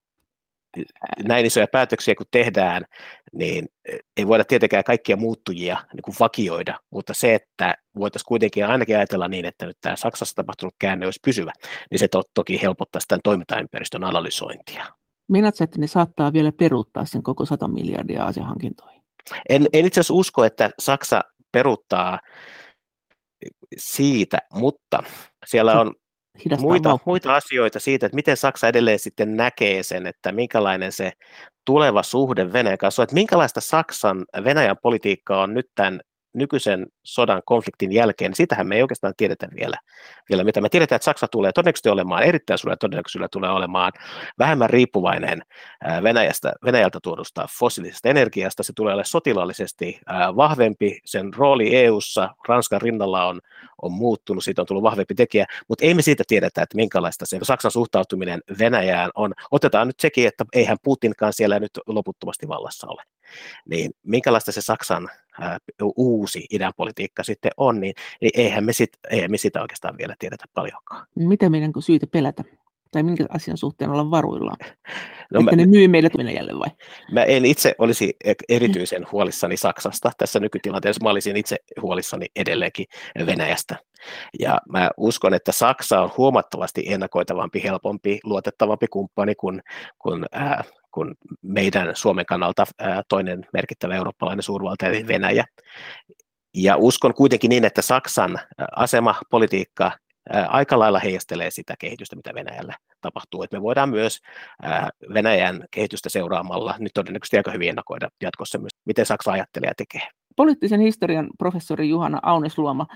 näin 1.24 1.46
isoja 1.46 1.66
päätöksiä 1.72 2.14
kun 2.14 2.26
tehdään, 2.30 2.84
niin 3.32 3.68
ei 4.16 4.26
voida 4.26 4.44
tietenkään 4.44 4.84
kaikkia 4.84 5.16
muuttujia 5.16 5.76
niin 5.94 6.02
kuin 6.02 6.14
vakioida, 6.20 6.80
mutta 6.90 7.14
se, 7.14 7.34
että 7.34 7.74
voitaisiin 7.98 8.28
kuitenkin 8.28 8.66
ainakin 8.66 8.96
ajatella 8.96 9.28
niin, 9.28 9.44
että 9.44 9.66
nyt 9.66 9.78
tämä 9.80 9.96
Saksassa 9.96 10.34
tapahtunut 10.34 10.74
käänne 10.78 11.06
olisi 11.06 11.20
pysyvä, 11.24 11.52
niin 11.90 11.98
se 11.98 12.08
to- 12.08 12.22
toki 12.34 12.62
helpottaa 12.62 13.00
sitä 13.00 13.18
toimintaympäristön 13.24 14.04
analysointia. 14.04 14.86
Minätkö, 15.28 15.64
että 15.64 15.78
ne 15.78 15.86
saattaa 15.86 16.32
vielä 16.32 16.52
peruuttaa 16.52 17.04
sen 17.04 17.22
koko 17.22 17.46
100 17.46 17.68
miljardia 17.68 18.24
asiahankintoihin? 18.24 19.02
En, 19.48 19.66
en 19.72 19.86
itse 19.86 20.00
asiassa 20.00 20.14
usko, 20.14 20.44
että 20.44 20.70
Saksa 20.78 21.20
peruuttaa 21.52 22.20
siitä, 23.76 24.38
mutta 24.52 25.02
siellä 25.46 25.80
on 25.80 25.94
muita, 26.58 26.98
muita 27.04 27.34
asioita 27.34 27.80
siitä, 27.80 28.06
että 28.06 28.16
miten 28.16 28.36
Saksa 28.36 28.68
edelleen 28.68 28.98
sitten 28.98 29.36
näkee 29.36 29.82
sen, 29.82 30.06
että 30.06 30.32
minkälainen 30.32 30.92
se 30.92 31.12
tuleva 31.64 32.02
suhde 32.02 32.52
Venäjän 32.52 32.78
kanssa 32.78 33.02
on, 33.02 33.04
että 33.04 33.14
minkälaista 33.14 33.60
Saksan 33.60 34.24
Venäjän 34.44 34.76
politiikka 34.82 35.42
on 35.42 35.54
nyt 35.54 35.66
tämän 35.74 36.00
nykyisen 36.34 36.86
sodan 37.02 37.42
konfliktin 37.44 37.92
jälkeen, 37.92 38.30
niin 38.30 38.36
sitähän 38.36 38.66
me 38.66 38.76
ei 38.76 38.82
oikeastaan 38.82 39.14
tiedetä 39.16 39.48
vielä, 39.56 39.76
vielä 40.30 40.44
mitä. 40.44 40.60
Me 40.60 40.68
tiedetään, 40.68 40.96
että 40.96 41.04
Saksa 41.04 41.28
tulee 41.28 41.52
todennäköisesti 41.52 41.88
olemaan, 41.88 42.22
erittäin 42.22 42.58
suurella 42.58 42.76
todennäköisyydellä 42.76 43.28
tulee 43.32 43.50
olemaan 43.50 43.92
vähemmän 44.38 44.70
riippuvainen 44.70 45.42
Venäjästä, 46.02 46.52
Venäjältä 46.64 46.98
tuodusta 47.02 47.48
fossiilisesta 47.58 48.08
energiasta. 48.08 48.62
Se 48.62 48.72
tulee 48.76 48.94
olemaan 48.94 49.06
sotilaallisesti 49.06 50.00
vahvempi, 50.36 51.00
sen 51.04 51.34
rooli 51.34 51.76
EU:ssa 51.76 52.34
Ranskan 52.48 52.82
rinnalla 52.82 53.26
on, 53.26 53.40
on 53.82 53.92
muuttunut, 53.92 54.44
siitä 54.44 54.62
on 54.62 54.66
tullut 54.66 54.82
vahvempi 54.82 55.14
tekijä, 55.14 55.46
mutta 55.68 55.84
ei 55.84 55.94
me 55.94 56.02
siitä 56.02 56.24
tiedetä, 56.26 56.62
että 56.62 56.76
minkälaista 56.76 57.26
se 57.26 57.38
Saksan 57.42 57.70
suhtautuminen 57.70 58.40
Venäjään 58.58 59.10
on. 59.14 59.34
Otetaan 59.50 59.86
nyt 59.86 60.00
sekin, 60.00 60.28
että 60.28 60.44
eihän 60.52 60.76
Putinkaan 60.82 61.32
siellä 61.32 61.60
nyt 61.60 61.70
loputtomasti 61.86 62.48
vallassa 62.48 62.86
ole. 62.90 63.02
Niin 63.68 63.90
minkälaista 64.02 64.52
se 64.52 64.60
Saksan 64.60 65.10
ää, 65.40 65.58
uusi 65.96 66.46
idänpolitiikka 66.50 67.22
sitten 67.22 67.50
on, 67.56 67.80
niin, 67.80 67.94
niin 68.20 68.30
eihän, 68.34 68.64
me 68.64 68.72
sit, 68.72 68.90
eihän 69.10 69.30
me 69.30 69.36
sitä 69.36 69.62
oikeastaan 69.62 69.98
vielä 69.98 70.14
tiedetä 70.18 70.44
paljonkaan. 70.54 71.06
Mitä 71.14 71.48
meidän 71.48 71.72
on 71.76 71.82
syytä 71.82 72.06
pelätä? 72.06 72.44
Tai 72.94 73.02
minkä 73.02 73.26
asian 73.28 73.56
suhteen 73.56 73.90
olla 73.90 74.10
varuillaan? 74.10 74.56
No 75.32 75.40
että 75.40 75.56
mä, 75.56 75.56
ne 75.56 75.66
myy 75.66 75.88
meille 75.88 76.10
Venäjälle 76.18 76.58
vai? 76.58 76.68
Mä 77.12 77.22
en 77.22 77.44
itse 77.44 77.74
olisi 77.78 78.16
erityisen 78.48 79.06
huolissani 79.12 79.56
Saksasta 79.56 80.10
tässä 80.18 80.40
nykytilanteessa. 80.40 81.04
Mä 81.04 81.10
olisin 81.10 81.36
itse 81.36 81.56
huolissani 81.82 82.26
edelleenkin 82.36 82.86
Venäjästä. 83.26 83.76
Ja 84.40 84.58
mä 84.68 84.90
uskon, 84.96 85.34
että 85.34 85.52
Saksa 85.52 86.00
on 86.00 86.10
huomattavasti 86.16 86.84
ennakoitavampi, 86.86 87.62
helpompi, 87.62 88.20
luotettavampi 88.24 88.86
kumppani 88.88 89.34
kuin, 89.34 89.62
kuin 89.98 90.26
äh, 90.36 90.64
kuin 90.94 91.14
meidän 91.42 91.96
Suomen 91.96 92.26
kannalta 92.26 92.64
toinen 93.08 93.46
merkittävä 93.52 93.94
eurooppalainen 93.94 94.42
suurvalta, 94.42 94.86
eli 94.86 95.06
Venäjä. 95.06 95.44
Ja 96.54 96.76
uskon 96.76 97.14
kuitenkin 97.14 97.48
niin, 97.48 97.64
että 97.64 97.82
Saksan 97.82 98.38
asema, 98.76 99.14
politiikka 99.30 99.92
aika 100.48 100.78
lailla 100.78 100.98
heijastelee 100.98 101.50
sitä 101.50 101.74
kehitystä, 101.78 102.16
mitä 102.16 102.34
Venäjällä 102.34 102.74
tapahtuu. 103.00 103.42
Että 103.42 103.56
me 103.56 103.62
voidaan 103.62 103.88
myös 103.88 104.20
Venäjän 105.14 105.64
kehitystä 105.70 106.08
seuraamalla 106.08 106.74
nyt 106.78 106.92
todennäköisesti 106.94 107.36
aika 107.36 107.50
hyvin 107.50 107.68
ennakoida 107.68 108.08
jatkossa 108.22 108.58
myös, 108.58 108.72
miten 108.84 109.06
Saksa 109.06 109.32
ajattelee 109.32 109.68
ja 109.68 109.74
tekee. 109.76 110.08
Poliittisen 110.36 110.80
historian 110.80 111.28
professori 111.38 111.88
Juhana 111.88 112.18
Aunesluoma, 112.22 112.86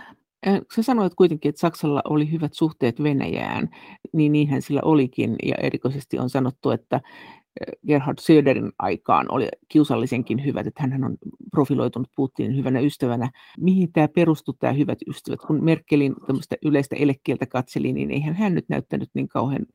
Sä 0.74 0.82
sanoit 0.82 1.14
kuitenkin, 1.14 1.48
että 1.48 1.60
Saksalla 1.60 2.02
oli 2.04 2.30
hyvät 2.32 2.54
suhteet 2.54 3.02
Venäjään, 3.02 3.68
niin 4.12 4.32
niinhän 4.32 4.62
sillä 4.62 4.80
olikin, 4.84 5.36
ja 5.44 5.54
erikoisesti 5.62 6.18
on 6.18 6.30
sanottu, 6.30 6.70
että 6.70 7.00
Gerhard 7.86 8.18
Söderin 8.20 8.72
aikaan 8.78 9.26
oli 9.30 9.48
kiusallisenkin 9.68 10.44
hyvät, 10.44 10.66
että 10.66 10.82
hän 10.82 11.04
on 11.04 11.16
profiloitunut 11.50 12.08
Putinin 12.16 12.56
hyvänä 12.56 12.80
ystävänä. 12.80 13.30
Mihin 13.58 13.92
tämä 13.92 14.08
perustui, 14.08 14.54
tämä 14.58 14.72
hyvät 14.72 14.98
ystävät? 15.08 15.40
Kun 15.40 15.64
Merkelin 15.64 16.14
yleistä 16.64 16.96
elekieltä 16.98 17.46
katseli, 17.46 17.92
niin 17.92 18.10
eihän 18.10 18.34
hän 18.34 18.54
nyt 18.54 18.68
näyttänyt 18.68 19.10
niin 19.14 19.28
kauhean 19.28 19.66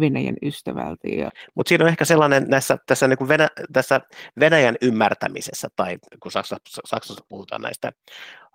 Venäjän 0.00 0.36
ystävältä. 0.42 1.08
Ja... 1.08 1.30
Mutta 1.54 1.68
siinä 1.68 1.84
on 1.84 1.88
ehkä 1.90 2.04
sellainen 2.04 2.44
näissä, 2.48 2.78
tässä, 2.86 3.08
niin 3.08 3.18
kuin 3.18 3.28
Venä, 3.28 3.48
tässä 3.72 4.00
Venäjän 4.40 4.76
ymmärtämisessä, 4.82 5.68
tai 5.76 5.98
kun 6.20 6.32
Saksassa, 6.32 6.80
Saksassa 6.84 7.24
puhutaan 7.28 7.62
näistä 7.62 7.92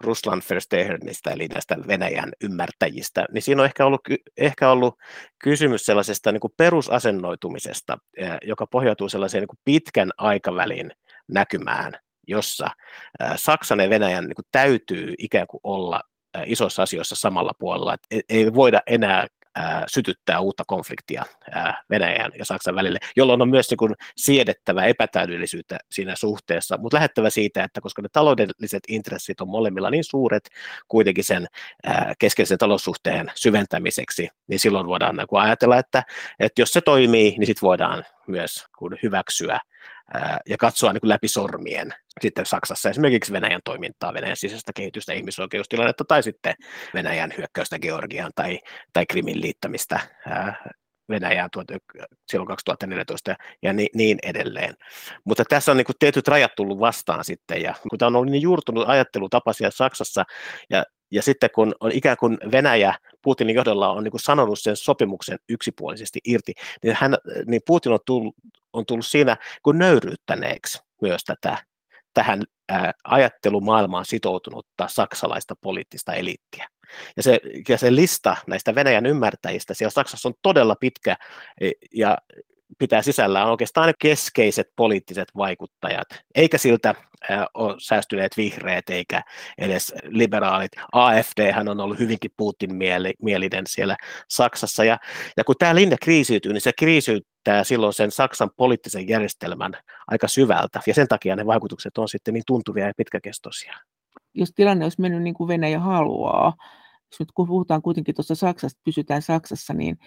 Ruslan 0.03 0.41
Verstehernistä, 0.49 1.31
eli 1.31 1.47
näistä 1.47 1.77
Venäjän 1.87 2.31
ymmärtäjistä, 2.43 3.25
niin 3.33 3.41
siinä 3.41 3.61
on 3.61 3.65
ehkä 3.65 3.85
ollut, 3.85 4.01
ehkä 4.37 4.69
ollut 4.69 4.95
kysymys 5.43 5.85
sellaisesta 5.85 6.31
niin 6.31 6.41
kuin 6.41 6.53
perusasennoitumisesta, 6.57 7.97
joka 8.41 8.67
pohjautuu 8.67 9.09
sellaiseen 9.09 9.41
niin 9.41 9.47
kuin 9.47 9.59
pitkän 9.65 10.09
aikavälin 10.17 10.91
näkymään, 11.27 11.93
jossa 12.27 12.67
Saksan 13.35 13.79
ja 13.79 13.89
Venäjän 13.89 14.23
niin 14.23 14.35
kuin 14.35 14.47
täytyy 14.51 15.13
ikään 15.17 15.47
kuin 15.47 15.61
olla 15.63 16.01
isoissa 16.45 16.83
asioissa 16.83 17.15
samalla 17.15 17.51
puolella. 17.59 17.93
Et 17.93 18.21
ei 18.29 18.53
voida 18.53 18.81
enää 18.87 19.17
ää, 19.17 19.27
sytyttää 19.87 20.39
uutta 20.39 20.63
konfliktia 20.67 21.23
Venäjän 21.89 22.31
ja 22.37 22.45
Saksan 22.45 22.75
välille, 22.75 22.99
jolloin 23.15 23.41
on 23.41 23.49
myös 23.49 23.69
niin 23.69 23.77
kuin, 23.77 23.95
siedettävä 24.17 24.85
epätäydellisyyttä 24.85 25.77
siinä 25.91 26.15
suhteessa, 26.15 26.77
mutta 26.77 26.95
lähettävä 26.95 27.29
siitä, 27.29 27.63
että 27.63 27.81
koska 27.81 28.01
ne 28.01 28.07
taloudelliset 28.11 28.83
intressit 28.87 29.41
on 29.41 29.49
molemmilla 29.49 29.89
niin 29.89 30.03
suuret 30.03 30.49
kuitenkin 30.87 31.23
sen 31.23 31.47
keskeisen 32.19 32.57
taloussuhteen 32.57 33.31
syventämiseksi, 33.35 34.29
niin 34.47 34.59
silloin 34.59 34.87
voidaan 34.87 35.15
niin 35.15 35.27
kuin, 35.27 35.41
ajatella, 35.41 35.77
että, 35.77 36.03
että 36.39 36.61
jos 36.61 36.71
se 36.71 36.81
toimii, 36.81 37.35
niin 37.37 37.45
sitten 37.45 37.67
voidaan 37.67 38.05
myös 38.27 38.65
hyväksyä 39.03 39.59
ja 40.49 40.57
katsoa 40.57 40.93
niin 40.93 41.01
kuin 41.01 41.09
läpi 41.09 41.27
sormien 41.27 41.93
sitten 42.21 42.45
Saksassa 42.45 42.89
esimerkiksi 42.89 43.33
Venäjän 43.33 43.61
toimintaa, 43.65 44.13
Venäjän 44.13 44.37
sisäistä 44.37 44.71
kehitystä, 44.75 45.13
ihmisoikeustilannetta 45.13 46.03
tai 46.07 46.23
sitten 46.23 46.53
Venäjän 46.93 47.33
hyökkäystä 47.37 47.79
Georgiaan 47.79 48.31
tai, 48.35 48.59
tai 48.93 49.05
Krimin 49.05 49.41
liittämistä 49.41 49.99
Venäjään 51.09 51.49
silloin 52.31 52.47
2014 52.47 53.35
ja 53.63 53.73
niin, 53.73 53.89
niin 53.93 54.17
edelleen. 54.23 54.73
Mutta 55.25 55.43
tässä 55.49 55.71
on 55.71 55.77
niin 55.77 55.85
kuin 55.85 55.95
tietyt 55.99 56.27
rajat 56.27 56.51
tullut 56.55 56.79
vastaan 56.79 57.25
sitten 57.25 57.61
ja 57.61 57.73
kun 57.89 57.99
tämä 57.99 58.07
on 58.07 58.15
ollut 58.15 58.31
niin 58.31 58.41
juurtunut 58.41 58.89
ajattelutapa 58.89 59.53
siellä 59.53 59.71
Saksassa 59.71 60.23
ja 60.69 60.83
ja 61.13 61.21
sitten 61.21 61.49
kun 61.55 61.75
on 61.79 61.91
ikään 61.91 62.17
kuin 62.17 62.37
Venäjä 62.51 62.93
Putinin 63.21 63.55
johdolla 63.55 63.91
on 63.91 64.03
niin 64.03 64.11
kuin 64.11 64.21
sanonut 64.21 64.59
sen 64.59 64.75
sopimuksen 64.75 65.37
yksipuolisesti 65.49 66.19
irti, 66.25 66.53
niin, 66.83 66.97
hän, 66.99 67.15
niin 67.47 67.61
Putin 67.67 67.91
on 67.91 67.99
tullut, 68.05 68.35
on 68.73 68.85
tullut 68.85 69.05
siinä 69.05 69.37
kuin 69.63 69.77
nöyryyttäneeksi 69.77 70.79
myös 71.01 71.23
tätä, 71.23 71.57
tähän 72.13 72.43
ää, 72.69 72.91
ajattelumaailmaan 73.03 74.05
sitoutunutta 74.05 74.87
saksalaista 74.87 75.55
poliittista 75.61 76.13
eliittiä. 76.13 76.67
Ja 77.17 77.23
se, 77.23 77.39
ja 77.69 77.77
se 77.77 77.95
lista 77.95 78.37
näistä 78.47 78.75
Venäjän 78.75 79.05
ymmärtäjistä 79.05 79.73
siellä 79.73 79.91
Saksassa 79.91 80.29
on 80.29 80.35
todella 80.41 80.75
pitkä 80.75 81.17
e, 81.61 81.71
ja 81.95 82.17
pitää 82.77 83.01
sisällään 83.01 83.49
oikeastaan 83.49 83.87
ne 83.87 83.93
keskeiset 83.99 84.67
poliittiset 84.75 85.27
vaikuttajat, 85.37 86.07
eikä 86.35 86.57
siltä 86.57 86.95
ole 87.53 87.75
säästyneet 87.79 88.37
vihreät 88.37 88.89
eikä 88.89 89.21
edes 89.57 89.93
liberaalit. 90.03 90.71
AFD 90.91 91.51
hän 91.51 91.69
on 91.69 91.79
ollut 91.79 91.99
hyvinkin 91.99 92.31
Putin 92.37 92.75
mielinen 93.21 93.63
siellä 93.67 93.97
Saksassa, 94.29 94.83
ja, 94.83 94.97
ja 95.37 95.43
kun 95.43 95.55
tämä 95.59 95.75
linja 95.75 95.97
kriisiytyy, 96.01 96.53
niin 96.53 96.61
se 96.61 96.71
kriisiyttää 96.77 97.63
silloin 97.63 97.93
sen 97.93 98.11
Saksan 98.11 98.49
poliittisen 98.57 99.07
järjestelmän 99.07 99.71
aika 100.07 100.27
syvältä, 100.27 100.79
ja 100.87 100.93
sen 100.93 101.07
takia 101.07 101.35
ne 101.35 101.45
vaikutukset 101.45 101.97
on 101.97 102.09
sitten 102.09 102.33
niin 102.33 102.43
tuntuvia 102.47 102.87
ja 102.87 102.93
pitkäkestoisia. 102.97 103.77
Jos 104.33 104.51
tilanne 104.55 104.85
olisi 104.85 105.01
mennyt 105.01 105.21
niin 105.21 105.33
kuin 105.33 105.47
Venäjä 105.47 105.79
haluaa, 105.79 106.53
jos 107.11 107.19
nyt 107.19 107.31
kun 107.31 107.47
puhutaan 107.47 107.81
kuitenkin 107.81 108.15
tuossa 108.15 108.35
Saksasta, 108.35 108.81
pysytään 108.85 109.21
Saksassa, 109.21 109.73
niin 109.73 109.97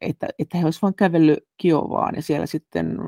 että, 0.00 0.28
että 0.38 0.58
he 0.58 0.64
olisivat 0.64 0.82
vain 0.82 0.94
kävellyt 0.94 1.38
Kiovaan 1.56 2.14
ja 2.16 2.22
siellä 2.22 2.46
sitten 2.46 2.98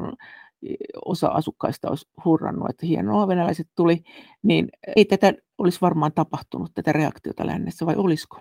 osa 1.05 1.27
asukkaista 1.27 1.89
olisi 1.89 2.09
hurrannut, 2.25 2.71
että 2.71 2.87
hienoa, 2.87 3.29
venäläiset 3.29 3.69
tuli, 3.77 4.03
niin 4.43 4.69
ei 4.97 5.05
tätä 5.05 5.33
olisi 5.59 5.81
varmaan 5.81 6.13
tapahtunut, 6.13 6.75
tätä 6.75 6.93
reaktiota 6.93 7.47
lännessä, 7.47 7.87
vai 7.87 7.95
olisiko? 7.97 8.41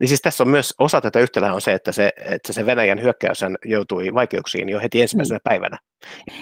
Niin 0.00 0.08
siis 0.08 0.20
tässä 0.20 0.44
on 0.44 0.48
myös 0.48 0.74
osa 0.78 1.00
tätä 1.00 1.18
yhtälöä 1.18 1.54
on 1.54 1.60
se, 1.60 1.72
että 1.72 1.92
se, 1.92 2.12
että 2.24 2.52
se 2.52 2.66
Venäjän 2.66 3.02
hyökkäys 3.02 3.40
joutui 3.64 4.14
vaikeuksiin 4.14 4.68
jo 4.68 4.80
heti 4.80 5.02
ensimmäisenä 5.02 5.38
mm. 5.38 5.42
päivänä. 5.44 5.78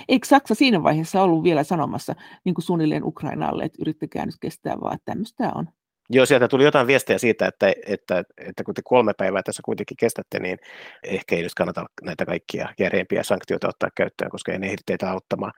Eikö 0.09 0.27
Saksa 0.27 0.55
siinä 0.55 0.83
vaiheessa 0.83 1.23
ollut 1.23 1.45
vielä 1.45 1.65
sanomassa 1.65 2.15
niin 2.45 2.55
kuin 2.55 2.65
suunnilleen 2.65 3.05
Ukrainalle, 3.05 3.65
että 3.65 3.79
yrittäkää 3.81 4.27
nyt 4.27 4.35
kestää 4.41 4.81
vaan, 4.81 4.95
että 4.95 5.13
tämmöistä 5.13 5.53
on? 5.55 5.69
Joo, 6.11 6.27
sieltä 6.27 6.49
tuli 6.49 6.65
jotain 6.65 6.87
viestejä 6.87 7.19
siitä, 7.19 7.47
että, 7.47 7.73
että, 7.87 8.25
että 8.39 8.65
kun 8.65 8.75
te 8.75 8.83
kolme 8.85 9.13
päivää 9.19 9.43
tässä 9.43 9.63
kuitenkin 9.65 9.97
kestätte, 9.97 10.39
niin 10.39 10.59
ehkä 11.05 11.37
ei 11.37 11.43
nyt 11.43 11.55
kannata 11.55 11.87
näitä 12.03 12.27
kaikkia 12.27 12.69
järeimpiä 12.79 13.23
sanktioita 13.23 13.69
ottaa 13.69 13.89
käyttöön, 13.97 14.31
koska 14.31 14.53
ei 14.53 14.59
ne 14.59 14.67
ehdi 14.67 14.83
teitä 14.87 15.11
auttamaan. 15.11 15.53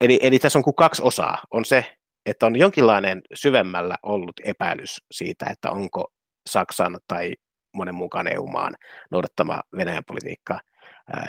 Eli, 0.00 0.18
eli 0.22 0.38
tässä 0.38 0.58
on 0.58 0.62
kuin 0.62 0.74
kaksi 0.74 1.02
osaa. 1.02 1.38
On 1.50 1.64
se, 1.64 1.96
että 2.26 2.46
on 2.46 2.56
jonkinlainen 2.56 3.22
syvemmällä 3.34 3.96
ollut 4.02 4.40
epäilys 4.44 5.02
siitä, 5.10 5.46
että 5.50 5.70
onko 5.70 6.12
Saksan 6.48 6.98
tai 7.08 7.34
monen 7.74 7.94
mukaan 7.94 8.32
EU-maan 8.32 8.74
noudattama 9.10 9.62
Venäjän 9.76 10.04
politiikka 10.06 10.60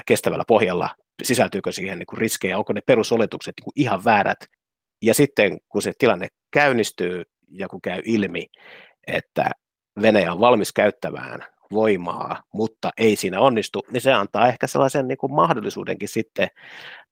kestävällä 0.06 0.44
pohjalla, 0.48 0.90
sisältyykö 1.24 1.72
siihen 1.72 2.00
niin 2.00 2.08
kuin 2.08 2.18
riskejä, 2.18 2.58
onko 2.58 2.74
ne 2.74 2.82
perusoletukset 2.82 3.54
niin 3.58 3.64
kuin 3.64 3.74
ihan 3.76 4.06
väärät. 4.06 4.40
Ja 5.02 5.14
sitten 5.14 5.58
kun 5.70 5.82
se 5.82 5.94
tilanne 5.98 6.28
käynnistyy, 6.52 7.24
ja 7.52 7.68
kun 7.68 7.82
käy 7.82 8.02
ilmi, 8.06 8.46
että 9.08 9.52
Venäjä 10.02 10.34
on 10.34 10.40
valmis 10.40 10.74
käyttämään 10.74 11.40
voimaa, 11.72 12.44
mutta 12.54 12.92
ei 12.98 13.16
siinä 13.16 13.40
onnistu, 13.40 13.82
niin 13.92 14.02
se 14.02 14.14
antaa 14.14 14.48
ehkä 14.48 14.68
sellaisen 14.68 15.08
niin 15.08 15.18
kuin 15.18 15.34
mahdollisuudenkin 15.34 16.10
sitten 16.10 16.48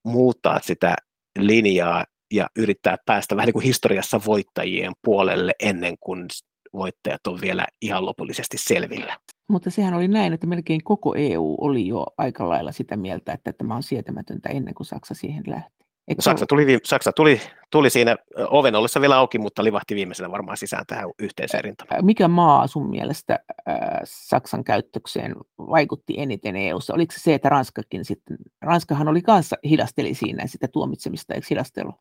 muuttaa 0.04 0.60
sitä 0.62 0.96
linjaa 1.40 2.04
ja 2.34 2.48
yrittää 2.56 2.98
päästä 3.06 3.36
vähän 3.36 3.46
niin 3.46 3.54
kuin 3.54 3.66
historiassa 3.66 4.22
voittajien 4.26 4.94
puolelle 5.04 5.54
ennen 5.60 5.96
kuin 6.00 6.28
voittajat 6.74 7.28
on 7.28 7.42
vielä 7.42 7.66
ihan 7.82 8.06
lopullisesti 8.06 8.58
selvillä. 8.58 9.18
Mutta 9.50 9.70
sehän 9.70 9.94
oli 9.94 10.08
näin, 10.08 10.34
että 10.34 10.48
melkein 10.48 10.84
koko 10.84 11.16
EU 11.18 11.56
oli 11.62 11.88
jo 11.88 12.06
aika 12.18 12.50
lailla 12.50 12.72
sitä 12.72 12.98
mieltä, 12.98 13.34
että 13.34 13.54
tämä 13.54 13.76
on 13.76 13.84
sietämätöntä 13.84 14.50
ennen 14.50 14.74
kuin 14.74 14.88
Saksa 14.88 15.14
siihen 15.14 15.44
lähti. 15.48 15.85
Eikö 16.08 16.22
Saksa, 16.22 16.45
tuli, 16.45 16.80
Saksa 16.84 17.12
tuli, 17.12 17.41
tuli 17.72 17.89
siinä 17.89 18.16
oven 18.49 18.76
ollessa 18.76 19.01
vielä 19.01 19.18
auki, 19.18 19.39
mutta 19.39 19.64
livahti 19.64 19.95
viimeisenä 19.95 20.32
varmaan 20.32 20.58
sisään 20.58 20.86
tähän 20.88 21.10
yhteiseen 21.20 21.64
rintamaan. 21.64 22.06
Mikä 22.06 22.28
maa 22.28 22.68
sun 22.68 22.89
mielestä 22.89 23.39
äh, 23.70 23.76
Saksan 24.03 24.64
käyttökseen 24.64 25.36
vaikutti 25.58 26.14
eniten 26.18 26.56
EU-ssa? 26.56 26.93
Oliko 26.93 27.14
se 27.14 27.20
se, 27.20 27.34
että 27.34 27.49
Ranskakin 27.49 28.06
sitten, 28.06 28.38
Ranskahan 28.62 29.08
oli 29.08 29.22
kanssa 29.22 29.56
hidasteli 29.70 30.14
siinä 30.14 30.47
sitä 30.47 30.68
tuomitsemista, 30.68 31.34
eikö 31.34 31.47
hidastelu? 31.49 31.93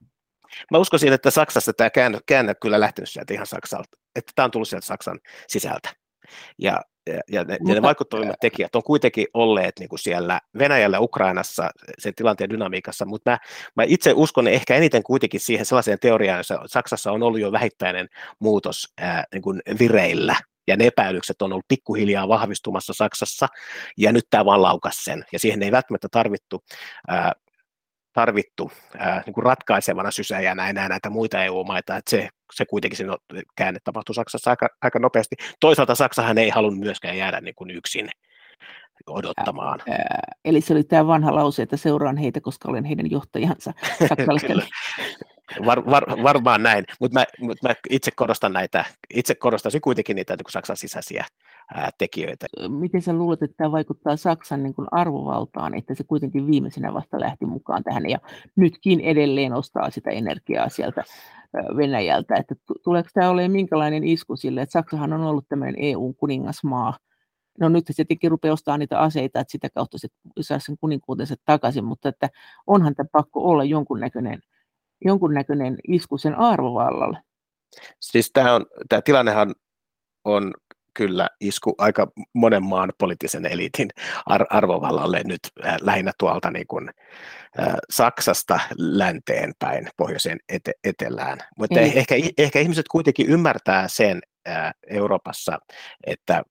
Mä 0.70 0.78
uskoisin, 0.78 1.12
että 1.12 1.30
Saksassa 1.30 1.72
tämä 1.72 1.90
käänne, 1.90 2.18
käänne 2.26 2.55
kyllä 2.55 2.80
lähtenyt 2.80 3.09
sieltä 3.09 3.34
ihan 3.34 3.46
Saksalta, 3.46 3.98
että 4.16 4.32
tämä 4.34 4.44
on 4.44 4.50
tullut 4.50 4.68
sieltä 4.68 4.86
Saksan 4.86 5.20
sisältä. 5.48 5.88
Ja 6.59 6.80
ja, 7.07 7.20
ja, 7.28 7.44
ne, 7.44 7.57
Mutta, 7.61 7.74
ne 7.74 7.82
vaikuttavimmat 7.82 8.40
tekijät 8.40 8.74
on 8.74 8.82
kuitenkin 8.82 9.26
olleet 9.34 9.78
niin 9.78 9.88
kuin 9.88 9.98
siellä 9.98 10.40
Venäjällä, 10.59 11.00
Ukrainassa, 11.00 11.70
sen 11.98 12.14
tilanteen 12.14 12.50
dynamiikassa, 12.50 13.05
mutta 13.05 13.30
mä, 13.30 13.38
mä 13.76 13.82
itse 13.86 14.12
uskon 14.16 14.48
ehkä 14.48 14.76
eniten 14.76 15.02
kuitenkin 15.02 15.40
siihen 15.40 15.66
sellaiseen 15.66 15.98
teoriaan, 16.00 16.38
jossa 16.38 16.61
Saksassa 16.66 17.12
on 17.12 17.22
ollut 17.22 17.40
jo 17.40 17.52
vähittäinen 17.52 18.09
muutos 18.38 18.92
ää, 18.98 19.24
niin 19.32 19.42
kuin 19.42 19.62
vireillä, 19.78 20.36
ja 20.66 20.76
ne 20.76 20.86
epäilykset 20.86 21.42
on 21.42 21.52
ollut 21.52 21.68
pikkuhiljaa 21.68 22.28
vahvistumassa 22.28 22.92
Saksassa, 22.92 23.48
ja 23.96 24.12
nyt 24.12 24.24
tämä 24.30 24.44
vaan 24.44 24.62
laukas 24.62 25.05
sen, 25.05 25.24
ja 25.32 25.38
siihen 25.38 25.62
ei 25.62 25.72
välttämättä 25.72 26.09
tarvittu 26.11 26.64
ää, 27.09 27.32
tarvittu 28.12 28.72
ää, 28.98 29.22
niin 29.26 29.34
kuin 29.34 29.44
ratkaisevana 29.44 30.11
sysäjänä 30.11 30.68
enää 30.68 30.88
näitä 30.88 31.11
muita 31.11 31.44
EU-maita, 31.44 31.96
että 31.96 32.11
se, 32.11 32.28
se 32.55 32.64
kuitenkin 32.66 32.96
se 32.96 33.05
käänne 33.57 33.80
tapahtui 33.84 34.14
Saksassa 34.14 34.50
aika, 34.50 34.68
aika 34.82 34.98
nopeasti. 34.98 35.36
Toisaalta 35.61 35.94
Saksahan 35.94 36.38
ei 36.38 36.48
halunnut 36.48 36.80
myöskään 36.80 37.16
jäädä 37.16 37.40
niin 37.40 37.55
kuin 37.55 37.70
yksin 37.70 38.09
odottamaan. 39.07 39.80
Ää, 39.90 40.32
eli 40.44 40.61
se 40.61 40.72
oli 40.72 40.84
tämä 40.84 41.07
vanha 41.07 41.34
lause, 41.34 41.62
että 41.62 41.76
seuraan 41.76 42.16
heitä, 42.16 42.40
koska 42.40 42.68
olen 42.68 42.84
heidän 42.84 43.11
johtajansa. 43.11 43.72
Var, 45.66 45.86
var, 45.86 46.05
varmaan 46.22 46.62
näin, 46.62 46.84
mutta 47.00 47.20
mä, 47.20 47.24
mut 47.40 47.62
mä 47.62 47.74
itse 47.90 48.11
korostan 48.16 48.52
näitä, 48.52 48.84
itse 49.14 49.34
korostaisin 49.34 49.80
kuitenkin 49.80 50.16
niitä 50.16 50.36
niin 50.36 50.44
Saksan 50.50 50.76
sisäisiä 50.76 51.24
ää, 51.74 51.90
tekijöitä. 51.98 52.46
Miten 52.68 53.02
sä 53.02 53.12
luulet, 53.12 53.42
että 53.42 53.57
tämä 53.57 53.72
vaikuttaa 53.72 54.16
Saksan 54.16 54.62
niin 54.62 54.74
kuin 54.74 54.88
arvovaltaan, 54.90 55.74
että 55.74 55.94
se 55.94 56.05
kuitenkin 56.05 56.46
viimeisenä 56.46 56.94
vasta 56.94 57.20
lähti 57.20 57.46
mukaan 57.46 57.84
tähän 57.84 58.11
ja 58.11 58.18
nytkin 58.57 59.00
edelleen 59.00 59.52
ostaa 59.52 59.90
sitä 59.90 60.11
energiaa 60.11 60.68
sieltä 60.68 61.05
Venäjältä, 61.76 62.34
että 62.34 62.55
tuleeko 62.84 63.09
tämä 63.14 63.30
olemaan 63.30 63.52
minkälainen 63.52 64.05
isku 64.05 64.36
sille, 64.36 64.62
että 64.62 64.72
Saksahan 64.72 65.12
on 65.12 65.20
ollut 65.20 65.48
tämmöinen 65.48 65.74
EU-kuningasmaa, 65.78 66.98
no 67.61 67.68
nyt 67.68 67.86
se 67.86 67.92
tietenkin 67.94 68.30
rupeaa 68.30 68.52
ostamaan 68.52 68.80
niitä 68.80 68.98
aseita, 68.98 69.40
että 69.40 69.52
sitä 69.52 69.70
kautta 69.70 69.98
se 69.98 70.09
saa 70.40 70.59
sen 70.59 70.76
kuninkuutensa 70.80 71.34
takaisin, 71.44 71.84
mutta 71.84 72.09
että 72.09 72.30
onhan 72.66 72.94
tämä 72.94 73.07
pakko 73.12 73.40
olla 73.40 73.64
jonkunnäköinen, 73.64 74.40
jonkunnäköinen 75.05 75.78
isku 75.88 76.18
sen 76.18 76.34
arvovallalle. 76.34 77.18
Siis 78.00 78.30
tämä, 78.32 78.55
on, 78.55 78.66
tämä 78.88 79.02
tilannehan 79.02 79.55
on 80.24 80.55
kyllä 80.95 81.28
isku 81.40 81.74
aika 81.78 82.09
monen 82.32 82.62
maan 82.62 82.92
poliittisen 82.99 83.47
eliitin 83.47 83.90
ar- 84.26 84.47
arvovallalle 84.51 85.20
nyt 85.24 85.40
äh, 85.64 85.76
lähinnä 85.80 86.12
tuolta 86.18 86.51
niin 86.51 86.66
kuin, 86.66 86.90
äh, 87.59 87.74
Saksasta 87.90 88.61
länteen 88.78 89.53
päin, 89.59 89.88
pohjoiseen 89.97 90.38
ete- 90.53 90.78
etelään. 90.84 91.38
Mutta 91.59 91.80
ehkä, 91.80 92.14
ehkä 92.38 92.61
ihmiset 92.61 92.88
kuitenkin 92.88 93.26
ymmärtää 93.26 93.88
sen 93.88 94.20
äh, 94.49 94.72
Euroopassa, 94.90 95.59
että 96.07 96.42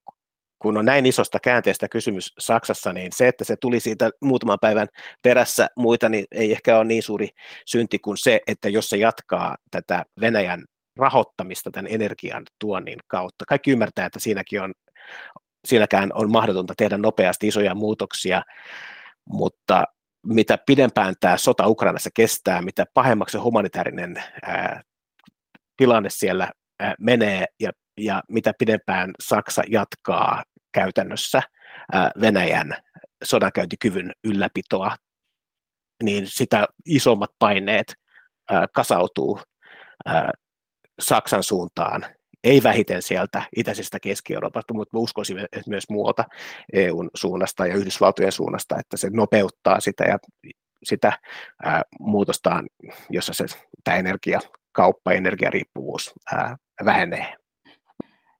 kun 0.63 0.77
on 0.77 0.85
näin 0.85 1.05
isosta 1.05 1.39
käänteestä 1.39 1.89
kysymys 1.89 2.33
Saksassa, 2.39 2.93
niin 2.93 3.11
se, 3.15 3.27
että 3.27 3.43
se 3.43 3.55
tuli 3.55 3.79
siitä 3.79 4.09
muutaman 4.21 4.57
päivän 4.61 4.87
perässä 5.21 5.67
muita, 5.77 6.09
niin 6.09 6.25
ei 6.31 6.51
ehkä 6.51 6.77
ole 6.77 6.85
niin 6.85 7.03
suuri 7.03 7.29
synti 7.65 7.99
kuin 7.99 8.17
se, 8.17 8.39
että 8.47 8.69
jos 8.69 8.89
se 8.89 8.97
jatkaa 8.97 9.55
tätä 9.71 10.05
Venäjän 10.21 10.63
rahoittamista 10.97 11.71
tämän 11.71 11.91
energian 11.91 12.43
tuonnin 12.59 12.99
kautta. 13.07 13.45
Kaikki 13.47 13.71
ymmärtää, 13.71 14.05
että 14.05 14.19
siinäkin 14.19 14.61
on, 14.61 14.73
siinäkään 15.65 16.11
on 16.13 16.31
mahdotonta 16.31 16.73
tehdä 16.77 16.97
nopeasti 16.97 17.47
isoja 17.47 17.75
muutoksia, 17.75 18.41
mutta 19.29 19.83
mitä 20.27 20.57
pidempään 20.65 21.13
tämä 21.19 21.37
sota 21.37 21.67
Ukrainassa 21.67 22.09
kestää, 22.15 22.61
mitä 22.61 22.85
pahemmaksi 22.93 23.37
humanitaarinen 23.37 24.23
ää, 24.43 24.81
tilanne 25.77 26.09
siellä 26.09 26.51
ää, 26.79 26.95
menee 26.99 27.45
ja, 27.59 27.71
ja 27.97 28.23
mitä 28.29 28.53
pidempään 28.59 29.11
Saksa 29.23 29.63
jatkaa 29.69 30.43
käytännössä 30.71 31.41
ää, 31.93 32.11
Venäjän 32.21 32.75
sodankäyntikyvyn 33.23 34.11
ylläpitoa, 34.23 34.95
niin 36.03 36.27
sitä 36.27 36.67
isommat 36.85 37.31
paineet 37.39 37.93
ää, 38.49 38.67
kasautuu 38.73 39.39
ää, 40.05 40.31
Saksan 40.99 41.43
suuntaan, 41.43 42.05
ei 42.43 42.63
vähiten 42.63 43.01
sieltä 43.01 43.43
itäisestä 43.55 43.99
Keski-Euroopasta, 43.99 44.73
mutta 44.73 44.97
uskoisin 44.97 45.39
että 45.39 45.61
myös 45.69 45.83
muualta 45.89 46.25
EUn 46.73 47.09
suunnasta 47.15 47.67
ja 47.67 47.75
Yhdysvaltojen 47.75 48.31
suunnasta, 48.31 48.79
että 48.79 48.97
se 48.97 49.09
nopeuttaa 49.09 49.79
sitä 49.79 50.03
ja 50.03 50.17
sitä 50.83 51.19
ää, 51.63 51.81
muutostaan, 51.99 52.69
jossa 53.09 53.33
se 53.33 53.45
tämä 53.83 53.97
energiakauppa 53.97 55.11
ja 55.11 55.17
energiariippuvuus 55.17 56.13
ää, 56.33 56.57
vähenee. 56.85 57.35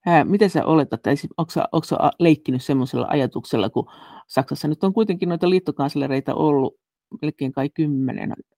Ää, 0.05 0.23
miten 0.23 0.49
sä 0.49 0.65
oletat, 0.65 1.01
tai 1.01 1.15
onko 1.37 1.51
sä, 1.85 1.95
leikkinyt 2.19 2.63
semmoisella 2.63 3.07
ajatuksella, 3.09 3.69
kun 3.69 3.85
Saksassa 4.27 4.67
nyt 4.67 4.83
on 4.83 4.93
kuitenkin 4.93 5.29
noita 5.29 5.49
liittokanslereita 5.49 6.33
ollut 6.33 6.75
melkein 7.21 7.51
kai 7.51 7.69
kymmenen 7.69 8.29
me 8.29 8.52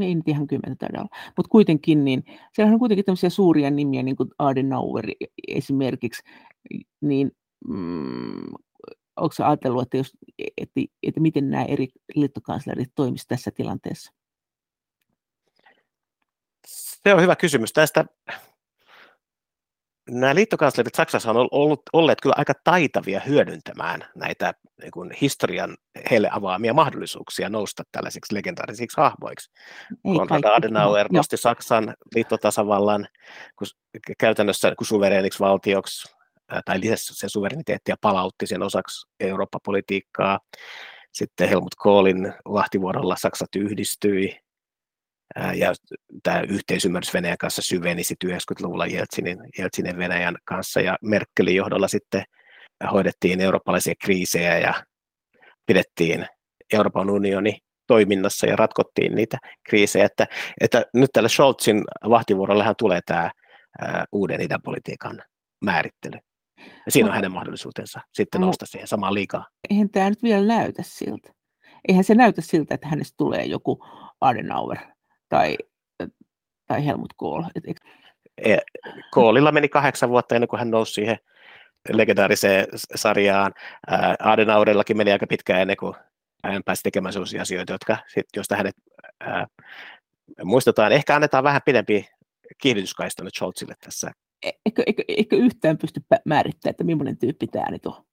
ei 0.00 0.14
nyt 0.14 0.28
ihan 0.28 0.46
kymmentä 0.46 0.76
taida 0.78 0.98
olla, 0.98 1.16
mutta 1.36 1.50
kuitenkin, 1.50 2.04
niin 2.04 2.24
siellä 2.52 2.72
on 2.72 2.78
kuitenkin 2.78 3.04
tämmöisiä 3.04 3.30
suuria 3.30 3.70
nimiä, 3.70 4.02
niin 4.02 4.16
kuin 4.16 4.28
Adenauer 4.38 5.06
esimerkiksi, 5.48 6.22
niin 7.00 7.30
mm, 7.68 8.52
onko 9.16 9.34
ajatellut, 9.44 9.82
että, 9.82 9.96
jos, 9.96 10.12
että, 10.56 10.80
että 11.02 11.20
miten 11.20 11.50
nämä 11.50 11.64
eri 11.64 11.88
liittokanslerit 12.14 12.92
toimisivat 12.94 13.28
tässä 13.28 13.50
tilanteessa? 13.50 14.12
Se 16.66 17.14
on 17.14 17.22
hyvä 17.22 17.36
kysymys. 17.36 17.72
Tästä 17.72 18.04
nämä 20.10 20.34
liittokanslerit 20.34 20.94
Saksassa 20.94 21.30
on 21.30 21.48
ollut, 21.50 21.80
olleet 21.92 22.20
kyllä 22.20 22.34
aika 22.38 22.52
taitavia 22.64 23.20
hyödyntämään 23.20 24.04
näitä 24.14 24.54
niin 24.82 24.90
kuin 24.90 25.10
historian 25.20 25.76
heille 26.10 26.28
avaamia 26.32 26.74
mahdollisuuksia 26.74 27.48
nousta 27.48 27.82
tällaisiksi 27.92 28.34
legendaarisiksi 28.34 29.00
hahmoiksi. 29.00 29.50
Konrad 30.02 30.44
Adenauer 30.44 31.06
nosti 31.12 31.36
Saksan 31.36 31.94
liittotasavallan 32.14 33.08
kun, 33.58 33.66
käytännössä 34.18 34.74
kun 34.78 34.86
suvereeniksi 34.86 35.40
valtioksi, 35.40 36.14
tai 36.64 36.80
lisäsi 36.80 37.14
sen 37.14 37.30
suvereniteettia 37.30 37.96
palautti 38.00 38.46
sen 38.46 38.62
osaksi 38.62 39.06
Eurooppa-politiikkaa. 39.20 40.40
Sitten 41.12 41.48
Helmut 41.48 41.74
Kohlin 41.76 42.34
vahtivuorolla 42.52 43.16
Saksat 43.18 43.56
yhdistyi, 43.56 44.36
ja 45.54 45.74
tämä 46.22 46.42
yhteisymmärrys 46.48 47.14
Venäjän 47.14 47.38
kanssa 47.38 47.62
syveni 47.62 48.04
sitten 48.04 48.30
90-luvulla 48.30 48.86
Jeltsinin, 48.86 49.38
Jeltsinin 49.58 49.98
Venäjän 49.98 50.36
kanssa 50.44 50.80
ja 50.80 50.96
Merkelin 51.02 51.56
johdolla 51.56 51.88
sitten 51.88 52.24
hoidettiin 52.92 53.40
eurooppalaisia 53.40 53.94
kriisejä 54.04 54.58
ja 54.58 54.74
pidettiin 55.66 56.26
Euroopan 56.72 57.10
unioni 57.10 57.58
toiminnassa 57.86 58.46
ja 58.46 58.56
ratkottiin 58.56 59.14
niitä 59.14 59.38
kriisejä, 59.68 60.04
että, 60.04 60.26
että 60.60 60.84
nyt 60.94 61.10
tällä 61.12 61.28
Scholzin 61.28 61.84
vahtivuorollehan 62.08 62.74
tulee 62.78 63.00
tämä 63.06 63.30
ää, 63.80 64.04
uuden 64.12 64.40
idänpolitiikan 64.40 65.22
määrittely. 65.64 66.18
Ja 66.86 66.92
siinä 66.92 67.08
on 67.08 67.14
hänen 67.14 67.32
mahdollisuutensa 67.32 68.00
sitten 68.12 68.40
nousta 68.40 68.66
siihen 68.66 68.88
samaan 68.88 69.14
liikaa. 69.14 69.46
Eihän 69.70 69.90
tämä 69.90 70.10
nyt 70.10 70.22
vielä 70.22 70.46
näytä 70.46 70.82
siltä. 70.82 71.32
Eihän 71.88 72.04
se 72.04 72.14
näytä 72.14 72.40
siltä, 72.40 72.74
että 72.74 72.88
hänestä 72.88 73.14
tulee 73.16 73.44
joku 73.44 73.84
Adenauer 74.20 74.78
tai, 75.28 75.56
tai 76.66 76.86
Helmut 76.86 77.12
Kohl. 77.16 77.42
E, 78.44 78.56
Kohlilla 79.10 79.52
meni 79.52 79.68
kahdeksan 79.68 80.08
vuotta 80.10 80.34
ennen 80.34 80.48
kuin 80.48 80.58
hän 80.58 80.70
nousi 80.70 80.92
siihen 80.92 81.18
legendaariseen 81.92 82.66
sarjaan. 82.94 83.52
Adenauerillakin 84.18 84.96
meni 84.96 85.12
aika 85.12 85.26
pitkään 85.26 85.60
ennen 85.60 85.76
kuin 85.76 85.94
hän 86.44 86.62
pääsi 86.64 86.82
tekemään 86.82 87.12
sellaisia 87.12 87.42
asioita, 87.42 87.72
jotka, 87.72 87.96
joista 88.36 88.56
hänet 88.56 88.74
ää, 89.20 89.46
muistetaan. 90.44 90.92
Ehkä 90.92 91.14
annetaan 91.14 91.44
vähän 91.44 91.62
pidempi 91.64 92.08
kiihdytyskaista 92.62 93.24
nyt 93.24 93.34
Scholzille 93.34 93.74
tässä. 93.84 94.12
E, 94.46 94.50
eikö, 94.66 94.82
eikö, 94.86 95.02
eikö 95.08 95.36
yhtään 95.36 95.78
pysty 95.78 96.00
määrittämään, 96.24 96.70
että 96.70 96.84
millainen 96.84 97.18
tyyppi 97.18 97.46
tämä 97.46 97.70
nyt 97.70 97.86
on? 97.86 98.04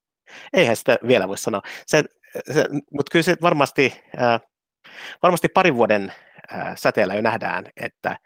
Eihän 0.53 0.75
sitä 0.75 0.97
vielä 1.07 1.27
voi 1.27 1.37
sanoa. 1.37 1.61
Se, 1.85 2.03
se, 2.53 2.65
mutta 2.71 3.11
kyllä 3.11 3.23
se 3.23 3.35
varmasti, 3.41 4.01
ää, 4.17 4.39
varmasti 5.23 5.49
parin 5.49 5.75
vuoden 5.75 6.13
säteellä 6.75 7.15
jo 7.15 7.21
nähdään, 7.21 7.65
että 7.77 8.19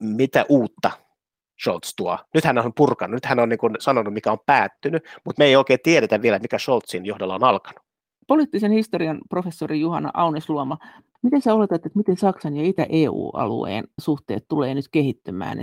mitä 0.00 0.44
uutta 0.48 0.90
Scholz 1.62 1.94
tuo. 1.96 2.18
Nyt 2.34 2.44
hän 2.44 2.58
on 2.58 2.74
purkanut, 2.74 3.14
nyt 3.14 3.24
hän 3.24 3.38
on 3.38 3.48
niin 3.48 3.58
sanonut, 3.78 4.14
mikä 4.14 4.32
on 4.32 4.38
päättynyt, 4.46 5.04
mutta 5.24 5.40
me 5.40 5.44
ei 5.44 5.56
oikein 5.56 5.80
tiedetä 5.82 6.22
vielä, 6.22 6.38
mikä 6.38 6.58
Scholzin 6.58 7.06
johdolla 7.06 7.34
on 7.34 7.44
alkanut. 7.44 7.80
Poliittisen 8.26 8.72
historian 8.72 9.18
professori 9.28 9.80
Juhana 9.80 10.10
Aunesluoma, 10.14 10.78
miten 11.22 11.42
sä 11.42 11.54
oletat, 11.54 11.86
että 11.86 11.98
miten 11.98 12.16
Saksan 12.16 12.56
ja 12.56 12.62
Itä-EU-alueen 12.64 13.84
suhteet 14.00 14.44
tulee 14.48 14.74
nyt 14.74 14.88
kehittymään? 14.92 15.62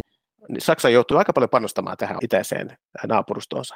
Saksa 0.59 0.89
joutuu 0.89 1.17
aika 1.17 1.33
paljon 1.33 1.49
panostamaan 1.49 1.97
tähän 1.97 2.17
itäiseen 2.21 2.77
naapurustoonsa. 3.07 3.75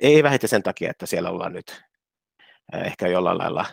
Ei 0.00 0.22
vähiten 0.22 0.48
sen 0.48 0.62
takia, 0.62 0.90
että 0.90 1.06
siellä 1.06 1.30
ollaan 1.30 1.52
nyt 1.52 1.82
ehkä 2.74 3.08
jollain 3.08 3.38
lailla 3.38 3.66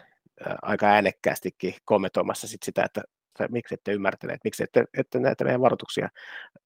aika 0.62 0.86
äänekkäästikin 0.86 1.76
kommentoimassa 1.86 2.48
sit 2.48 2.64
sitä, 2.64 2.84
että 2.86 3.02
miksi 3.50 3.74
ette 3.74 3.92
ymmärtäneet, 3.92 4.40
miksi 4.44 4.64
ette, 4.64 4.86
ette 4.98 5.20
näitä 5.20 5.44
meidän 5.44 5.62
varoituksia 5.62 6.10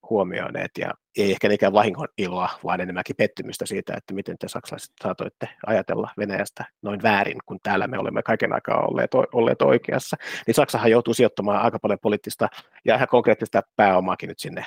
huomioineet, 0.09 0.71
ja 0.77 0.93
ei 1.17 1.31
ehkä 1.31 1.47
niinkään 1.47 1.73
vahingon 1.73 2.07
iloa, 2.17 2.49
vaan 2.63 2.81
enemmänkin 2.81 3.15
pettymystä 3.15 3.65
siitä, 3.65 3.93
että 3.97 4.13
miten 4.13 4.37
te 4.37 4.47
saksalaiset 4.47 4.91
saatoitte 5.03 5.49
ajatella 5.65 6.09
Venäjästä 6.17 6.65
noin 6.81 7.03
väärin, 7.03 7.37
kun 7.45 7.59
täällä 7.63 7.87
me 7.87 7.99
olemme 7.99 8.23
kaiken 8.23 8.53
aikaa 8.53 8.87
olleet, 8.87 9.11
olleet 9.13 9.61
oikeassa. 9.61 10.17
Niin 10.47 10.55
Saksahan 10.55 10.91
joutuu 10.91 11.13
sijoittamaan 11.13 11.61
aika 11.61 11.79
paljon 11.79 11.99
poliittista 12.01 12.47
ja 12.85 12.95
ihan 12.95 13.07
konkreettista 13.07 13.61
pääomaakin 13.75 14.29
nyt 14.29 14.39
sinne 14.39 14.65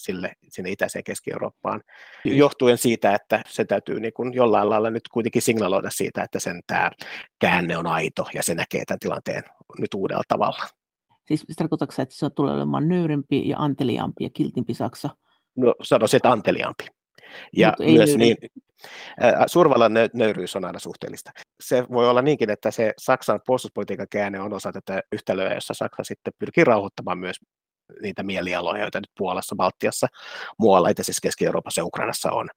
sille, 0.00 0.32
sinne 0.48 0.70
itäiseen 0.70 1.04
Keski-Eurooppaan, 1.04 1.80
johtuen 2.24 2.78
siitä, 2.78 3.14
että 3.14 3.42
se 3.48 3.64
täytyy 3.64 4.00
niin 4.00 4.12
kuin 4.12 4.34
jollain 4.34 4.70
lailla 4.70 4.90
nyt 4.90 5.08
kuitenkin 5.08 5.42
signaloida 5.42 5.90
siitä, 5.90 6.22
että 6.22 6.38
sen 6.38 6.60
tämä 6.66 6.90
käänne 7.38 7.76
on 7.76 7.86
aito 7.86 8.26
ja 8.34 8.42
se 8.42 8.54
näkee 8.54 8.84
tämän 8.84 8.98
tilanteen 8.98 9.42
nyt 9.78 9.94
uudella 9.94 10.22
tavalla. 10.28 10.64
Siis 11.28 11.46
tarkoitatko 11.56 12.02
että 12.02 12.14
se 12.14 12.30
tulee 12.30 12.54
olemaan 12.54 12.88
nöyrempi 12.88 13.48
ja 13.48 13.58
anteliaampi 13.58 14.24
ja 14.24 14.30
kiltimpi 14.30 14.74
Saksa? 14.74 15.10
No 15.56 15.74
sanoisin, 15.82 16.16
että 16.16 16.30
anteliaampi. 16.30 16.86
Ja 17.56 17.74
Mut 17.78 17.94
myös 17.94 18.16
niin, 18.16 18.36
suurvallan 19.46 19.92
nöyryys 20.14 20.56
on 20.56 20.64
aina 20.64 20.78
suhteellista. 20.78 21.30
Se 21.60 21.84
voi 21.92 22.08
olla 22.08 22.22
niinkin, 22.22 22.50
että 22.50 22.70
se 22.70 22.92
Saksan 22.98 23.40
puolustuspolitiikan 23.46 24.06
käänne 24.10 24.40
on 24.40 24.52
osa 24.52 24.72
tätä 24.72 25.02
yhtälöä, 25.12 25.54
jossa 25.54 25.74
Saksa 25.74 26.04
sitten 26.04 26.32
pyrkii 26.38 26.64
rauhoittamaan 26.64 27.18
myös 27.18 27.36
niitä 28.02 28.22
mielialoja, 28.22 28.82
joita 28.82 29.00
nyt 29.00 29.10
Puolassa, 29.18 29.56
Baltiassa, 29.56 30.06
muualla, 30.58 30.88
itse 30.88 31.00
asiassa 31.00 31.20
Keski-Euroopassa 31.22 31.80
ja 31.80 31.84
Ukrainassa 31.84 32.32
on. 32.32 32.48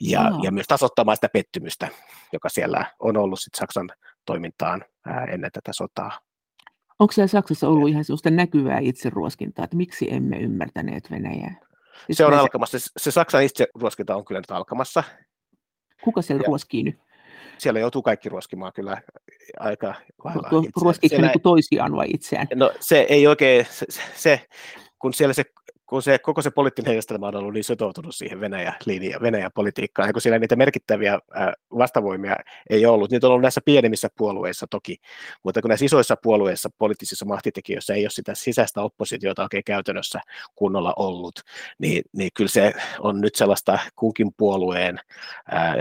Ja, 0.00 0.30
no. 0.30 0.40
ja 0.42 0.52
myös 0.52 0.66
tasoittamaan 0.66 1.16
sitä 1.16 1.28
pettymystä, 1.32 1.88
joka 2.32 2.48
siellä 2.48 2.86
on 2.98 3.16
ollut 3.16 3.40
sit 3.40 3.54
Saksan 3.54 3.90
toimintaan 4.26 4.84
ää, 5.06 5.24
ennen 5.24 5.52
tätä 5.52 5.72
sotaa. 5.72 6.20
Onko 6.98 7.12
siellä 7.12 7.28
Saksassa 7.28 7.68
ollut 7.68 7.88
ihan 7.88 8.04
sellaista 8.04 8.30
näkyvää 8.30 8.78
itseruoskintaa, 8.78 9.64
että 9.64 9.76
miksi 9.76 10.14
emme 10.14 10.36
ymmärtäneet 10.36 11.10
Venäjää? 11.10 11.54
Siis 12.06 12.16
se 12.18 12.26
on 12.26 12.32
se... 12.32 12.38
alkamassa. 12.38 12.78
Se, 12.78 12.86
se 12.96 13.10
Saksan 13.10 13.42
itseruoskinta 13.42 14.16
on 14.16 14.24
kyllä 14.24 14.40
nyt 14.40 14.50
alkamassa. 14.50 15.04
Kuka 16.04 16.22
siellä 16.22 16.42
ja 16.42 16.46
ruoskii 16.46 16.82
nyt? 16.82 17.03
Siellä 17.58 17.80
joutuu 17.80 18.02
kaikki 18.02 18.28
ruoskimaan 18.28 18.72
kyllä 18.72 19.02
aika 19.58 19.94
lailla 20.24 20.48
Ruoskiiko 20.82 21.16
siellä... 21.16 21.28
niin 21.28 21.42
toisiaan 21.42 21.96
vai 21.96 22.06
itseään? 22.14 22.46
No 22.54 22.72
se 22.80 23.06
ei 23.08 23.26
oikein, 23.26 23.66
se, 23.70 23.86
se 24.14 24.40
kun 24.98 25.14
siellä 25.14 25.32
se 25.32 25.44
kun 25.86 26.02
se, 26.02 26.18
koko 26.18 26.42
se 26.42 26.50
poliittinen 26.50 26.90
järjestelmä 26.90 27.28
on 27.28 27.36
ollut 27.36 27.54
niin 27.54 27.64
sitoutunut 27.64 28.14
siihen 28.14 28.40
Venäjä-linjaan, 28.40 29.22
Venäjä-politiikkaan, 29.22 30.12
kun 30.12 30.22
siellä 30.22 30.38
niitä 30.38 30.56
merkittäviä 30.56 31.18
vastavoimia 31.78 32.36
ei 32.70 32.86
ollut. 32.86 33.10
Niitä 33.10 33.26
on 33.26 33.30
ollut 33.30 33.42
näissä 33.42 33.60
pienemmissä 33.64 34.08
puolueissa 34.16 34.66
toki, 34.70 34.96
mutta 35.42 35.62
kun 35.62 35.68
näissä 35.68 35.84
isoissa 35.84 36.16
puolueissa, 36.22 36.70
poliittisissa 36.78 37.24
mahtitekijöissä 37.24 37.94
ei 37.94 38.04
ole 38.04 38.10
sitä 38.10 38.34
sisäistä 38.34 38.82
oppositiota 38.82 39.42
oikein 39.42 39.64
käytännössä 39.64 40.20
kunnolla 40.54 40.92
ollut, 40.96 41.34
niin, 41.78 42.02
niin 42.12 42.30
kyllä 42.34 42.50
se 42.50 42.72
on 43.00 43.20
nyt 43.20 43.34
sellaista 43.34 43.78
kunkin 43.96 44.30
puolueen 44.36 45.00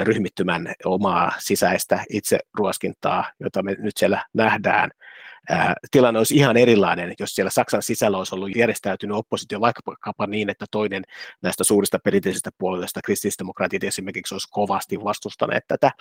ryhmittymän 0.01 0.73
omaa 0.85 1.31
sisäistä 1.39 2.03
itseruoskintaa, 2.09 3.25
jota 3.39 3.63
me 3.63 3.75
nyt 3.79 3.97
siellä 3.97 4.25
nähdään 4.33 4.91
tilanne 5.91 6.17
olisi 6.17 6.35
ihan 6.35 6.57
erilainen, 6.57 7.13
jos 7.19 7.35
siellä 7.35 7.49
Saksan 7.49 7.83
sisällä 7.83 8.17
olisi 8.17 8.35
ollut 8.35 8.55
järjestäytynyt 8.55 9.17
oppositio 9.17 9.61
vaikkapa 9.61 10.27
niin, 10.27 10.49
että 10.49 10.65
toinen 10.71 11.03
näistä 11.41 11.63
suurista 11.63 11.99
perinteisistä 12.03 12.49
puolueista, 12.57 13.01
kristillisdemokraatit 13.01 13.83
esimerkiksi, 13.83 14.35
olisi 14.35 14.47
kovasti 14.51 15.03
vastustaneet 15.03 15.63
tätä 15.67 15.91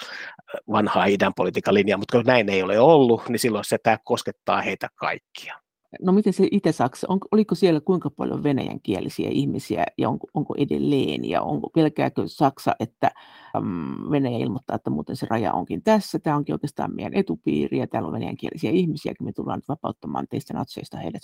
vanhaa 0.70 1.05
idän 1.05 1.34
politiikan 1.34 1.74
linjaa, 1.74 1.99
mutta 1.99 2.16
kun 2.16 2.26
näin 2.26 2.49
ei 2.49 2.62
ole 2.62 2.78
ollut, 2.78 3.28
niin 3.28 3.38
silloin 3.38 3.64
se 3.64 3.78
tämä 3.78 3.99
koskettaa 4.05 4.62
heitä 4.62 4.88
kaikkia. 4.95 5.62
No 6.01 6.12
miten 6.12 6.32
se 6.32 6.49
Itä-Saksa, 6.51 7.07
on, 7.11 7.18
oliko 7.32 7.55
siellä 7.55 7.80
kuinka 7.80 8.11
paljon 8.11 8.43
venäjänkielisiä 8.43 9.28
ihmisiä 9.32 9.84
ja 9.99 10.09
onko, 10.09 10.26
onko 10.34 10.55
edelleen? 10.59 11.24
Ja 11.24 11.43
onko, 11.43 11.70
pelkääkö 11.70 12.22
Saksa, 12.26 12.74
että 12.80 13.11
äm, 13.57 14.11
Venäjä 14.11 14.38
ilmoittaa, 14.38 14.76
että 14.76 14.90
muuten 14.90 15.16
se 15.16 15.26
raja 15.30 15.53
onkin 15.53 15.82
tässä, 15.82 16.18
tämä 16.18 16.36
onkin 16.36 16.55
oikeastaan 16.55 16.95
meidän 16.95 17.14
etupiiri 17.14 17.78
ja 17.78 17.86
täällä 17.86 18.07
on 18.07 18.12
venäjänkielisiä 18.12 18.70
ihmisiä, 18.70 19.12
me 19.22 19.32
tullaan 19.32 19.59
nyt 19.59 19.68
vapauttamaan 19.68 20.26
teistä 20.30 20.55
natseista 20.55 20.97
heidät. 20.97 21.22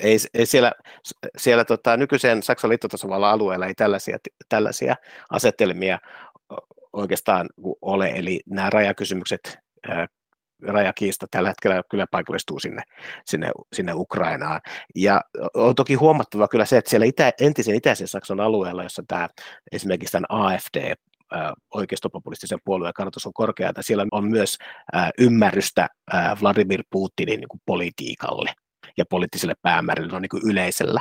Ei, 0.00 0.18
ei 0.34 0.46
siellä, 0.46 0.72
siellä 1.38 1.64
tota, 1.64 1.96
nykyisen 1.96 2.42
Saksan 2.42 2.70
liittotasavallan 2.70 3.30
alueella 3.30 3.66
ei 3.66 3.74
tällaisia, 3.74 4.18
tällaisia 4.48 4.96
asetelmia 5.30 5.98
oikeastaan 6.92 7.48
ole, 7.82 8.08
eli 8.08 8.40
nämä 8.46 8.70
rajakysymykset 8.70 9.58
rajakiista 10.62 11.26
tällä 11.30 11.48
hetkellä 11.48 11.82
kyllä 11.90 12.06
paikallistuu 12.10 12.60
sinne, 12.60 12.82
sinne, 13.26 13.50
sinne 13.72 13.92
Ukrainaan. 13.94 14.60
Ja 14.96 15.20
on 15.54 15.74
toki 15.74 15.94
huomattava 15.94 16.48
kyllä 16.48 16.64
se, 16.64 16.76
että 16.76 16.90
siellä 16.90 17.06
itä, 17.06 17.32
entisen 17.40 17.74
itäisen 17.74 18.08
Saksan 18.08 18.40
alueella, 18.40 18.82
jossa 18.82 19.02
tämä 19.08 19.28
esimerkiksi 19.72 20.12
tämän 20.12 20.26
AFD 20.28 20.94
oikeistopopulistisen 21.74 22.58
puolueen 22.64 22.94
kannatus 22.94 23.26
on 23.26 23.32
korkea, 23.32 23.68
että 23.68 23.82
siellä 23.82 24.06
on 24.12 24.30
myös 24.30 24.58
ymmärrystä 25.18 25.88
Vladimir 26.42 26.82
Putinin 26.90 27.40
niin 27.40 27.60
politiikalle 27.66 28.52
ja 28.98 29.04
poliittiselle 29.10 29.54
päämäärille 29.62 30.16
on 30.16 30.22
niin 30.22 30.28
kuin 30.28 30.42
yleisellä 30.46 31.00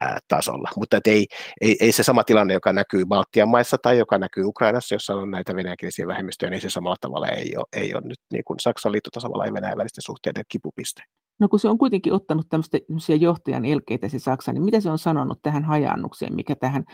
ää, 0.00 0.18
tasolla. 0.28 0.70
Mutta 0.76 1.00
ei, 1.06 1.26
ei, 1.60 1.76
ei, 1.80 1.92
se 1.92 2.02
sama 2.02 2.24
tilanne, 2.24 2.54
joka 2.54 2.72
näkyy 2.72 3.04
Baltian 3.06 3.48
maissa 3.48 3.76
tai 3.82 3.98
joka 3.98 4.18
näkyy 4.18 4.44
Ukrainassa, 4.44 4.94
jossa 4.94 5.14
on 5.14 5.30
näitä 5.30 5.56
venäjänkielisiä 5.56 6.06
vähemmistöjä, 6.06 6.50
niin 6.50 6.60
se 6.60 6.70
samalla 6.70 6.96
tavalla 7.00 7.28
ei 7.28 7.56
ole, 7.56 7.66
ei 7.72 7.94
ole 7.94 8.02
nyt 8.04 8.20
niin 8.32 8.44
kuin 8.44 8.60
Saksan 8.60 8.92
liittotasavallan 8.92 9.46
ja 9.46 9.54
Venäjän 9.54 9.78
välisten 9.78 10.02
suhteiden 10.02 10.44
kipupiste. 10.48 11.02
No 11.42 11.48
kun 11.48 11.58
se 11.58 11.68
on 11.68 11.78
kuitenkin 11.78 12.12
ottanut 12.12 12.46
tämmöisiä 12.48 13.16
johtajan 13.16 13.64
elkeitä 13.64 14.08
se 14.08 14.18
Saksa, 14.18 14.52
niin 14.52 14.62
mitä 14.62 14.80
se 14.80 14.90
on 14.90 14.98
sanonut 14.98 15.42
tähän 15.42 15.64
hajannukseen, 15.64 16.34
mikä 16.34 16.54
tähän 16.54 16.84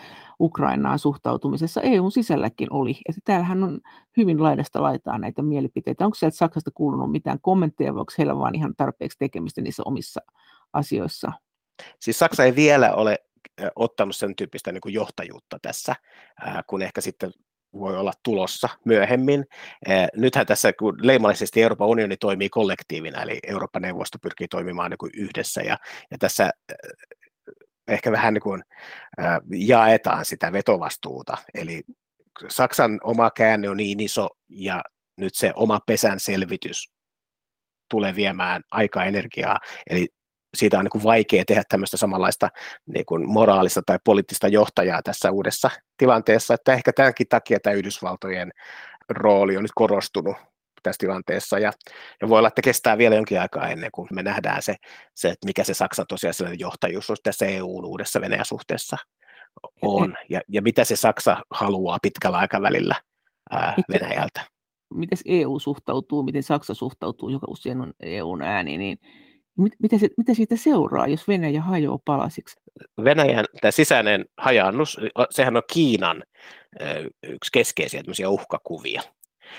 Ukrainaan 0.41 0.99
suhtautumisessa 0.99 1.81
EUn 1.81 2.13
sisälläkin 2.13 2.73
oli? 2.73 2.97
Että 3.09 3.21
täällähän 3.25 3.65
on 3.65 3.81
hyvin 4.17 4.43
laidasta 4.43 4.83
laitaa 4.83 5.19
näitä 5.19 5.43
mielipiteitä. 5.43 6.05
Onko 6.05 6.15
sieltä 6.15 6.37
Saksasta 6.37 6.71
kuulunut 6.75 7.11
mitään 7.11 7.41
kommentteja, 7.41 7.95
vai 7.95 8.01
onko 8.01 8.13
heillä 8.19 8.39
vaan 8.39 8.55
ihan 8.55 8.75
tarpeeksi 8.77 9.19
tekemistä 9.19 9.61
niissä 9.61 9.83
omissa 9.87 10.21
asioissa? 10.73 11.33
Siis 12.01 12.19
Saksa 12.19 12.45
ei 12.45 12.57
vielä 12.57 12.95
ole 12.95 13.19
ottanut 13.77 14.17
sen 14.17 14.37
tyyppistä 14.37 14.73
niin 14.73 14.81
kuin 14.81 14.95
johtajuutta 14.95 15.59
tässä, 15.63 15.95
kun 16.67 16.83
ehkä 16.83 17.01
sitten 17.01 17.31
voi 17.73 17.97
olla 17.97 18.13
tulossa 18.23 18.69
myöhemmin. 18.85 19.45
Nythän 20.17 20.47
tässä, 20.47 20.73
kun 20.73 20.99
leimallisesti 21.03 21.63
Euroopan 21.63 21.89
unioni 21.89 22.17
toimii 22.17 22.49
kollektiivina, 22.49 23.23
eli 23.23 23.39
Euroopan 23.47 23.83
neuvosto 23.83 24.19
pyrkii 24.23 24.49
toimimaan 24.49 24.91
niin 24.91 24.99
kuin 24.99 25.13
yhdessä, 25.15 25.63
ja, 25.63 25.79
ja 26.11 26.19
tässä 26.19 26.51
ehkä 27.89 28.13
vähän 28.13 28.35
niin 28.35 28.43
kuin 28.43 28.63
jaetaan 29.55 30.25
sitä 30.25 30.53
vetovastuuta, 30.53 31.37
eli 31.55 31.83
Saksan 32.49 33.01
oma 33.05 33.31
käänne 33.31 33.69
on 33.71 33.77
niin 33.77 34.01
iso, 34.01 34.29
ja 34.49 34.83
nyt 35.17 35.35
se 35.35 35.53
oma 35.57 35.81
pesän 35.87 36.21
selvitys 36.21 36.91
tulee 37.91 38.15
viemään 38.15 38.63
aikaa 38.71 39.05
energiaa, 39.05 39.59
eli 39.91 40.09
siitä 40.57 40.79
on 40.79 40.85
niin 40.85 40.91
kuin 40.91 41.05
vaikea 41.05 41.45
tehdä 41.45 41.63
tämmöistä 41.69 41.97
samanlaista 41.97 42.49
niin 42.87 43.07
kuin 43.07 43.29
moraalista 43.29 43.83
tai 43.87 43.99
poliittista 44.05 44.49
johtajaa 44.49 45.03
tässä 45.03 45.31
uudessa 45.31 45.71
tilanteessa, 45.97 46.55
että 46.55 46.73
ehkä 46.73 46.93
tämänkin 46.93 47.29
takia 47.29 47.61
tämä 47.61 47.75
Yhdysvaltojen 47.75 48.51
rooli 49.09 49.57
on 49.57 49.63
nyt 49.63 49.73
korostunut 49.75 50.37
tässä 50.83 50.99
tilanteessa, 50.99 51.59
ja, 51.59 51.73
ja 52.23 52.29
voi 52.29 52.39
olla, 52.39 52.49
että 52.49 52.63
kestää 52.63 52.99
vielä 52.99 53.15
jonkin 53.15 53.41
aikaa 53.41 53.69
ennen 53.69 53.91
kuin 53.93 54.09
me 54.13 54.23
nähdään 54.23 54.63
se, 54.63 54.77
se 55.15 55.29
että 55.29 55.47
mikä 55.47 55.65
se 55.65 55.75
Saksan 55.75 56.07
tosiasiallinen 56.09 56.61
johtajuus 56.61 57.13
tässä 57.23 57.47
EUn 57.47 57.85
uudessa 57.85 58.21
Venäjä-suhteessa 58.21 58.97
on, 59.83 60.15
ja, 60.29 60.41
ja 60.49 60.63
mitä 60.63 60.85
se 60.85 60.97
Saksa 60.97 61.37
haluaa 61.51 61.99
pitkällä 62.03 62.39
aikavälillä 62.39 62.95
ää, 63.51 63.75
Venäjältä. 63.93 64.41
Miten 64.95 65.19
EU 65.25 65.59
suhtautuu, 65.59 66.23
miten 66.23 66.43
Saksa 66.43 66.75
suhtautuu, 66.75 67.29
joka 67.29 67.47
usein 67.51 67.81
on 67.81 67.93
EUn 68.01 68.43
ääni, 68.43 68.79
niin 68.79 68.99
mitä, 69.79 69.99
se, 69.99 70.09
mitä 70.17 70.35
siitä 70.35 70.57
seuraa, 70.57 71.07
jos 71.07 71.29
Venäjä 71.29 71.63
hajoaa 71.63 71.99
palasiksi? 72.05 72.61
Venäjän 73.05 73.45
tämä 73.61 73.71
sisäinen 73.71 74.25
hajannus, 74.37 75.01
sehän 75.31 75.57
on 75.57 75.63
Kiinan 75.73 76.23
yksi 77.23 77.51
keskeisiä 77.53 78.03
uhkakuvia, 78.29 79.03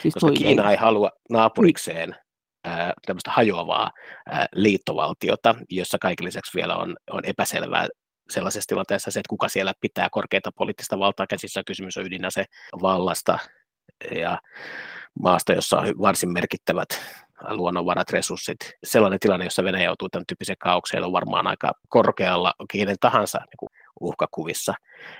siis 0.01 0.13
koska 0.13 0.31
Kiina 0.31 0.63
ei. 0.63 0.71
ei 0.71 0.77
halua 0.77 1.11
naapurikseen 1.29 2.15
ää, 2.63 2.93
tämmöistä 3.05 3.31
hajoavaa 3.31 3.91
ää, 4.25 4.45
liittovaltiota, 4.55 5.55
jossa 5.69 5.97
kaiken 6.01 6.25
lisäksi 6.25 6.51
vielä 6.55 6.75
on, 6.75 6.95
on 7.11 7.25
epäselvää 7.25 7.87
sellaisessa 8.29 8.67
tilanteessa 8.67 9.11
se, 9.11 9.19
että 9.19 9.29
kuka 9.29 9.49
siellä 9.49 9.73
pitää 9.81 10.07
korkeita 10.11 10.51
poliittista 10.55 10.99
valtaa 10.99 11.27
käsissä, 11.27 11.63
kysymys 11.65 11.97
on 11.97 12.05
ydinase 12.05 12.45
vallasta 12.81 13.39
ja 14.11 14.39
maasta, 15.21 15.53
jossa 15.53 15.77
on 15.77 15.87
varsin 15.87 16.33
merkittävät 16.33 16.89
luonnonvarat, 17.49 18.09
resurssit. 18.09 18.57
Sellainen 18.83 19.19
tilanne, 19.19 19.45
jossa 19.45 19.63
Venäjä 19.63 19.85
joutuu 19.85 20.09
tämän 20.09 20.25
tyyppisen 20.27 20.55
kaaukseen, 20.59 21.03
on 21.03 21.11
varmaan 21.11 21.47
aika 21.47 21.71
korkealla 21.89 22.53
kenen 22.71 22.95
tahansa 22.99 23.37
niin 23.37 23.57
kuin 23.57 23.69
uhkakuvissa 23.99 24.73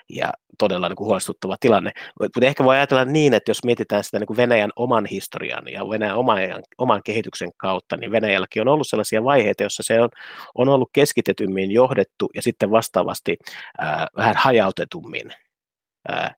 ja 0.10 0.34
todella 0.58 0.90
niin 0.90 0.96
kuin 0.96 1.06
huolestuttava 1.06 1.56
tilanne. 1.60 1.92
Mutta 2.22 2.46
ehkä 2.46 2.64
voi 2.64 2.76
ajatella 2.76 3.06
niin, 3.06 3.34
että 3.34 3.50
jos 3.50 3.64
mietitään 3.64 4.04
sitä 4.04 4.20
niin 4.20 4.28
kuin 4.28 4.38
Venäjän 4.38 4.72
oman 4.76 5.06
historian 5.06 5.68
ja 5.68 5.90
Venäjän 5.90 6.18
oman, 6.18 6.40
oman 6.78 7.02
kehityksen 7.06 7.50
kautta, 7.58 7.98
niin 7.98 8.12
Venäjälläkin 8.12 8.62
on 8.62 8.68
ollut 8.68 8.88
sellaisia 8.88 9.24
vaiheita, 9.24 9.64
joissa 9.64 9.84
se 9.84 10.02
on, 10.02 10.10
on 10.56 10.70
ollut 10.70 10.90
keskitetymmin 10.94 11.72
johdettu 11.72 12.30
ja 12.36 12.42
sitten 12.42 12.72
vastaavasti 12.72 13.38
ää, 13.80 14.08
vähän 14.18 14.36
hajautetummin 14.38 15.34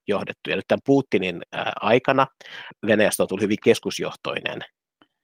johdettu. 0.07 0.49
Ja 0.49 0.55
nyt 0.55 0.67
tämän 0.67 0.81
Putinin 0.85 1.41
aikana 1.81 2.27
Venäjästä 2.87 3.23
on 3.23 3.29
tullut 3.29 3.43
hyvin 3.43 3.57
keskusjohtoinen 3.63 4.61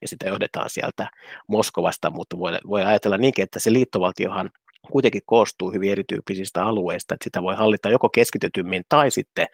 ja 0.02 0.08
sitä 0.08 0.28
johdetaan 0.28 0.70
sieltä 0.70 1.10
Moskovasta, 1.46 2.10
mutta 2.10 2.38
voi, 2.38 2.52
voi 2.66 2.84
ajatella 2.84 3.18
niinkin, 3.18 3.42
että 3.42 3.58
se 3.58 3.72
liittovaltiohan 3.72 4.50
kuitenkin 4.92 5.22
koostuu 5.26 5.72
hyvin 5.72 5.92
erityyppisistä 5.92 6.66
alueista, 6.66 7.14
että 7.14 7.24
sitä 7.24 7.42
voi 7.42 7.56
hallita 7.56 7.90
joko 7.90 8.08
keskitetymmin 8.08 8.82
tai 8.88 9.10
sitten 9.10 9.46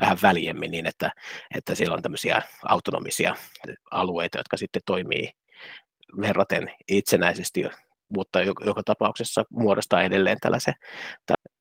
vähän 0.00 0.18
väljemmin 0.22 0.70
niin, 0.70 0.86
että, 0.86 1.10
että 1.56 1.74
siellä 1.74 1.94
on 1.94 2.02
tämmöisiä 2.02 2.42
autonomisia 2.64 3.34
alueita, 3.90 4.38
jotka 4.38 4.56
sitten 4.56 4.82
toimii 4.86 5.30
verraten 6.20 6.70
itsenäisesti, 6.88 7.64
mutta 8.16 8.42
joka 8.42 8.82
tapauksessa 8.84 9.44
muodostaa 9.50 10.02
edelleen 10.02 10.38
tällaisen 10.40 10.74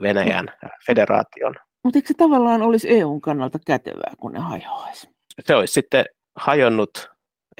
Venäjän 0.02 0.48
federaation. 0.86 1.56
Mutta 1.84 1.98
eikö 1.98 2.08
se 2.08 2.14
tavallaan 2.14 2.62
olisi 2.62 2.90
EUn 2.90 3.22
kannalta 3.22 3.60
kätevää, 3.68 4.14
kun 4.20 4.32
ne 4.32 4.40
hajoaisi? 4.40 5.10
Se 5.46 5.56
olisi 5.56 5.74
sitten 5.74 6.06
hajonnut 6.36 7.12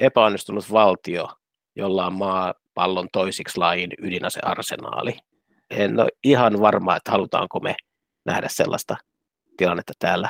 epäonnistunut 0.02 0.72
valtio, 0.72 1.28
jolla 1.76 2.06
on 2.06 2.12
maapallon 2.12 3.08
toisiksi 3.12 3.58
laajin 3.58 3.90
ydinasearsenaali. 3.98 5.16
En 5.70 6.00
ole 6.00 6.08
ihan 6.24 6.60
varma, 6.60 6.96
että 6.96 7.10
halutaanko 7.10 7.60
me 7.60 7.76
nähdä 8.24 8.48
sellaista 8.50 8.96
tilannetta 9.56 9.92
täällä 9.98 10.28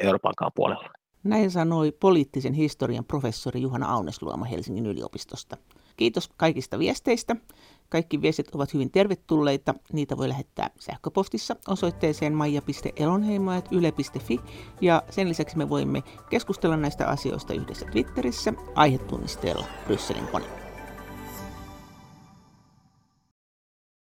Euroopankaan 0.00 0.50
puolella. 0.54 0.88
Näin 1.24 1.50
sanoi 1.50 1.92
poliittisen 1.92 2.52
historian 2.52 3.04
professori 3.04 3.60
Juhana 3.60 3.92
Aunesluoma 3.92 4.44
Helsingin 4.44 4.86
yliopistosta. 4.86 5.56
Kiitos 5.96 6.28
kaikista 6.36 6.78
viesteistä. 6.78 7.36
Kaikki 7.88 8.22
viestit 8.22 8.54
ovat 8.54 8.74
hyvin 8.74 8.90
tervetulleita. 8.90 9.74
Niitä 9.92 10.16
voi 10.16 10.28
lähettää 10.28 10.70
sähköpostissa 10.78 11.56
osoitteeseen 11.68 12.34
maija.elonheimo.yle.fi 12.34 14.40
ja 14.80 15.02
sen 15.10 15.28
lisäksi 15.28 15.56
me 15.56 15.68
voimme 15.68 16.02
keskustella 16.30 16.76
näistä 16.76 17.08
asioista 17.08 17.54
yhdessä 17.54 17.86
Twitterissä 17.86 18.52
aihetunnisteella 18.74 19.66
Brysselin 19.86 20.26
kone. 20.26 20.63